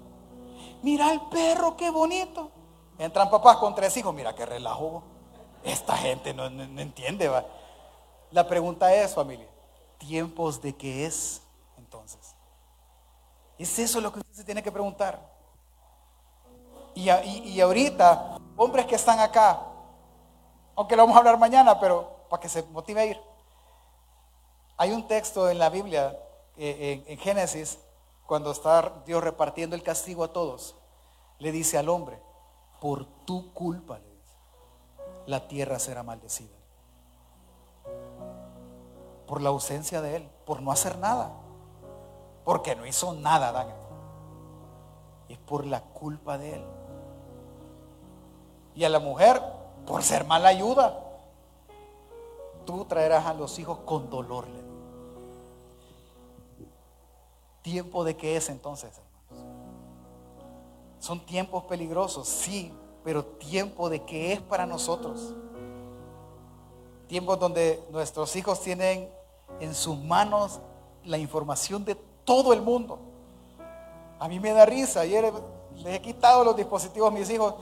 Mira 0.82 1.12
el 1.12 1.20
perro, 1.22 1.76
qué 1.76 1.90
bonito. 1.90 2.50
Entran 2.98 3.30
papás 3.30 3.56
con 3.56 3.74
tres 3.74 3.96
hijos, 3.96 4.14
mira 4.14 4.34
qué 4.34 4.44
relajo. 4.44 5.02
Esta 5.64 5.96
gente 5.96 6.34
no, 6.34 6.46
entiende. 6.46 7.28
¿va? 7.28 7.44
La 8.30 8.46
pregunta 8.46 8.94
es, 8.94 9.14
familia, 9.14 9.48
¿tiempos 9.98 10.60
de 10.60 10.74
qué 10.76 11.06
es 11.06 11.42
entonces? 11.78 12.34
Es 13.60 13.78
eso 13.78 14.00
lo 14.00 14.10
que 14.10 14.20
usted 14.20 14.32
se 14.32 14.44
tiene 14.44 14.62
que 14.62 14.72
preguntar. 14.72 15.20
Y, 16.94 17.60
ahorita, 17.60 18.38
hombres 18.56 18.86
que 18.86 18.94
están 18.94 19.20
acá, 19.20 19.60
aunque 20.74 20.96
lo 20.96 21.02
vamos 21.02 21.14
a 21.14 21.18
hablar 21.18 21.38
mañana, 21.38 21.78
pero 21.78 22.24
para 22.30 22.40
que 22.40 22.48
se 22.48 22.62
motive 22.62 23.00
a 23.02 23.04
ir. 23.04 23.20
Hay 24.78 24.92
un 24.92 25.06
texto 25.06 25.50
en 25.50 25.58
la 25.58 25.68
Biblia, 25.68 26.18
eh, 26.56 27.04
en, 27.06 27.18
Génesis, 27.18 27.78
cuando 28.26 28.50
está 28.50 29.02
Dios 29.04 29.22
repartiendo 29.22 29.76
el 29.76 29.82
castigo 29.82 30.24
a 30.24 30.32
todos, 30.32 30.74
le 31.38 31.52
dice 31.52 31.76
al 31.76 31.90
hombre, 31.90 32.18
por 32.80 33.04
tu 33.26 33.52
culpa, 33.52 33.98
le 33.98 34.08
dice, 34.08 34.36
la 35.26 35.48
tierra 35.48 35.78
será 35.78 36.02
maldecida. 36.02 36.56
Por 39.26 39.42
la 39.42 39.50
ausencia 39.50 40.00
de 40.00 40.16
él, 40.16 40.30
por 40.46 40.62
no 40.62 40.72
hacer 40.72 40.96
nada, 40.96 41.39
porque 42.44 42.74
no 42.76 42.86
hizo 42.86 43.14
nada, 43.14 43.52
Daniel. 43.52 43.76
Es 45.28 45.38
por 45.38 45.66
la 45.66 45.80
culpa 45.80 46.38
de 46.38 46.54
él. 46.54 46.64
Y 48.74 48.84
a 48.84 48.88
la 48.88 48.98
mujer, 48.98 49.40
por 49.86 50.02
ser 50.02 50.24
mala 50.24 50.48
ayuda. 50.48 50.98
Tú 52.64 52.84
traerás 52.84 53.26
a 53.26 53.34
los 53.34 53.58
hijos 53.58 53.78
con 53.84 54.10
dolor. 54.10 54.46
¿Tiempo 57.62 58.04
de 58.04 58.16
qué 58.16 58.36
es 58.36 58.48
entonces, 58.48 58.90
hermanos? 58.96 59.10
Son 60.98 61.24
tiempos 61.24 61.64
peligrosos, 61.64 62.26
sí, 62.28 62.72
pero 63.04 63.24
tiempo 63.24 63.88
de 63.90 64.04
qué 64.04 64.32
es 64.32 64.40
para 64.40 64.66
nosotros. 64.66 65.34
Tiempos 67.06 67.38
donde 67.38 67.82
nuestros 67.90 68.34
hijos 68.36 68.60
tienen 68.60 69.08
en 69.60 69.74
sus 69.74 69.98
manos 69.98 70.60
la 71.04 71.18
información 71.18 71.84
de 71.84 71.96
todo 72.30 72.52
el 72.52 72.62
mundo. 72.62 73.00
A 74.20 74.28
mí 74.28 74.38
me 74.38 74.52
da 74.52 74.64
risa. 74.64 75.00
Ayer 75.00 75.32
les 75.74 75.96
he 75.96 76.00
quitado 76.00 76.44
los 76.44 76.54
dispositivos 76.54 77.08
a 77.08 77.10
mis 77.10 77.28
hijos 77.28 77.54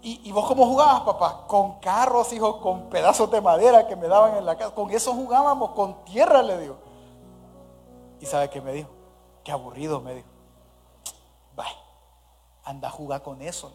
¿Y, 0.00 0.30
vos 0.30 0.46
cómo 0.46 0.64
jugabas, 0.64 1.00
papá? 1.00 1.44
Con 1.46 1.80
carros, 1.80 2.32
hijo, 2.32 2.60
con 2.60 2.88
pedazos 2.88 3.30
de 3.30 3.40
madera 3.40 3.86
que 3.86 3.96
me 3.96 4.06
daban 4.06 4.36
en 4.36 4.46
la 4.46 4.56
casa. 4.56 4.74
Con 4.74 4.90
eso 4.90 5.12
jugábamos, 5.12 5.72
con 5.72 6.04
tierra, 6.04 6.40
le 6.42 6.56
digo. 6.58 6.78
¿Y 8.20 8.26
sabe 8.26 8.48
qué 8.48 8.60
me 8.60 8.72
dijo? 8.72 8.88
Qué 9.42 9.50
aburrido, 9.50 10.00
me 10.00 10.14
dijo. 10.14 10.28
Vaya, 11.54 11.76
anda 12.64 12.88
a 12.88 12.90
jugar 12.92 13.22
con 13.22 13.42
eso. 13.42 13.72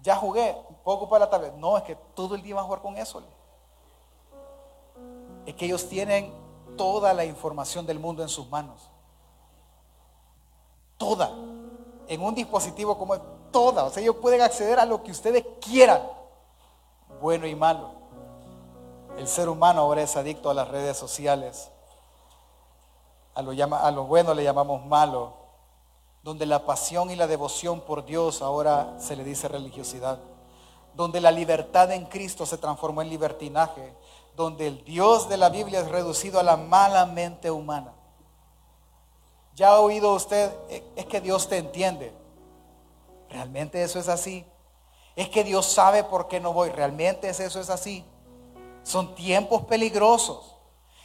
Ya 0.00 0.16
jugué, 0.16 0.56
¿puedo 0.84 0.98
ocupar 0.98 1.20
la 1.20 1.28
tablet? 1.28 1.54
No, 1.56 1.76
es 1.76 1.82
que 1.82 1.96
todo 2.14 2.36
el 2.36 2.42
día 2.42 2.54
va 2.54 2.60
a 2.60 2.64
jugar 2.64 2.80
con 2.80 2.96
eso. 2.96 3.20
Es 5.44 5.54
que 5.54 5.66
ellos 5.66 5.88
tienen 5.88 6.32
toda 6.76 7.12
la 7.12 7.24
información 7.24 7.84
del 7.84 7.98
mundo 7.98 8.22
en 8.22 8.28
sus 8.28 8.48
manos. 8.48 8.93
Toda. 11.04 11.30
En 12.08 12.22
un 12.22 12.34
dispositivo 12.34 12.96
como 12.96 13.18
toda. 13.50 13.84
O 13.84 13.90
sea, 13.90 14.02
ellos 14.02 14.16
pueden 14.16 14.40
acceder 14.40 14.78
a 14.78 14.86
lo 14.86 15.02
que 15.02 15.10
ustedes 15.10 15.44
quieran, 15.60 16.00
bueno 17.20 17.46
y 17.46 17.54
malo. 17.54 17.90
El 19.18 19.28
ser 19.28 19.50
humano 19.50 19.82
ahora 19.82 20.02
es 20.02 20.16
adicto 20.16 20.48
a 20.48 20.54
las 20.54 20.68
redes 20.68 20.96
sociales. 20.96 21.70
A 23.34 23.42
lo, 23.42 23.52
llama, 23.52 23.80
a 23.80 23.90
lo 23.90 24.04
bueno 24.04 24.32
le 24.32 24.44
llamamos 24.44 24.84
malo. 24.86 25.34
Donde 26.22 26.46
la 26.46 26.64
pasión 26.64 27.10
y 27.10 27.16
la 27.16 27.26
devoción 27.26 27.82
por 27.82 28.06
Dios 28.06 28.40
ahora 28.40 28.94
se 28.98 29.14
le 29.14 29.24
dice 29.24 29.46
religiosidad. 29.46 30.18
Donde 30.94 31.20
la 31.20 31.30
libertad 31.30 31.92
en 31.92 32.06
Cristo 32.06 32.46
se 32.46 32.56
transformó 32.56 33.02
en 33.02 33.10
libertinaje. 33.10 33.94
Donde 34.36 34.66
el 34.66 34.84
Dios 34.84 35.28
de 35.28 35.36
la 35.36 35.50
Biblia 35.50 35.80
es 35.80 35.88
reducido 35.88 36.40
a 36.40 36.42
la 36.42 36.56
mala 36.56 37.04
mente 37.04 37.50
humana. 37.50 37.92
Ya 39.54 39.68
ha 39.68 39.80
oído 39.80 40.14
usted, 40.14 40.50
es 40.96 41.06
que 41.06 41.20
Dios 41.20 41.48
te 41.48 41.58
entiende. 41.58 42.12
¿Realmente 43.30 43.82
eso 43.82 43.98
es 43.98 44.08
así? 44.08 44.44
Es 45.16 45.28
que 45.28 45.44
Dios 45.44 45.66
sabe 45.66 46.04
por 46.04 46.28
qué 46.28 46.40
no 46.40 46.52
voy. 46.52 46.70
¿Realmente 46.70 47.28
eso 47.28 47.60
es 47.60 47.70
así? 47.70 48.04
Son 48.82 49.14
tiempos 49.14 49.62
peligrosos. 49.64 50.56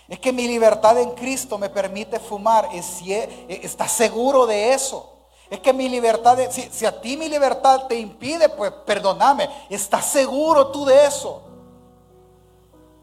Es 0.07 0.19
que 0.19 0.33
mi 0.33 0.47
libertad 0.47 0.97
en 0.99 1.11
Cristo 1.11 1.57
me 1.57 1.69
permite 1.69 2.19
fumar. 2.19 2.69
E, 2.73 3.59
¿Estás 3.63 3.91
seguro 3.91 4.47
de 4.47 4.73
eso? 4.73 5.27
Es 5.49 5.59
que 5.59 5.73
mi 5.73 5.87
libertad, 5.89 6.37
si, 6.49 6.63
si, 6.71 6.85
a 6.85 7.01
ti 7.01 7.17
mi 7.17 7.29
libertad 7.29 7.85
te 7.87 7.95
impide, 7.95 8.49
pues 8.49 8.71
perdóname. 8.85 9.49
¿Estás 9.69 10.05
seguro 10.05 10.71
tú 10.71 10.85
de 10.85 11.05
eso? 11.05 11.48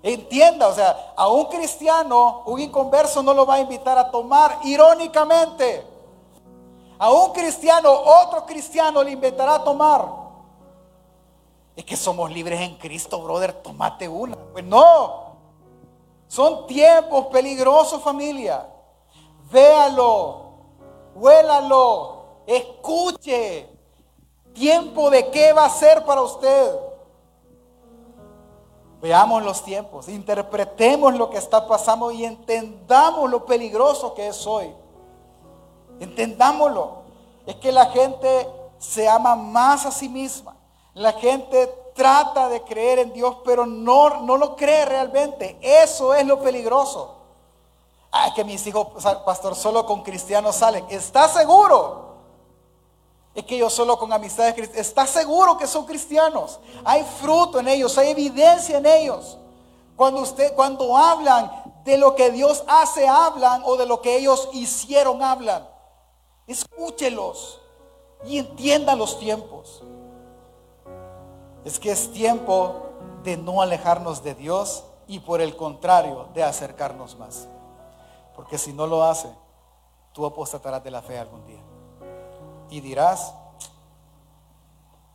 Entienda, 0.07 0.69
o 0.69 0.73
sea, 0.73 1.15
a 1.17 1.27
un 1.27 1.47
cristiano, 1.47 2.45
un 2.47 2.61
inconverso 2.61 3.25
no 3.25 3.35
lo 3.35 3.45
va 3.45 3.55
a 3.55 3.61
invitar 3.61 3.99
a 3.99 4.09
tomar 4.09 4.61
irónicamente. 4.63 5.85
A 6.97 7.11
un 7.11 7.33
cristiano, 7.33 7.91
otro 7.91 8.47
cristiano 8.47 9.03
le 9.03 9.11
inventará 9.11 9.57
a 9.57 9.65
tomar. 9.65 10.09
Es 11.75 11.85
que 11.85 11.97
somos 11.97 12.31
libres 12.31 12.61
en 12.61 12.77
Cristo, 12.77 13.21
brother, 13.21 13.53
tomate 13.53 14.09
una. 14.09 14.37
Pues 14.53 14.65
no. 14.65 15.39
Son 16.29 16.69
tiempos 16.69 17.27
peligrosos, 17.27 18.01
familia. 18.01 18.65
Véalo, 19.51 20.53
huélalo, 21.17 22.45
escuche. 22.47 23.69
Tiempo 24.55 25.11
de 25.11 25.33
qué 25.33 25.53
va 25.53 25.65
a 25.65 25.71
ser 25.71 26.05
para 26.05 26.23
usted. 26.23 26.86
Veamos 29.01 29.43
los 29.43 29.63
tiempos, 29.63 30.09
interpretemos 30.09 31.15
lo 31.15 31.29
que 31.29 31.37
está 31.37 31.67
pasando 31.67 32.11
y 32.11 32.25
entendamos 32.25 33.31
lo 33.31 33.45
peligroso 33.45 34.15
que 34.15 34.29
es 34.29 34.47
hoy. 34.47 34.75
Entendámoslo. 36.01 37.05
Es 37.47 37.57
que 37.57 37.73
la 37.73 37.87
gente 37.87 38.49
se 38.79 39.09
ama 39.09 39.37
más 39.37 39.87
a 39.87 39.91
sí 39.91 40.09
misma. 40.09 40.57
La 40.95 41.13
gente 41.13 41.67
trata 41.95 42.49
de 42.49 42.63
creer 42.63 42.99
en 43.01 43.13
Dios, 43.13 43.37
pero 43.45 43.67
no, 43.67 44.23
no 44.23 44.37
lo 44.37 44.57
cree 44.57 44.85
realmente. 44.85 45.59
Eso 45.61 46.15
es 46.15 46.27
lo 46.27 46.41
peligroso. 46.41 47.17
Ay, 48.11 48.33
que 48.33 48.45
mis 48.45 48.67
hijos, 48.67 48.89
pastor, 49.25 49.55
solo 49.55 49.85
con 49.85 50.03
cristianos 50.03 50.57
salen. 50.57 50.87
¿Está 50.89 51.29
seguro? 51.29 52.06
Es 53.37 53.45
que 53.45 53.59
yo 53.59 53.69
solo 53.69 53.99
con 53.99 54.11
amistades 54.15 54.55
cristianas. 54.55 54.87
¿Está 54.89 55.07
seguro 55.07 55.59
que 55.59 55.67
son 55.67 55.85
cristianos? 55.85 56.59
Hay 56.83 57.05
fruto 57.21 57.61
en 57.61 57.69
ellos, 57.69 57.97
hay 57.99 58.09
evidencia 58.09 58.79
en 58.79 58.87
ellos. 58.87 59.37
Cuando 59.95 60.23
usted, 60.23 60.55
cuando 60.55 60.97
hablan 60.97 61.53
de 61.85 61.99
lo 61.99 62.17
que 62.17 62.31
Dios 62.31 62.65
hace, 62.67 63.07
hablan, 63.07 63.61
o 63.67 63.77
de 63.77 63.85
lo 63.85 64.01
que 64.01 64.17
ellos 64.17 64.49
hicieron, 64.55 65.23
hablan. 65.23 65.69
Escúchelos 66.47 67.61
y 68.25 68.39
entiendan 68.39 68.99
los 68.99 69.19
tiempos. 69.19 69.83
Es 71.63 71.79
que 71.79 71.91
es 71.91 72.11
tiempo 72.13 72.87
de 73.23 73.37
no 73.37 73.61
alejarnos 73.61 74.23
de 74.25 74.35
Dios 74.35 74.83
y 75.07 75.19
por 75.19 75.43
el 75.43 75.57
contrario, 75.57 76.29
de 76.33 76.43
acercarnos 76.43 77.19
más. 77.19 77.49
Porque 78.35 78.57
si 78.57 78.73
no 78.73 78.87
lo 78.87 79.05
hace, 79.05 79.29
tú 80.13 80.25
apostatarás 80.25 80.83
de 80.83 80.91
la 80.91 81.03
fe 81.03 81.19
algún 81.19 81.47
día. 81.47 81.56
Y 82.71 82.81
dirás, 82.81 83.33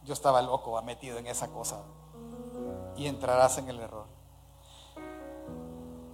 yo 0.04 0.14
estaba 0.14 0.42
loco, 0.42 0.82
metido 0.82 1.18
en 1.18 1.28
esa 1.28 1.48
cosa. 1.48 1.78
Y 2.96 3.08
entrarás 3.08 3.58
en 3.58 3.70
el 3.70 3.80
error. 3.80 4.06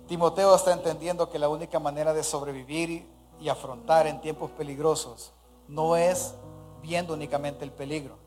Timoteo 0.08 0.56
está 0.56 0.72
entendiendo 0.72 1.30
que 1.30 1.40
la 1.40 1.50
única 1.50 1.80
manera 1.80 2.14
de 2.14 2.24
sobrevivir 2.24 3.10
y 3.40 3.50
afrontar 3.50 4.08
en 4.08 4.22
tiempos 4.22 4.52
peligrosos 4.52 5.32
no 5.68 5.98
es 5.98 6.34
viendo 6.82 7.14
únicamente 7.14 7.66
el 7.66 7.72
peligro, 7.72 8.18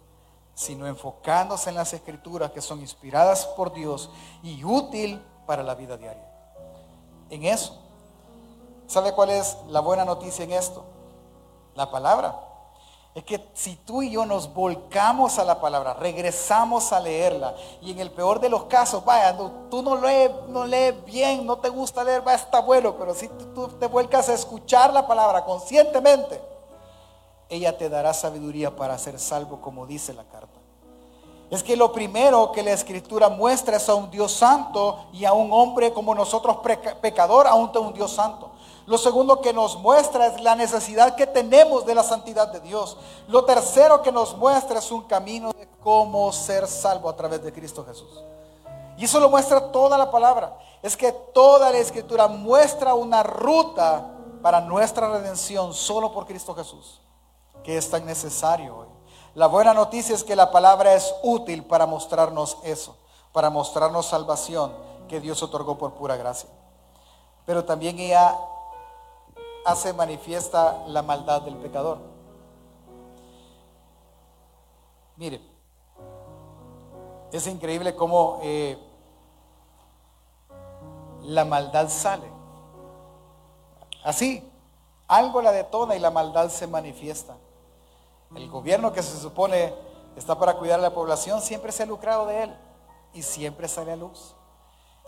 sino 0.55 0.87
enfocándose 0.87 1.71
en 1.71 1.77
las 1.77 1.93
escrituras 1.95 2.51
que 2.51 2.61
son 2.61 2.81
inspiradas 2.81 3.47
por 3.47 3.73
Dios 3.73 4.11
y 4.43 4.63
útil 4.63 5.23
para 5.47 5.63
la 5.63 5.75
vida 5.75 5.97
diaria. 5.97 6.29
En 7.31 7.45
eso. 7.45 7.79
¿Sabe 8.87 9.15
cuál 9.15 9.31
es 9.31 9.57
la 9.69 9.81
buena 9.81 10.05
noticia 10.05 10.45
en 10.45 10.53
esto? 10.53 10.85
La 11.75 11.91
palabra 11.91 12.50
es 13.15 13.25
que 13.25 13.45
si 13.55 13.75
tú 13.75 14.03
y 14.03 14.11
yo 14.13 14.25
nos 14.25 14.55
volcamos 14.55 15.41
a 15.41 15.45
la 15.45 15.61
palabra, 15.61 15.95
regresamos 15.95 16.93
a 16.93 17.01
leerla, 17.01 17.57
y 17.83 17.91
en 17.91 17.99
el 17.99 18.13
peor 18.13 18.39
de 18.39 18.49
los 18.49 18.65
casos, 18.65 19.05
vaya, 19.05 19.37
tú 19.69 19.83
no 19.83 19.97
lees, 20.01 20.31
no 20.49 20.65
lees 20.65 21.05
bien, 21.05 21.45
no 21.45 21.59
te 21.59 21.69
gusta 21.71 22.05
leer, 22.05 22.27
va, 22.27 22.35
está 22.35 22.61
bueno, 22.61 22.95
pero 22.97 23.13
si 23.13 23.27
tú, 23.53 23.67
te 23.81 23.89
vuelcas 23.89 24.29
a 24.29 24.35
escuchar 24.35 24.93
la 24.93 25.09
palabra 25.09 25.45
conscientemente, 25.45 26.41
ella 27.49 27.77
te 27.77 27.89
dará 27.89 28.15
sabiduría 28.15 28.77
para 28.77 28.97
ser 28.97 29.19
salvo, 29.19 29.61
como 29.61 29.87
dice 29.87 30.15
la 30.15 30.23
carta. 30.25 30.61
Es 31.51 31.65
que 31.65 31.77
lo 31.77 31.93
primero 31.93 32.53
que 32.53 32.63
la 32.63 32.71
escritura 32.71 33.29
muestra 33.29 33.79
es 33.79 33.89
a 33.89 33.97
un 33.97 34.09
Dios 34.09 34.31
santo 34.31 35.07
y 35.13 35.25
a 35.25 35.33
un 35.33 35.53
hombre 35.53 35.93
como 35.93 36.15
nosotros 36.15 36.59
pecador, 37.03 37.49
a 37.49 37.55
un 37.57 37.93
Dios 37.93 38.13
santo. 38.13 38.50
Lo 38.91 38.99
segundo 38.99 39.41
que 39.41 39.53
nos 39.53 39.79
muestra 39.79 40.27
es 40.27 40.41
la 40.41 40.57
necesidad 40.57 41.15
que 41.15 41.25
tenemos 41.25 41.87
de 41.87 41.95
la 41.95 42.03
santidad 42.03 42.49
de 42.49 42.59
Dios. 42.59 42.97
Lo 43.29 43.45
tercero 43.45 44.03
que 44.03 44.11
nos 44.11 44.37
muestra 44.37 44.81
es 44.81 44.91
un 44.91 45.03
camino 45.03 45.53
de 45.53 45.69
cómo 45.79 46.33
ser 46.33 46.67
salvo 46.67 47.09
a 47.09 47.15
través 47.15 47.41
de 47.45 47.53
Cristo 47.53 47.85
Jesús. 47.85 48.11
Y 48.99 49.05
eso 49.05 49.21
lo 49.21 49.31
muestra 49.31 49.71
toda 49.71 49.97
la 49.97 50.11
palabra. 50.11 50.59
Es 50.83 50.97
que 50.97 51.13
toda 51.13 51.71
la 51.71 51.79
escritura 51.79 52.27
muestra 52.27 52.95
una 52.95 53.23
ruta 53.23 54.11
para 54.43 54.61
nuestra 54.61 55.09
redención 55.09 55.73
solo 55.73 56.13
por 56.13 56.27
Cristo 56.27 56.53
Jesús, 56.57 57.01
que 57.63 57.79
es 57.79 57.89
tan 57.89 58.05
necesario 58.05 58.77
hoy. 58.77 58.89
La 59.37 59.47
buena 59.47 59.73
noticia 59.73 60.17
es 60.17 60.25
que 60.25 60.35
la 60.35 60.51
palabra 60.51 60.95
es 60.95 61.15
útil 61.23 61.63
para 61.63 61.87
mostrarnos 61.87 62.59
eso, 62.65 62.97
para 63.31 63.51
mostrarnos 63.51 64.07
salvación 64.07 64.75
que 65.07 65.21
Dios 65.21 65.41
otorgó 65.45 65.79
por 65.79 65.95
pura 65.95 66.17
gracia. 66.17 66.51
Pero 67.47 67.65
también 67.65 67.97
ella 68.01 68.37
hace 69.65 69.93
manifiesta 69.93 70.85
la 70.87 71.03
maldad 71.03 71.43
del 71.43 71.57
pecador. 71.57 71.99
Mire, 75.17 75.41
es 77.33 77.47
increíble 77.47 77.95
cómo 77.95 78.41
eh, 78.43 78.79
la 81.23 81.45
maldad 81.45 81.89
sale. 81.89 82.27
Así, 84.03 84.43
algo 85.07 85.43
la 85.43 85.53
detona 85.53 85.95
y 85.95 85.99
la 85.99 86.11
maldad 86.11 86.49
se 86.49 86.67
manifiesta. 86.67 87.37
El 88.35 88.49
gobierno 88.49 88.93
que 88.93 89.03
se 89.03 89.19
supone 89.19 89.75
está 90.17 90.39
para 90.39 90.57
cuidar 90.57 90.79
a 90.79 90.83
la 90.83 90.95
población 90.95 91.43
siempre 91.43 91.73
se 91.73 91.83
ha 91.83 91.87
lucrado 91.87 92.27
de 92.27 92.45
él 92.45 92.57
y 93.13 93.23
siempre 93.23 93.69
sale 93.69 93.93
a 93.93 93.97
luz. 93.97 94.35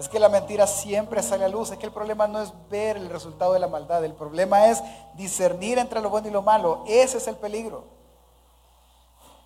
Es 0.03 0.09
que 0.09 0.19
la 0.19 0.29
mentira 0.29 0.67
siempre 0.67 1.23
sale 1.23 1.45
a 1.45 1.49
luz. 1.49 1.71
Es 1.71 1.79
que 1.79 1.87
el 1.87 1.93
problema 1.93 2.27
no 2.27 2.43
es 2.43 2.53
ver 2.69 2.97
el 2.97 3.09
resultado 3.09 3.53
de 3.53 3.61
la 3.61 3.69
maldad. 3.69 4.05
El 4.05 4.15
problema 4.15 4.67
es 4.67 4.83
discernir 5.15 5.79
entre 5.79 6.01
lo 6.01 6.11
bueno 6.11 6.27
y 6.27 6.33
lo 6.33 6.43
malo. 6.43 6.83
Ese 6.89 7.19
es 7.19 7.29
el 7.29 7.37
peligro. 7.37 7.85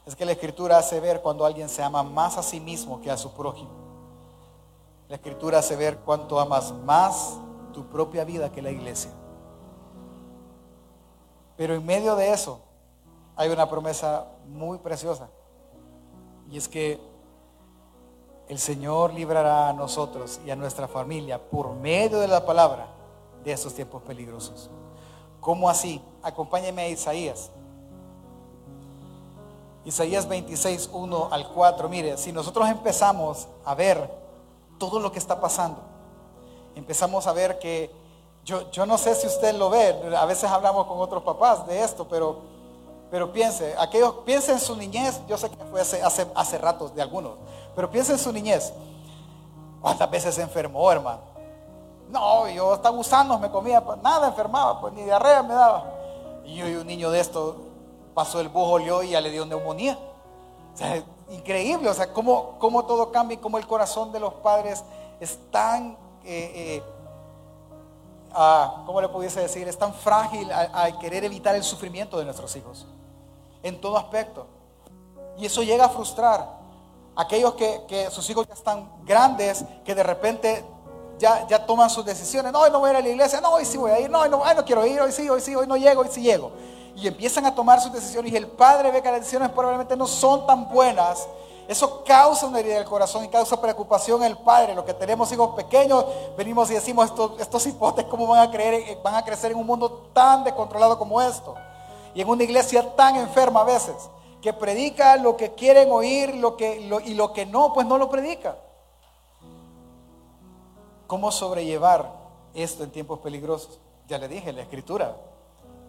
Es 0.06 0.16
que 0.16 0.24
la 0.24 0.32
escritura 0.32 0.78
hace 0.78 0.98
ver 0.98 1.20
cuando 1.20 1.44
alguien 1.44 1.68
se 1.68 1.82
ama 1.82 2.02
más 2.02 2.38
a 2.38 2.42
sí 2.42 2.58
mismo 2.58 3.02
que 3.02 3.10
a 3.10 3.18
su 3.18 3.34
prójimo. 3.34 3.68
La 5.10 5.16
escritura 5.16 5.58
hace 5.58 5.76
ver 5.76 5.98
cuánto 5.98 6.40
amas 6.40 6.72
más 6.72 7.34
tu 7.74 7.84
propia 7.90 8.24
vida 8.24 8.50
que 8.50 8.62
la 8.62 8.70
iglesia. 8.70 9.10
Pero 11.58 11.74
en 11.74 11.84
medio 11.84 12.16
de 12.16 12.32
eso 12.32 12.60
hay 13.36 13.50
una 13.50 13.68
promesa 13.68 14.24
muy 14.46 14.78
preciosa. 14.78 15.28
Y 16.50 16.56
es 16.56 16.66
que 16.66 16.98
el 18.48 18.58
Señor 18.58 19.12
librará 19.12 19.68
a 19.68 19.72
nosotros 19.72 20.40
y 20.46 20.50
a 20.50 20.56
nuestra 20.56 20.86
familia 20.86 21.40
por 21.40 21.74
medio 21.74 22.20
de 22.20 22.28
la 22.28 22.44
palabra 22.46 22.86
de 23.42 23.52
esos 23.52 23.74
tiempos 23.74 24.02
peligrosos. 24.02 24.70
¿Cómo 25.40 25.68
así? 25.68 26.00
Acompáñeme 26.22 26.82
a 26.82 26.88
Isaías. 26.88 27.50
Isaías 29.84 30.28
26, 30.28 30.90
1 30.92 31.28
al 31.30 31.48
4. 31.48 31.88
Mire, 31.88 32.16
si 32.16 32.32
nosotros 32.32 32.68
empezamos 32.68 33.46
a 33.64 33.74
ver 33.74 34.10
todo 34.78 34.98
lo 34.98 35.12
que 35.12 35.18
está 35.18 35.40
pasando, 35.40 35.80
empezamos 36.74 37.26
a 37.26 37.32
ver 37.32 37.58
que, 37.58 37.90
yo, 38.44 38.70
yo 38.70 38.86
no 38.86 38.98
sé 38.98 39.14
si 39.14 39.26
usted 39.26 39.54
lo 39.54 39.70
ve, 39.70 39.94
a 40.16 40.26
veces 40.26 40.50
hablamos 40.50 40.86
con 40.86 41.00
otros 41.00 41.22
papás 41.22 41.66
de 41.66 41.82
esto, 41.82 42.06
pero, 42.08 42.40
pero 43.10 43.32
piense, 43.32 43.74
aquellos, 43.78 44.14
piense 44.24 44.52
en 44.52 44.60
su 44.60 44.76
niñez, 44.76 45.20
yo 45.28 45.38
sé 45.38 45.50
que 45.50 45.64
fue 45.64 45.80
hace, 45.80 46.02
hace, 46.02 46.26
hace 46.34 46.58
ratos 46.58 46.94
de 46.94 47.02
algunos, 47.02 47.38
pero 47.76 47.90
piense 47.90 48.12
en 48.12 48.18
su 48.18 48.32
niñez. 48.32 48.72
¿Cuántas 49.82 50.10
veces 50.10 50.34
se 50.34 50.42
enfermó, 50.42 50.90
hermano? 50.90 51.20
No, 52.08 52.48
yo 52.48 52.74
estaba 52.74 52.96
usando, 52.96 53.38
me 53.38 53.50
comía, 53.50 53.84
pues, 53.84 54.00
nada 54.02 54.28
enfermaba, 54.28 54.80
pues 54.80 54.94
ni 54.94 55.02
diarrea 55.02 55.42
me 55.42 55.52
daba. 55.52 55.92
Y 56.44 56.56
yo, 56.56 56.66
y 56.66 56.74
un 56.76 56.86
niño 56.86 57.10
de 57.10 57.20
esto 57.20 57.56
pasó 58.14 58.40
el 58.40 58.48
bujo 58.48 58.80
y 59.02 59.10
ya 59.10 59.20
le 59.20 59.30
dio 59.30 59.44
neumonía. 59.44 59.98
O 60.72 60.76
sea, 60.76 61.02
increíble, 61.30 61.90
o 61.90 61.94
sea, 61.94 62.12
cómo, 62.12 62.56
cómo 62.58 62.86
todo 62.86 63.12
cambia 63.12 63.34
y 63.34 63.38
cómo 63.38 63.58
el 63.58 63.66
corazón 63.66 64.10
de 64.10 64.20
los 64.20 64.32
padres 64.34 64.82
es 65.20 65.38
tan, 65.50 65.98
eh, 66.24 66.52
eh, 66.54 66.82
ah, 68.32 68.82
¿cómo 68.86 69.00
le 69.00 69.08
pudiese 69.08 69.40
decir? 69.40 69.68
Es 69.68 69.76
tan 69.76 69.92
frágil 69.92 70.50
al 70.50 70.98
querer 70.98 71.24
evitar 71.24 71.54
el 71.54 71.64
sufrimiento 71.64 72.18
de 72.18 72.24
nuestros 72.24 72.54
hijos, 72.56 72.86
en 73.62 73.80
todo 73.80 73.98
aspecto. 73.98 74.46
Y 75.36 75.44
eso 75.44 75.62
llega 75.62 75.84
a 75.84 75.88
frustrar 75.88 76.55
aquellos 77.16 77.54
que, 77.54 78.08
sus 78.10 78.28
hijos 78.30 78.46
ya 78.46 78.54
están 78.54 78.88
grandes, 79.04 79.64
que 79.84 79.94
de 79.94 80.02
repente 80.02 80.64
ya, 81.18 81.46
ya 81.48 81.64
toman 81.64 81.88
sus 81.88 82.04
decisiones. 82.04 82.52
No, 82.52 82.60
hoy 82.60 82.70
no 82.70 82.78
voy 82.78 82.88
a 82.88 82.92
ir 82.92 82.96
a 82.98 83.00
la 83.00 83.08
iglesia, 83.08 83.40
no, 83.40 83.54
hoy 83.54 83.64
sí 83.64 83.78
voy 83.78 83.90
a 83.90 83.98
ir, 83.98 84.10
no, 84.10 84.20
hoy 84.20 84.28
no, 84.28 84.42
no 84.54 84.64
quiero 84.64 84.86
ir, 84.86 85.00
hoy 85.00 85.10
sí, 85.10 85.28
hoy 85.28 85.40
sí, 85.40 85.54
hoy 85.54 85.66
no 85.66 85.76
llego, 85.76 86.02
hoy 86.02 86.08
sí 86.10 86.20
llego. 86.20 86.52
Y 86.94 87.08
empiezan 87.08 87.46
a 87.46 87.54
tomar 87.54 87.80
sus 87.80 87.92
decisiones 87.92 88.32
y 88.32 88.36
el 88.36 88.46
padre 88.46 88.90
ve 88.90 89.02
que 89.02 89.10
las 89.10 89.20
decisiones 89.20 89.50
probablemente 89.50 89.96
no 89.96 90.06
son 90.06 90.46
tan 90.46 90.68
buenas. 90.68 91.26
Eso 91.68 92.04
causa 92.04 92.46
una 92.46 92.60
herida 92.60 92.76
del 92.76 92.84
corazón 92.84 93.24
y 93.24 93.28
causa 93.28 93.60
preocupación 93.60 94.22
en 94.22 94.30
el 94.30 94.38
padre. 94.38 94.74
Los 94.74 94.84
que 94.84 94.94
tenemos 94.94 95.30
hijos 95.32 95.54
pequeños, 95.56 96.04
venimos 96.36 96.70
y 96.70 96.74
decimos, 96.74 97.06
estos, 97.06 97.32
estos 97.40 97.66
hipotes, 97.66 98.04
¿cómo 98.04 98.26
van 98.28 98.48
a, 98.48 98.50
creer, 98.50 98.98
van 99.02 99.14
a 99.16 99.24
crecer 99.24 99.50
en 99.50 99.58
un 99.58 99.66
mundo 99.66 100.08
tan 100.12 100.44
descontrolado 100.44 100.96
como 100.96 101.20
esto? 101.20 101.54
Y 102.14 102.20
en 102.20 102.28
una 102.28 102.44
iglesia 102.44 102.94
tan 102.94 103.16
enferma 103.16 103.60
a 103.60 103.64
veces 103.64 104.08
que 104.40 104.52
predica 104.52 105.16
lo 105.16 105.36
que 105.36 105.54
quieren 105.54 105.90
oír 105.90 106.34
lo 106.36 106.56
que, 106.56 106.80
y 107.04 107.14
lo 107.14 107.32
que 107.32 107.46
no, 107.46 107.72
pues 107.72 107.86
no 107.86 107.98
lo 107.98 108.08
predica. 108.10 108.56
¿Cómo 111.06 111.30
sobrellevar 111.30 112.12
esto 112.54 112.84
en 112.84 112.90
tiempos 112.90 113.20
peligrosos? 113.20 113.78
Ya 114.08 114.18
le 114.18 114.28
dije, 114.28 114.52
la 114.52 114.62
escritura. 114.62 115.16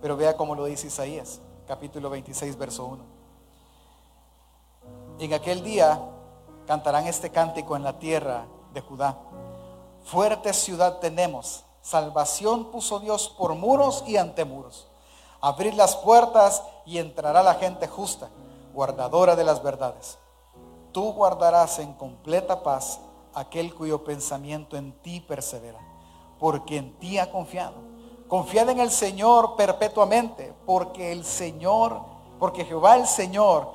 Pero 0.01 0.15
vea 0.15 0.37
cómo 0.37 0.55
lo 0.55 0.65
dice 0.65 0.87
Isaías, 0.87 1.39
capítulo 1.67 2.09
26, 2.09 2.57
verso 2.57 2.85
1. 2.85 3.03
En 5.19 5.33
aquel 5.33 5.63
día 5.63 5.99
cantarán 6.67 7.07
este 7.07 7.31
cántico 7.31 7.75
en 7.75 7.83
la 7.83 7.97
tierra 7.97 8.45
de 8.73 8.81
Judá. 8.81 9.17
Fuerte 10.03 10.53
ciudad 10.53 10.99
tenemos, 10.99 11.63
salvación 11.81 12.71
puso 12.71 12.99
Dios 12.99 13.33
por 13.37 13.55
muros 13.55 14.03
y 14.05 14.17
ante 14.17 14.45
muros. 14.45 14.87
Abrir 15.41 15.73
las 15.73 15.95
puertas 15.95 16.63
y 16.85 16.99
entrará 16.99 17.41
la 17.41 17.55
gente 17.55 17.87
justa 17.87 18.29
guardadora 18.77 19.35
de 19.35 19.43
las 19.43 19.63
verdades. 19.63 20.19
Tú 20.91 21.11
guardarás 21.13 21.79
en 21.79 21.93
completa 21.93 22.61
paz 22.61 22.99
aquel 23.33 23.73
cuyo 23.73 24.03
pensamiento 24.03 24.77
en 24.77 24.91
ti 25.01 25.19
persevera, 25.19 25.79
porque 26.37 26.77
en 26.77 26.95
ti 26.99 27.17
ha 27.17 27.31
confiado. 27.31 27.73
Confiad 28.27 28.69
en 28.69 28.79
el 28.79 28.91
Señor 28.91 29.55
perpetuamente, 29.55 30.53
porque 30.67 31.11
el 31.11 31.25
Señor, 31.25 32.01
porque 32.37 32.65
Jehová 32.65 32.97
el 32.97 33.07
Señor, 33.07 33.67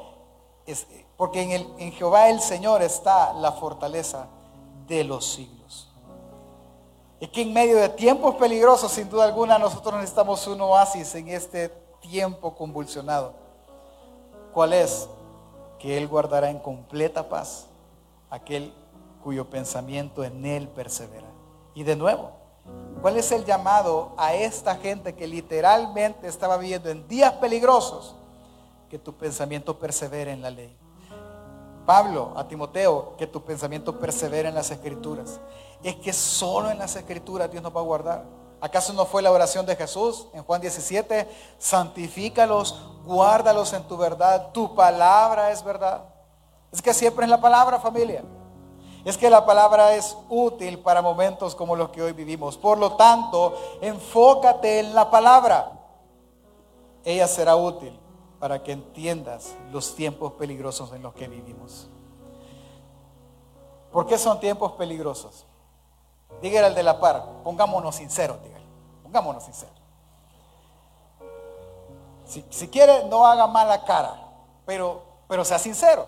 es, 0.67 0.87
porque 1.17 1.43
en, 1.43 1.51
el, 1.51 1.75
en 1.79 1.91
Jehová 1.91 2.29
el 2.29 2.41
Señor 2.41 2.81
está 2.81 3.33
la 3.33 3.51
fortaleza 3.51 4.29
de 4.87 5.03
los 5.03 5.27
siglos. 5.27 5.93
Es 7.19 7.29
que 7.31 7.43
en 7.43 7.53
medio 7.53 7.77
de 7.77 7.89
tiempos 7.89 8.37
peligrosos, 8.37 8.93
sin 8.93 9.11
duda 9.11 9.25
alguna, 9.25 9.59
nosotros 9.59 9.95
necesitamos 9.95 10.47
un 10.47 10.61
oasis 10.61 11.13
en 11.17 11.27
este 11.27 11.71
tiempo 11.99 12.55
convulsionado. 12.55 13.42
¿Cuál 14.53 14.73
es? 14.73 15.09
Que 15.79 15.99
Él 15.99 16.09
guardará 16.09 16.51
en 16.51 16.59
completa 16.59 17.29
paz 17.29 17.67
aquel 18.31 18.73
cuyo 19.23 19.49
pensamiento 19.49 20.25
en 20.25 20.45
Él 20.45 20.69
persevera. 20.69 21.29
Y 21.75 21.85
de 21.85 21.97
nuevo, 21.97 22.31
¿cuál 23.01 23.17
es 23.17 23.33
el 23.33 23.45
llamado 23.45 24.13
a 24.17 24.35
esta 24.35 24.77
gente 24.77 25.15
que 25.15 25.27
literalmente 25.27 26.27
estaba 26.27 26.57
viviendo 26.57 26.91
en 26.91 27.07
días 27.09 27.33
peligrosos? 27.35 28.17
Que 28.91 28.99
tu 28.99 29.15
pensamiento 29.15 29.79
persevere 29.79 30.33
en 30.33 30.43
la 30.43 30.51
ley. 30.51 30.77
Pablo, 31.87 32.33
a 32.37 32.47
Timoteo, 32.47 33.17
que 33.17 33.27
tu 33.27 33.43
pensamiento 33.43 33.99
persevere 33.99 34.49
en 34.49 34.55
las 34.55 34.71
escrituras. 34.71 35.41
Es 35.83 35.97
que 35.97 36.13
solo 36.13 36.71
en 36.71 36.79
las 36.79 36.95
escrituras 36.95 37.51
Dios 37.51 37.63
nos 37.63 37.75
va 37.75 37.81
a 37.81 37.85
guardar. 37.85 38.25
¿Acaso 38.63 38.93
no 38.93 39.05
fue 39.07 39.23
la 39.23 39.33
oración 39.33 39.67
de 39.67 39.75
Jesús 39.75 40.29
en 40.33 40.45
Juan 40.45 40.61
17? 40.61 41.29
Santifícalos, 41.59 42.81
guárdalos 43.05 43.73
en 43.73 43.83
tu 43.89 43.97
verdad, 43.97 44.53
tu 44.53 44.73
palabra 44.77 45.51
es 45.51 45.65
verdad. 45.65 46.05
Es 46.71 46.81
que 46.81 46.95
siempre 46.95 47.25
es 47.25 47.31
la 47.31 47.41
palabra, 47.41 47.81
familia. 47.81 48.23
Es 49.05 49.19
que 49.19 49.29
la 49.29 49.45
palabra 49.45 49.97
es 49.97 50.17
útil 50.29 50.79
para 50.79 51.03
momentos 51.03 51.57
como 51.57 51.75
los 51.75 51.89
que 51.89 52.03
hoy 52.03 52.13
vivimos. 52.13 52.57
Por 52.57 52.79
lo 52.79 52.93
tanto, 52.93 53.59
enfócate 53.81 54.79
en 54.79 54.95
la 54.95 55.11
palabra. 55.11 55.73
Ella 57.05 57.27
será 57.27 57.57
útil 57.57 57.99
para 58.39 58.63
que 58.63 58.71
entiendas 58.71 59.57
los 59.73 59.97
tiempos 59.97 60.35
peligrosos 60.35 60.93
en 60.93 61.03
los 61.03 61.15
que 61.15 61.27
vivimos. 61.27 61.89
¿Por 63.91 64.07
qué 64.07 64.17
son 64.17 64.39
tiempos 64.39 64.71
peligrosos? 64.73 65.47
Dígale 66.41 66.67
al 66.67 66.75
de 66.75 66.83
la 66.83 66.99
par, 66.99 67.25
pongámonos 67.45 67.97
sinceros, 67.97 68.43
dígale, 68.43 68.52
pongámonos 69.13 69.45
sinceros. 69.45 69.75
Si, 72.25 72.69
quiere, 72.69 73.05
no 73.11 73.27
haga 73.27 73.47
mala 73.47 73.85
cara, 73.85 74.17
pero, 74.65 75.03
pero 75.29 75.45
sea 75.45 75.59
sincero. 75.59 76.07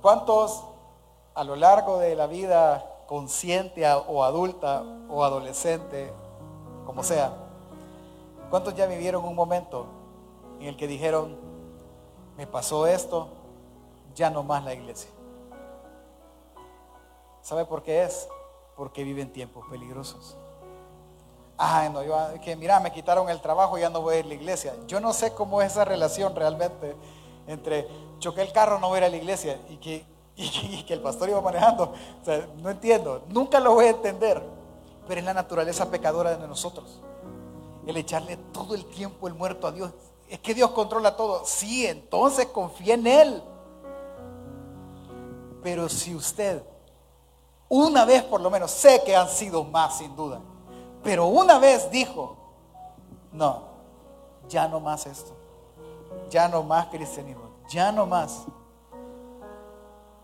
¿Cuántos 0.00 0.62
a 1.34 1.42
lo 1.42 1.56
largo 1.56 1.98
de 1.98 2.14
la 2.14 2.28
vida 2.28 3.02
consciente 3.08 3.84
o 3.92 4.22
adulta 4.22 4.84
o 5.10 5.24
adolescente, 5.24 6.12
como 6.86 7.02
sea, 7.02 7.32
cuántos 8.48 8.76
ya 8.76 8.86
vivieron 8.86 9.24
un 9.24 9.34
momento 9.34 9.86
en 10.60 10.68
el 10.68 10.76
que 10.76 10.86
dijeron, 10.86 11.36
me 12.36 12.46
pasó 12.46 12.86
esto, 12.86 13.26
ya 14.14 14.30
no 14.30 14.44
más 14.44 14.62
la 14.62 14.72
iglesia? 14.72 15.10
¿Sabe 17.42 17.64
por 17.64 17.82
qué 17.82 18.04
es? 18.04 18.28
Porque 18.76 19.02
viven 19.02 19.32
tiempos 19.32 19.66
peligrosos. 19.68 20.36
Ay, 21.58 21.88
no, 21.90 22.02
yo, 22.02 22.18
que 22.42 22.54
mira, 22.54 22.78
me 22.80 22.92
quitaron 22.92 23.28
el 23.30 23.40
trabajo, 23.40 23.78
ya 23.78 23.88
no 23.88 24.02
voy 24.02 24.16
a 24.16 24.18
ir 24.18 24.24
a 24.26 24.28
la 24.28 24.34
iglesia. 24.34 24.74
Yo 24.86 25.00
no 25.00 25.12
sé 25.12 25.32
cómo 25.32 25.62
es 25.62 25.72
esa 25.72 25.84
relación 25.84 26.34
realmente 26.34 26.94
entre 27.46 27.88
choqué 28.18 28.42
el 28.42 28.52
carro, 28.52 28.78
no 28.78 28.88
voy 28.88 28.96
a 28.96 28.98
ir 28.98 29.04
a 29.04 29.08
la 29.08 29.16
iglesia 29.16 29.60
y 29.68 29.76
que, 29.76 30.04
y 30.36 30.84
el 30.88 31.00
pastor 31.00 31.28
iba 31.28 31.40
manejando. 31.40 31.94
No 32.58 32.70
entiendo, 32.70 33.24
nunca 33.28 33.60
lo 33.60 33.74
voy 33.74 33.86
a 33.86 33.90
entender. 33.90 34.42
Pero 35.06 35.20
es 35.20 35.24
la 35.24 35.34
naturaleza 35.34 35.88
pecadora 35.90 36.36
de 36.36 36.48
nosotros. 36.48 37.00
El 37.86 37.96
echarle 37.96 38.36
todo 38.52 38.74
el 38.74 38.84
tiempo 38.86 39.28
el 39.28 39.34
muerto 39.34 39.68
a 39.68 39.72
Dios. 39.72 39.92
Es 40.28 40.40
que 40.40 40.52
Dios 40.52 40.72
controla 40.72 41.14
todo. 41.14 41.44
Sí, 41.44 41.86
entonces 41.86 42.46
confía 42.46 42.94
en 42.94 43.06
Él. 43.06 43.42
Pero 45.62 45.88
si 45.88 46.14
usted, 46.14 46.62
una 47.68 48.04
vez 48.04 48.24
por 48.24 48.40
lo 48.40 48.50
menos, 48.50 48.72
sé 48.72 49.02
que 49.04 49.14
han 49.14 49.28
sido 49.28 49.62
más 49.62 49.98
sin 49.98 50.14
duda, 50.16 50.40
pero 51.06 51.26
una 51.26 51.60
vez 51.60 51.88
dijo, 51.88 52.36
no, 53.30 53.62
ya 54.48 54.66
no 54.66 54.80
más 54.80 55.06
esto, 55.06 55.36
ya 56.28 56.48
no 56.48 56.64
más 56.64 56.88
cristianismo, 56.88 57.44
ya 57.68 57.92
no 57.92 58.06
más. 58.06 58.42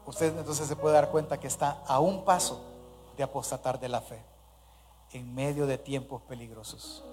Usted 0.05 0.37
entonces 0.37 0.67
se 0.67 0.75
puede 0.75 0.97
dar 0.97 1.09
cuenta 1.13 1.39
que 1.39 1.47
está 1.47 1.85
a 1.87 2.01
un 2.01 2.25
paso 2.25 2.65
de 3.17 3.23
apostatar 3.23 3.79
de 3.79 3.89
la 3.89 4.01
fe 4.01 4.25
en 5.13 5.33
medio 5.33 5.69
de 5.69 5.79
tiempos 5.79 6.21
peligrosos. 6.23 7.05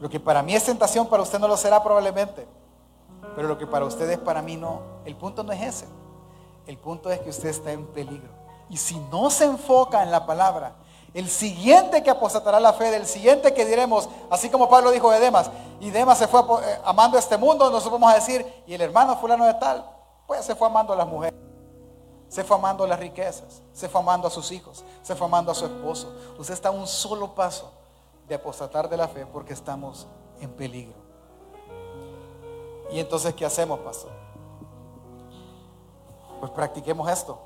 Lo 0.00 0.10
que 0.10 0.18
para 0.18 0.42
mí 0.42 0.56
es 0.56 0.64
tentación, 0.64 1.06
para 1.06 1.22
usted 1.22 1.38
no 1.38 1.46
lo 1.46 1.56
será 1.56 1.80
probablemente, 1.84 2.44
pero 3.36 3.46
lo 3.46 3.56
que 3.56 3.68
para 3.68 3.84
usted 3.84 4.10
es 4.10 4.18
para 4.18 4.42
mí 4.42 4.56
no. 4.56 4.80
El 5.04 5.14
punto 5.14 5.44
no 5.44 5.52
es 5.52 5.62
ese. 5.62 5.86
El 6.66 6.76
punto 6.76 7.08
es 7.12 7.20
que 7.20 7.30
usted 7.30 7.50
está 7.50 7.70
en 7.70 7.86
peligro. 7.86 8.32
Y 8.68 8.76
si 8.78 8.98
no 9.12 9.30
se 9.30 9.44
enfoca 9.44 10.02
en 10.02 10.10
la 10.10 10.26
palabra, 10.26 10.74
el 11.12 11.28
siguiente 11.28 12.02
que 12.02 12.10
apostatará 12.10 12.60
la 12.60 12.72
fe, 12.72 12.90
del 12.90 13.06
siguiente 13.06 13.52
que 13.52 13.64
diremos, 13.64 14.08
así 14.30 14.48
como 14.48 14.68
Pablo 14.68 14.90
dijo 14.90 15.10
de 15.10 15.18
Demas, 15.18 15.50
y 15.80 15.90
Demas 15.90 16.18
se 16.18 16.28
fue 16.28 16.40
eh, 16.40 16.80
amando 16.84 17.18
este 17.18 17.36
mundo, 17.36 17.70
nosotros 17.70 18.00
vamos 18.00 18.12
a 18.12 18.16
decir, 18.16 18.46
y 18.66 18.74
el 18.74 18.80
hermano 18.80 19.16
fulano 19.16 19.44
de 19.44 19.54
tal, 19.54 19.84
pues 20.26 20.44
se 20.44 20.54
fue 20.54 20.68
amando 20.68 20.92
a 20.92 20.96
las 20.96 21.08
mujeres, 21.08 21.38
se 22.28 22.44
fue 22.44 22.56
amando 22.56 22.84
a 22.84 22.86
las 22.86 23.00
riquezas, 23.00 23.62
se 23.72 23.88
fue 23.88 24.00
amando 24.00 24.28
a 24.28 24.30
sus 24.30 24.52
hijos, 24.52 24.84
se 25.02 25.16
fue 25.16 25.26
amando 25.26 25.50
a 25.50 25.54
su 25.54 25.66
esposo. 25.66 26.14
Usted 26.38 26.54
está 26.54 26.68
a 26.68 26.72
un 26.72 26.86
solo 26.86 27.34
paso 27.34 27.72
de 28.28 28.36
apostatar 28.36 28.88
de 28.88 28.96
la 28.96 29.08
fe 29.08 29.26
porque 29.26 29.52
estamos 29.52 30.06
en 30.40 30.50
peligro. 30.52 30.94
Y 32.92 33.00
entonces, 33.00 33.34
¿qué 33.34 33.44
hacemos, 33.44 33.80
pastor? 33.80 34.12
Pues 36.38 36.52
practiquemos 36.52 37.10
esto. 37.10 37.40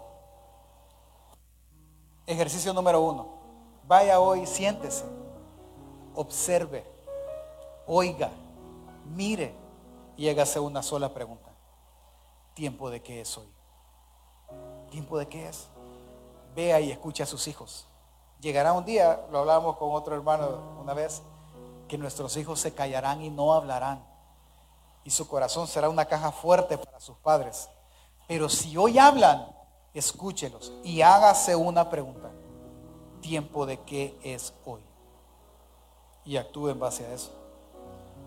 Ejercicio 2.27 2.73
número 2.75 3.01
uno. 3.01 3.34
Vaya 3.87 4.18
hoy, 4.18 4.47
siéntese, 4.47 5.05
observe, 6.14 6.85
oiga, 7.87 8.30
mire 9.14 9.55
y 10.16 10.28
hágase 10.28 10.59
una 10.59 10.82
sola 10.82 11.12
pregunta. 11.12 11.51
¿Tiempo 12.55 12.89
de 12.89 13.03
qué 13.03 13.20
es 13.20 13.37
hoy? 13.37 13.53
¿Tiempo 14.91 15.18
de 15.18 15.26
qué 15.28 15.49
es? 15.49 15.68
Vea 16.55 16.80
y 16.80 16.93
escuche 16.93 17.22
a 17.22 17.26
sus 17.26 17.47
hijos. 17.49 17.87
Llegará 18.41 18.72
un 18.72 18.85
día, 18.85 19.26
lo 19.30 19.41
hablábamos 19.41 19.76
con 19.76 19.93
otro 19.93 20.14
hermano 20.14 20.78
una 20.80 20.95
vez, 20.95 21.22
que 21.89 21.99
nuestros 21.99 22.37
hijos 22.37 22.61
se 22.61 22.72
callarán 22.72 23.22
y 23.22 23.28
no 23.28 23.53
hablarán. 23.53 24.05
Y 25.03 25.11
su 25.11 25.28
corazón 25.28 25.66
será 25.66 25.91
una 25.91 26.07
caja 26.07 26.32
fuerte 26.32 26.78
para 26.78 27.01
sus 27.01 27.16
padres. 27.18 27.68
Pero 28.26 28.49
si 28.49 28.76
hoy 28.76 28.99
hablan, 28.99 29.55
escúchelos 29.93 30.72
y 30.82 31.03
hágase 31.03 31.55
una 31.55 31.91
pregunta. 31.91 32.30
¿Tiempo 33.25 33.64
de 33.64 33.81
qué 33.81 34.14
es 34.22 34.53
hoy? 34.66 34.83
Y 36.27 36.37
actúe 36.37 36.68
en 36.68 36.79
base 36.79 37.07
a 37.07 37.14
eso. 37.14 37.31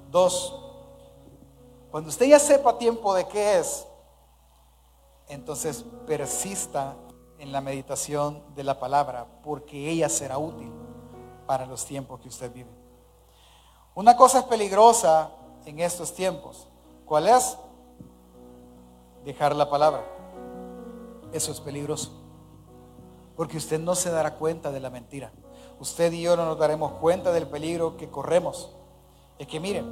Dos, 0.09 0.55
cuando 1.91 2.09
usted 2.09 2.25
ya 2.25 2.39
sepa 2.39 2.79
tiempo 2.79 3.13
de 3.13 3.27
qué 3.27 3.59
es, 3.59 3.85
entonces 5.27 5.85
persista 6.07 6.95
en 7.37 7.51
la 7.51 7.61
meditación 7.61 8.41
de 8.55 8.63
la 8.63 8.79
palabra, 8.79 9.27
porque 9.43 9.87
ella 9.87 10.09
será 10.09 10.39
útil 10.39 10.71
para 11.45 11.67
los 11.67 11.85
tiempos 11.85 12.19
que 12.19 12.29
usted 12.29 12.51
vive. 12.51 12.71
Una 13.93 14.17
cosa 14.17 14.39
es 14.39 14.45
peligrosa 14.45 15.29
en 15.65 15.79
estos 15.79 16.11
tiempos. 16.11 16.67
¿Cuál 17.05 17.27
es? 17.27 17.55
dejar 19.23 19.53
la 19.53 19.69
palabra. 19.69 20.03
Eso 21.31 21.51
es 21.51 21.59
peligroso. 21.59 22.11
Porque 23.37 23.55
usted 23.55 23.79
no 23.79 23.95
se 23.95 24.09
dará 24.09 24.33
cuenta 24.33 24.71
de 24.71 24.81
la 24.81 24.89
mentira. 24.89 25.31
Usted 25.79 26.11
y 26.11 26.23
yo 26.23 26.35
no 26.35 26.43
nos 26.43 26.57
daremos 26.57 26.93
cuenta 26.93 27.31
del 27.31 27.47
peligro 27.47 27.95
que 27.95 28.09
corremos. 28.09 28.71
Es 29.37 29.47
que 29.47 29.59
miren, 29.59 29.85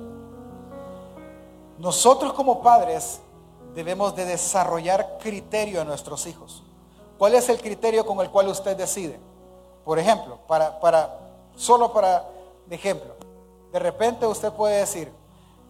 nosotros 1.77 2.33
como 2.33 2.61
padres 2.61 3.21
debemos 3.75 4.15
de 4.15 4.25
desarrollar 4.25 5.17
criterio 5.19 5.81
a 5.81 5.85
nuestros 5.85 6.25
hijos. 6.25 6.63
¿Cuál 7.17 7.35
es 7.35 7.47
el 7.49 7.61
criterio 7.61 8.05
con 8.05 8.19
el 8.19 8.29
cual 8.29 8.47
usted 8.47 8.75
decide? 8.75 9.19
Por 9.83 9.99
ejemplo, 9.99 10.39
para, 10.47 10.79
para, 10.79 11.19
solo 11.55 11.93
para 11.93 12.25
ejemplo, 12.69 13.15
de 13.71 13.79
repente 13.79 14.25
usted 14.25 14.51
puede 14.51 14.77
decir, 14.79 15.11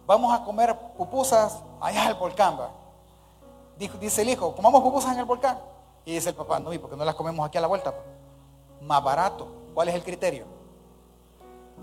vamos 0.06 0.32
a 0.32 0.42
comer 0.44 0.74
pupusas 0.96 1.58
allá 1.80 2.06
al 2.06 2.14
volcán, 2.14 2.56
dice 3.76 4.22
el 4.22 4.30
hijo, 4.30 4.54
comamos 4.54 4.82
pupusas 4.82 5.12
en 5.12 5.18
el 5.18 5.24
volcán. 5.24 5.58
Y 6.06 6.12
dice 6.12 6.30
el 6.30 6.36
papá, 6.36 6.60
no, 6.60 6.72
¿y 6.72 6.78
por 6.78 6.88
qué 6.88 6.96
no 6.96 7.04
las 7.04 7.16
comemos 7.16 7.44
aquí 7.46 7.58
a 7.58 7.60
la 7.60 7.66
vuelta? 7.66 7.92
Más 8.80 9.02
barato. 9.02 9.48
¿Cuál 9.74 9.88
es 9.88 9.94
el 9.96 10.04
criterio? 10.04 10.46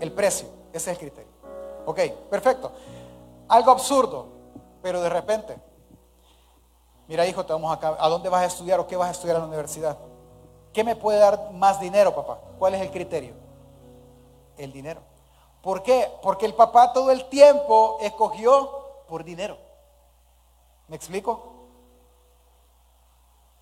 El 0.00 0.10
precio. 0.12 0.48
Ese 0.72 0.90
es 0.90 0.96
el 0.96 0.98
criterio. 0.98 1.30
Ok, 1.84 2.00
perfecto. 2.30 2.72
Algo 3.46 3.70
absurdo, 3.70 4.28
pero 4.82 5.02
de 5.02 5.10
repente, 5.10 5.58
mira 7.06 7.26
hijo, 7.26 7.44
te 7.44 7.52
vamos 7.52 7.70
acá, 7.76 7.96
¿a 8.00 8.08
dónde 8.08 8.30
vas 8.30 8.40
a 8.40 8.46
estudiar 8.46 8.80
o 8.80 8.86
qué 8.86 8.96
vas 8.96 9.08
a 9.08 9.12
estudiar 9.12 9.36
en 9.36 9.42
la 9.42 9.48
universidad? 9.48 9.98
¿Qué 10.72 10.82
me 10.82 10.96
puede 10.96 11.18
dar 11.18 11.52
más 11.52 11.78
dinero, 11.78 12.14
papá? 12.14 12.40
¿Cuál 12.58 12.74
es 12.74 12.80
el 12.80 12.90
criterio? 12.90 13.34
El 14.56 14.72
dinero. 14.72 15.02
¿Por 15.62 15.82
qué? 15.82 16.10
Porque 16.22 16.46
el 16.46 16.54
papá 16.54 16.94
todo 16.94 17.10
el 17.10 17.26
tiempo 17.28 17.98
escogió 18.00 19.04
por 19.06 19.22
dinero. 19.22 19.58
¿Me 20.88 20.96
explico? 20.96 21.53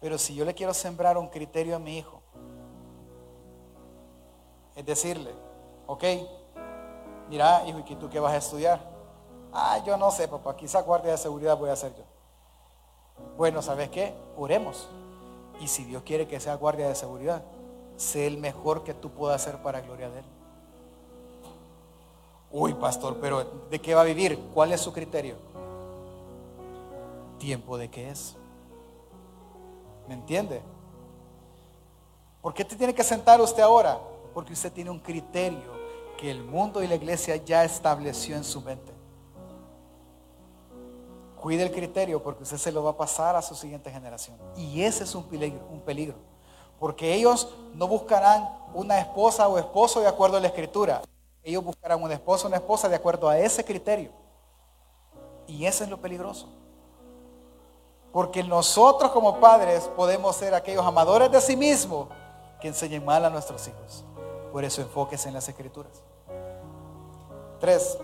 Pero 0.02 0.18
si 0.18 0.34
yo 0.34 0.44
le 0.44 0.52
quiero 0.52 0.74
sembrar 0.74 1.16
un 1.16 1.28
criterio 1.28 1.76
a 1.76 1.78
mi 1.78 1.96
hijo, 1.96 2.20
es 4.74 4.84
decirle, 4.84 5.30
ok, 5.86 6.04
mira, 7.30 7.62
hijo, 7.68 7.78
¿y 7.86 7.94
tú 7.94 8.10
qué 8.10 8.18
vas 8.18 8.32
a 8.32 8.38
estudiar? 8.38 8.80
Ah, 9.52 9.80
yo 9.86 9.96
no 9.96 10.10
sé, 10.10 10.26
papá, 10.26 10.56
quizá 10.56 10.82
guardia 10.82 11.12
de 11.12 11.18
seguridad 11.18 11.56
voy 11.56 11.70
a 11.70 11.76
ser 11.76 11.94
yo. 11.94 12.02
Bueno, 13.36 13.62
¿sabes 13.62 13.90
qué? 13.90 14.12
Oremos. 14.36 14.88
Y 15.60 15.68
si 15.68 15.84
Dios 15.84 16.02
quiere 16.02 16.26
que 16.26 16.40
sea 16.40 16.56
guardia 16.56 16.88
de 16.88 16.96
seguridad, 16.96 17.44
sé 17.96 18.26
el 18.26 18.38
mejor 18.38 18.82
que 18.82 18.94
tú 18.94 19.10
puedas 19.10 19.40
hacer 19.40 19.62
para 19.62 19.82
gloria 19.82 20.10
de 20.10 20.18
Él. 20.18 20.24
Uy, 22.50 22.74
pastor, 22.74 23.18
pero 23.20 23.44
¿de 23.70 23.80
qué 23.80 23.94
va 23.94 24.00
a 24.00 24.04
vivir? 24.04 24.36
¿Cuál 24.52 24.72
es 24.72 24.80
su 24.80 24.92
criterio? 24.92 25.36
Tiempo 27.38 27.78
de 27.78 27.88
qué 27.88 28.10
es. 28.10 28.36
¿Me 30.08 30.14
entiende? 30.14 30.62
¿Por 32.40 32.52
qué 32.52 32.64
te 32.64 32.76
tiene 32.76 32.94
que 32.94 33.04
sentar 33.04 33.40
usted 33.40 33.62
ahora? 33.62 33.98
Porque 34.34 34.52
usted 34.52 34.72
tiene 34.72 34.90
un 34.90 34.98
criterio 34.98 35.72
que 36.18 36.30
el 36.30 36.42
mundo 36.42 36.82
y 36.82 36.86
la 36.86 36.96
iglesia 36.96 37.36
ya 37.36 37.64
estableció 37.64 38.36
en 38.36 38.44
su 38.44 38.60
mente. 38.60 38.92
Cuide 41.40 41.64
el 41.64 41.72
criterio 41.72 42.22
porque 42.22 42.44
usted 42.44 42.56
se 42.56 42.72
lo 42.72 42.84
va 42.84 42.90
a 42.90 42.96
pasar 42.96 43.34
a 43.36 43.42
su 43.42 43.54
siguiente 43.54 43.90
generación. 43.90 44.36
Y 44.56 44.82
ese 44.82 45.04
es 45.04 45.14
un 45.14 45.24
peligro, 45.24 45.66
un 45.70 45.80
peligro. 45.80 46.16
Porque 46.78 47.14
ellos 47.14 47.52
no 47.74 47.86
buscarán 47.86 48.48
una 48.74 48.98
esposa 48.98 49.48
o 49.48 49.58
esposo 49.58 50.00
de 50.00 50.08
acuerdo 50.08 50.36
a 50.36 50.40
la 50.40 50.48
escritura. 50.48 51.02
Ellos 51.42 51.64
buscarán 51.64 52.02
una 52.02 52.14
esposa 52.14 52.44
o 52.44 52.48
una 52.48 52.56
esposa 52.56 52.88
de 52.88 52.96
acuerdo 52.96 53.28
a 53.28 53.38
ese 53.38 53.64
criterio. 53.64 54.10
Y 55.46 55.64
ese 55.64 55.84
es 55.84 55.90
lo 55.90 56.00
peligroso. 56.00 56.48
Porque 58.12 58.44
nosotros 58.44 59.10
como 59.10 59.40
padres 59.40 59.90
podemos 59.96 60.36
ser 60.36 60.54
aquellos 60.54 60.84
amadores 60.84 61.30
de 61.30 61.40
sí 61.40 61.56
mismos 61.56 62.08
que 62.60 62.68
enseñen 62.68 63.04
mal 63.04 63.24
a 63.24 63.30
nuestros 63.30 63.66
hijos. 63.66 64.04
Por 64.52 64.64
eso 64.64 64.82
enfóquese 64.82 65.28
en 65.28 65.34
las 65.34 65.48
escrituras. 65.48 66.02
Tres, 67.58 67.98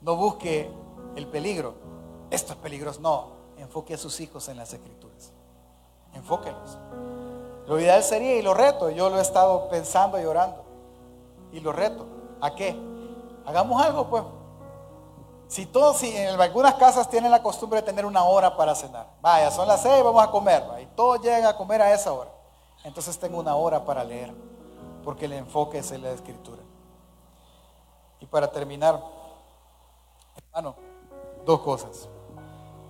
no 0.00 0.16
busque 0.16 0.70
el 1.14 1.26
peligro. 1.28 1.74
Esto 2.30 2.52
es 2.52 2.58
peligroso. 2.58 3.00
No, 3.00 3.28
enfoque 3.58 3.94
a 3.94 3.98
sus 3.98 4.18
hijos 4.20 4.48
en 4.48 4.56
las 4.56 4.72
escrituras. 4.72 5.32
Enfóquelos. 6.14 6.78
Lo 7.66 7.80
ideal 7.80 8.02
sería, 8.02 8.36
y 8.36 8.42
lo 8.42 8.54
reto, 8.54 8.90
yo 8.90 9.10
lo 9.10 9.18
he 9.18 9.22
estado 9.22 9.68
pensando 9.68 10.20
y 10.20 10.24
orando. 10.24 10.64
Y 11.52 11.60
lo 11.60 11.72
reto. 11.72 12.06
¿A 12.40 12.54
qué? 12.54 12.76
Hagamos 13.44 13.82
algo, 13.82 14.08
pues. 14.08 14.24
Si 15.48 15.66
todos, 15.66 15.98
si 15.98 16.16
en 16.16 16.40
algunas 16.40 16.74
casas 16.74 17.08
tienen 17.08 17.30
la 17.30 17.42
costumbre 17.42 17.80
de 17.80 17.86
tener 17.86 18.04
una 18.04 18.24
hora 18.24 18.56
para 18.56 18.74
cenar, 18.74 19.06
vaya, 19.20 19.50
son 19.50 19.68
las 19.68 19.80
seis, 19.82 20.02
vamos 20.02 20.22
a 20.22 20.30
comer, 20.30 20.62
y 20.82 20.86
todos 20.96 21.20
llegan 21.20 21.46
a 21.46 21.56
comer 21.56 21.80
a 21.82 21.92
esa 21.92 22.12
hora. 22.12 22.30
Entonces 22.84 23.18
tengo 23.18 23.38
una 23.38 23.54
hora 23.54 23.84
para 23.84 24.02
leer. 24.02 24.32
porque 25.06 25.26
el 25.26 25.34
enfoque 25.34 25.78
es 25.78 25.92
en 25.92 26.02
la 26.02 26.10
escritura. 26.10 26.60
Y 28.18 28.26
para 28.26 28.50
terminar, 28.50 29.00
hermano, 30.36 30.74
dos 31.44 31.60
cosas. 31.60 32.08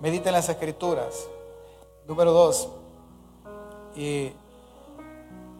Medita 0.01 0.29
en 0.29 0.33
las 0.33 0.49
escrituras. 0.49 1.27
Número 2.07 2.31
dos, 2.31 2.69
y 3.95 4.33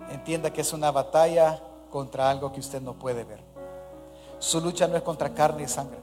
entienda 0.09 0.51
que 0.51 0.61
es 0.61 0.73
una 0.73 0.89
batalla 0.89 1.61
contra 1.91 2.27
algo 2.27 2.51
que 2.51 2.59
usted 2.59 2.81
no 2.81 2.93
puede 2.93 3.23
ver. 3.23 3.43
Su 4.39 4.59
lucha 4.59 4.87
no 4.87 4.97
es 4.97 5.03
contra 5.03 5.35
carne 5.35 5.61
y 5.61 5.67
sangre. 5.67 5.99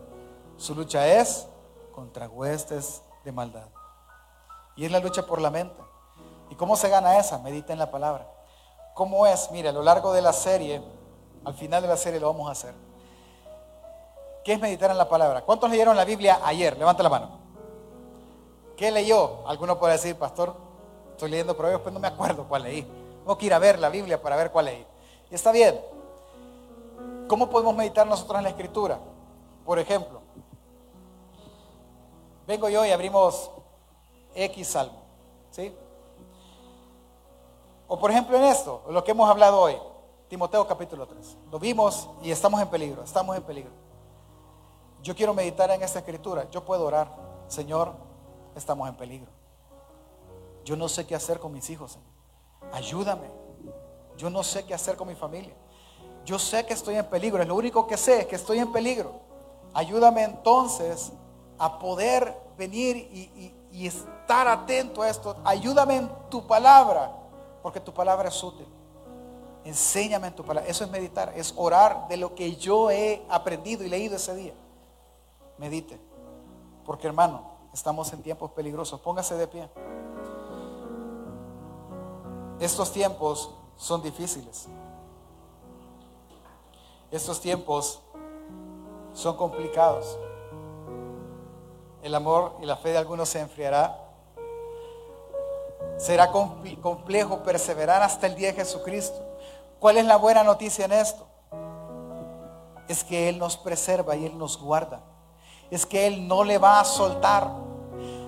Su 0.56 0.74
lucha 0.74 1.06
es 1.06 1.46
contra 1.92 2.28
huestes 2.28 3.02
de 3.24 3.32
maldad. 3.32 3.68
Y 4.76 4.84
es 4.84 4.92
la 4.92 5.00
lucha 5.00 5.26
por 5.26 5.40
la 5.40 5.50
mente. 5.50 5.82
¿Y 6.50 6.54
cómo 6.54 6.76
se 6.76 6.88
gana 6.88 7.18
esa? 7.18 7.38
Medita 7.38 7.72
en 7.72 7.78
la 7.78 7.90
palabra. 7.90 8.26
¿Cómo 8.94 9.26
es? 9.26 9.50
Mire, 9.50 9.70
a 9.70 9.72
lo 9.72 9.82
largo 9.82 10.12
de 10.12 10.22
la 10.22 10.32
serie, 10.32 10.82
al 11.44 11.54
final 11.54 11.82
de 11.82 11.88
la 11.88 11.96
serie 11.96 12.20
lo 12.20 12.28
vamos 12.28 12.48
a 12.48 12.52
hacer. 12.52 12.74
¿Qué 14.44 14.52
es 14.52 14.60
meditar 14.60 14.90
en 14.90 14.98
la 14.98 15.08
palabra? 15.08 15.42
¿Cuántos 15.42 15.70
leyeron 15.70 15.96
la 15.96 16.04
Biblia 16.04 16.40
ayer? 16.44 16.76
Levanta 16.76 17.02
la 17.02 17.08
mano. 17.08 17.30
¿Qué 18.76 18.90
leyó? 18.90 19.48
Alguno 19.48 19.78
puede 19.78 19.94
decir, 19.94 20.16
pastor, 20.16 20.54
estoy 21.12 21.30
leyendo 21.30 21.56
proverbios, 21.56 21.82
pues 21.82 21.92
no 21.92 22.00
me 22.00 22.08
acuerdo 22.08 22.44
cuál 22.48 22.64
leí. 22.64 22.82
Tengo 22.82 23.38
que 23.38 23.46
ir 23.46 23.54
a 23.54 23.58
ver 23.58 23.78
la 23.78 23.88
Biblia 23.88 24.20
para 24.20 24.36
ver 24.36 24.50
cuál 24.50 24.66
leí. 24.66 24.86
Y 25.30 25.34
está 25.34 25.50
bien. 25.50 25.80
¿Cómo 27.26 27.48
podemos 27.48 27.74
meditar 27.74 28.06
nosotros 28.06 28.36
en 28.38 28.44
la 28.44 28.50
escritura? 28.50 28.98
Por 29.64 29.78
ejemplo, 29.78 30.20
vengo 32.46 32.68
yo 32.68 32.84
y 32.84 32.90
abrimos 32.90 33.50
X 34.34 34.68
salmo. 34.68 35.02
¿Sí? 35.50 35.74
O 37.86 37.98
por 37.98 38.10
ejemplo 38.10 38.36
en 38.36 38.44
esto, 38.44 38.82
lo 38.88 39.04
que 39.04 39.12
hemos 39.12 39.28
hablado 39.28 39.60
hoy, 39.60 39.76
Timoteo 40.28 40.66
capítulo 40.66 41.06
3. 41.06 41.36
Lo 41.50 41.58
vimos 41.58 42.08
y 42.22 42.30
estamos 42.30 42.60
en 42.60 42.68
peligro, 42.68 43.02
estamos 43.02 43.36
en 43.36 43.42
peligro. 43.42 43.70
Yo 45.02 45.14
quiero 45.14 45.34
meditar 45.34 45.70
en 45.70 45.82
esta 45.82 45.98
escritura. 45.98 46.48
Yo 46.50 46.64
puedo 46.64 46.86
orar, 46.86 47.14
Señor, 47.46 47.92
estamos 48.56 48.88
en 48.88 48.96
peligro. 48.96 49.30
Yo 50.64 50.76
no 50.76 50.88
sé 50.88 51.06
qué 51.06 51.14
hacer 51.14 51.38
con 51.38 51.52
mis 51.52 51.68
hijos. 51.68 51.98
Ayúdame. 52.72 53.30
Yo 54.16 54.30
no 54.30 54.42
sé 54.42 54.64
qué 54.64 54.72
hacer 54.72 54.96
con 54.96 55.08
mi 55.08 55.14
familia. 55.14 55.54
Yo 56.24 56.38
sé 56.38 56.64
que 56.64 56.72
estoy 56.72 56.96
en 56.96 57.04
peligro. 57.04 57.44
Lo 57.44 57.54
único 57.54 57.86
que 57.86 57.98
sé 57.98 58.20
es 58.20 58.26
que 58.26 58.36
estoy 58.36 58.58
en 58.60 58.72
peligro. 58.72 59.12
Ayúdame 59.74 60.22
entonces 60.22 61.12
a 61.58 61.78
poder 61.78 62.36
venir 62.56 62.96
y, 62.96 63.86
estar 63.86 64.46
atento 64.46 65.02
a 65.02 65.08
esto. 65.08 65.36
Ayúdame 65.44 65.96
en 65.96 66.10
tu 66.30 66.46
palabra, 66.46 67.12
porque 67.62 67.80
tu 67.80 67.92
palabra 67.92 68.28
es 68.28 68.42
útil. 68.42 68.66
Enséñame 69.64 70.28
en 70.28 70.34
tu 70.34 70.44
palabra. 70.44 70.70
Eso 70.70 70.84
es 70.84 70.90
meditar, 70.90 71.32
es 71.34 71.52
orar 71.56 72.06
de 72.08 72.16
lo 72.16 72.34
que 72.34 72.54
yo 72.56 72.90
he 72.90 73.24
aprendido 73.28 73.82
y 73.82 73.88
leído 73.88 74.16
ese 74.16 74.34
día. 74.34 74.54
Medite. 75.58 75.98
Porque 76.84 77.06
hermano, 77.06 77.42
estamos 77.72 78.12
en 78.12 78.22
tiempos 78.22 78.52
peligrosos. 78.52 79.00
Póngase 79.00 79.34
de 79.36 79.48
pie. 79.48 79.68
Estos 82.60 82.92
tiempos 82.92 83.50
son 83.76 84.02
difíciles. 84.02 84.68
Estos 87.10 87.40
tiempos 87.40 88.00
son 89.12 89.36
complicados. 89.36 90.18
El 92.04 92.14
amor 92.14 92.58
y 92.60 92.66
la 92.66 92.76
fe 92.76 92.90
de 92.90 92.98
algunos 92.98 93.30
se 93.30 93.40
enfriará. 93.40 93.98
Será 95.96 96.30
complejo 96.30 97.42
perseverar 97.42 98.02
hasta 98.02 98.26
el 98.26 98.34
día 98.34 98.48
de 98.48 98.56
Jesucristo. 98.56 99.24
¿Cuál 99.80 99.96
es 99.96 100.04
la 100.04 100.16
buena 100.16 100.44
noticia 100.44 100.84
en 100.84 100.92
esto? 100.92 101.26
Es 102.88 103.02
que 103.02 103.30
Él 103.30 103.38
nos 103.38 103.56
preserva 103.56 104.14
y 104.16 104.26
Él 104.26 104.36
nos 104.36 104.60
guarda. 104.60 105.00
Es 105.70 105.86
que 105.86 106.06
Él 106.06 106.28
no 106.28 106.44
le 106.44 106.58
va 106.58 106.78
a 106.78 106.84
soltar. 106.84 107.50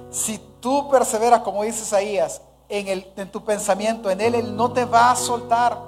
Si 0.09 0.39
tú 0.61 0.89
perseveras, 0.89 1.43
como 1.43 1.63
dice 1.63 1.83
Isaías, 1.83 2.41
en, 2.71 2.89
el, 2.89 3.13
en 3.15 3.31
tu 3.31 3.45
pensamiento, 3.45 4.09
en 4.09 4.23
Él, 4.23 4.37
Él 4.37 4.57
no 4.57 4.73
te 4.73 4.87
va 4.87 5.11
a 5.11 5.17
soltar. 5.17 5.79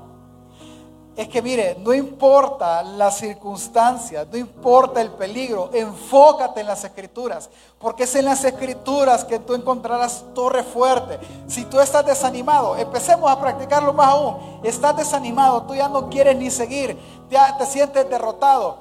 Es 1.19 1.27
que 1.29 1.43
mire, 1.43 1.77
no 1.81 1.93
importa 1.93 2.81
las 2.81 3.19
circunstancias, 3.19 4.25
no 4.31 4.39
importa 4.39 5.01
el 5.01 5.11
peligro, 5.11 5.69
enfócate 5.73 6.61
en 6.61 6.69
las 6.69 6.85
escrituras, 6.85 7.51
porque 7.81 8.05
es 8.05 8.14
en 8.14 8.25
las 8.25 8.45
escrituras 8.45 9.25
que 9.25 9.41
tú 9.41 9.57
encontrarás 9.57 10.25
torre 10.33 10.62
fuerte. 10.62 11.19
Si 11.49 11.64
tú 11.64 11.81
estás 11.81 12.07
desanimado, 12.07 12.77
empecemos 12.77 13.29
a 13.29 13.41
practicarlo 13.41 13.93
más 13.93 14.11
aún. 14.11 14.61
Estás 14.62 14.97
desanimado, 14.97 15.64
tú 15.64 15.75
ya 15.75 15.89
no 15.89 16.09
quieres 16.09 16.37
ni 16.37 16.53
seguir, 16.53 16.97
ya 17.29 17.59
te 17.59 17.66
sientes 17.66 18.09
derrotado. 18.09 18.79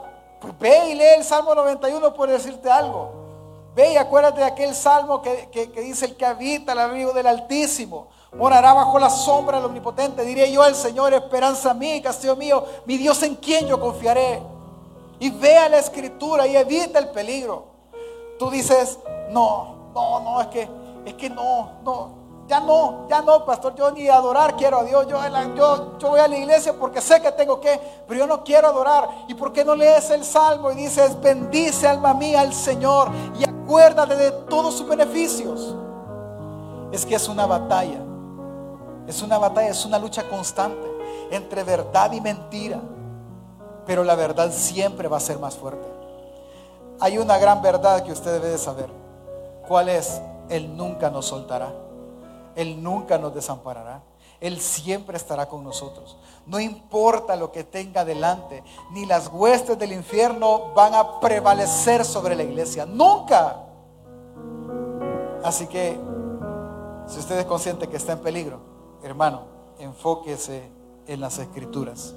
Ve 0.60 0.92
y 0.92 0.94
lee 0.94 1.16
el 1.18 1.24
Salmo 1.24 1.56
91 1.56 2.14
por 2.14 2.30
decirte 2.30 2.70
algo. 2.70 3.14
Ve 3.74 3.94
y 3.94 3.98
acuérdate 3.98 4.42
de 4.42 4.46
aquel 4.46 4.76
salmo 4.76 5.24
que, 5.24 5.50
dice 5.78 6.06
el 6.06 6.16
que 6.16 6.26
habita 6.28 6.74
el 6.74 6.80
abrigo 6.82 7.14
del 7.14 7.26
Altísimo. 7.26 8.10
Morará 8.36 8.74
bajo 8.74 9.00
la 9.00 9.10
sombra 9.10 9.58
del 9.58 9.66
Omnipotente. 9.66 10.24
Diré 10.24 10.52
yo 10.52 10.62
al 10.62 10.76
Señor, 10.76 11.14
esperanza 11.14 11.74
mía, 11.74 12.02
castillo 12.02 12.36
mío, 12.36 12.64
mi 12.86 12.98
Dios 12.98 13.22
en 13.24 13.36
quien 13.36 13.68
yo 13.68 13.80
confiaré. 13.80 14.42
Y 15.20 15.30
vea 15.30 15.70
la 15.70 15.78
escritura 15.78 16.46
y 16.46 16.56
evita 16.56 17.00
el 17.00 17.10
peligro. 17.10 17.66
Tú 18.38 18.50
dices, 18.50 19.00
no, 19.32 19.92
no, 19.94 20.20
no, 20.20 20.42
es 20.42 20.48
que, 20.48 20.70
es 21.06 21.14
que 21.16 21.30
no, 21.30 21.72
no, 21.84 22.18
ya 22.48 22.60
no, 22.60 23.08
ya 23.10 23.22
no, 23.22 23.46
pastor, 23.46 23.76
yo 23.76 23.92
ni 23.92 24.08
adorar 24.08 24.56
quiero 24.56 24.80
a 24.80 24.84
Dios. 24.84 25.08
Yo, 25.08 25.98
yo, 25.98 26.10
voy 26.10 26.20
a 26.20 26.28
la 26.28 26.38
iglesia 26.38 26.74
porque 26.74 27.02
sé 27.02 27.22
que 27.22 27.32
tengo 27.32 27.60
que, 27.60 27.80
pero 28.08 28.22
yo 28.22 28.28
no 28.28 28.44
quiero 28.44 28.68
adorar. 28.68 29.10
¿Y 29.28 29.34
por 29.34 29.52
qué 29.52 29.66
no 29.66 29.76
lees 29.76 30.10
el 30.12 30.24
salmo 30.24 30.72
y 30.72 30.76
dices, 30.76 31.20
bendice 31.20 31.88
alma 31.88 32.14
mía 32.14 32.42
al 32.42 32.54
Señor 32.54 33.10
y 33.40 33.44
acuérdate 33.44 34.16
de 34.16 34.32
todos 34.32 34.76
sus 34.76 34.88
beneficios? 34.88 35.76
Es 36.92 37.06
que 37.06 37.16
es 37.16 37.28
una 37.28 37.46
batalla. 37.46 38.07
Es 39.08 39.22
una 39.22 39.38
batalla, 39.38 39.70
es 39.70 39.86
una 39.86 39.98
lucha 39.98 40.28
constante 40.30 40.86
entre 41.32 41.64
verdad 41.64 42.12
y 42.12 42.22
mentira. 42.22 42.82
Pero 43.86 44.04
la 44.04 44.16
verdad 44.16 44.52
siempre 44.52 45.08
va 45.08 45.18
a 45.18 45.22
ser 45.22 45.40
más 45.40 45.56
fuerte. 45.56 45.88
Hay 47.00 47.18
una 47.18 47.38
gran 47.38 47.62
verdad 47.62 48.04
que 48.04 48.12
usted 48.12 48.34
debe 48.34 48.50
de 48.50 48.58
saber. 48.58 48.90
¿Cuál 49.68 49.90
es? 49.90 50.22
Él 50.50 50.76
nunca 50.76 51.10
nos 51.10 51.26
soltará. 51.26 51.74
Él 52.56 52.82
nunca 52.84 53.18
nos 53.18 53.34
desamparará. 53.34 54.02
Él 54.40 54.60
siempre 54.60 55.18
estará 55.18 55.48
con 55.48 55.64
nosotros. 55.64 56.18
No 56.46 56.60
importa 56.60 57.36
lo 57.36 57.52
que 57.52 57.64
tenga 57.64 58.06
delante, 58.06 58.64
ni 58.92 59.06
las 59.06 59.30
huestes 59.30 59.80
del 59.80 59.94
infierno 59.94 60.74
van 60.74 60.94
a 60.94 61.20
prevalecer 61.20 62.06
sobre 62.06 62.36
la 62.36 62.44
iglesia. 62.44 62.86
Nunca. 62.86 63.64
Así 65.44 65.68
que, 65.68 66.00
si 67.08 67.20
usted 67.20 67.40
es 67.40 67.46
consciente 67.46 67.88
que 67.88 67.98
está 67.98 68.14
en 68.14 68.20
peligro, 68.20 68.77
hermano, 69.08 69.48
enfóquese 69.80 70.72
en 71.08 71.20
las 71.20 71.40
escrituras. 71.40 72.16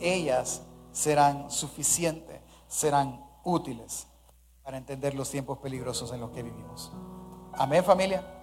Ellas 0.00 0.62
serán 0.92 1.50
suficientes, 1.50 2.40
serán 2.68 3.24
útiles 3.44 4.06
para 4.62 4.76
entender 4.78 5.14
los 5.14 5.30
tiempos 5.30 5.58
peligrosos 5.58 6.12
en 6.12 6.20
los 6.20 6.30
que 6.30 6.42
vivimos. 6.42 6.92
Amén 7.52 7.84
familia. 7.84 8.35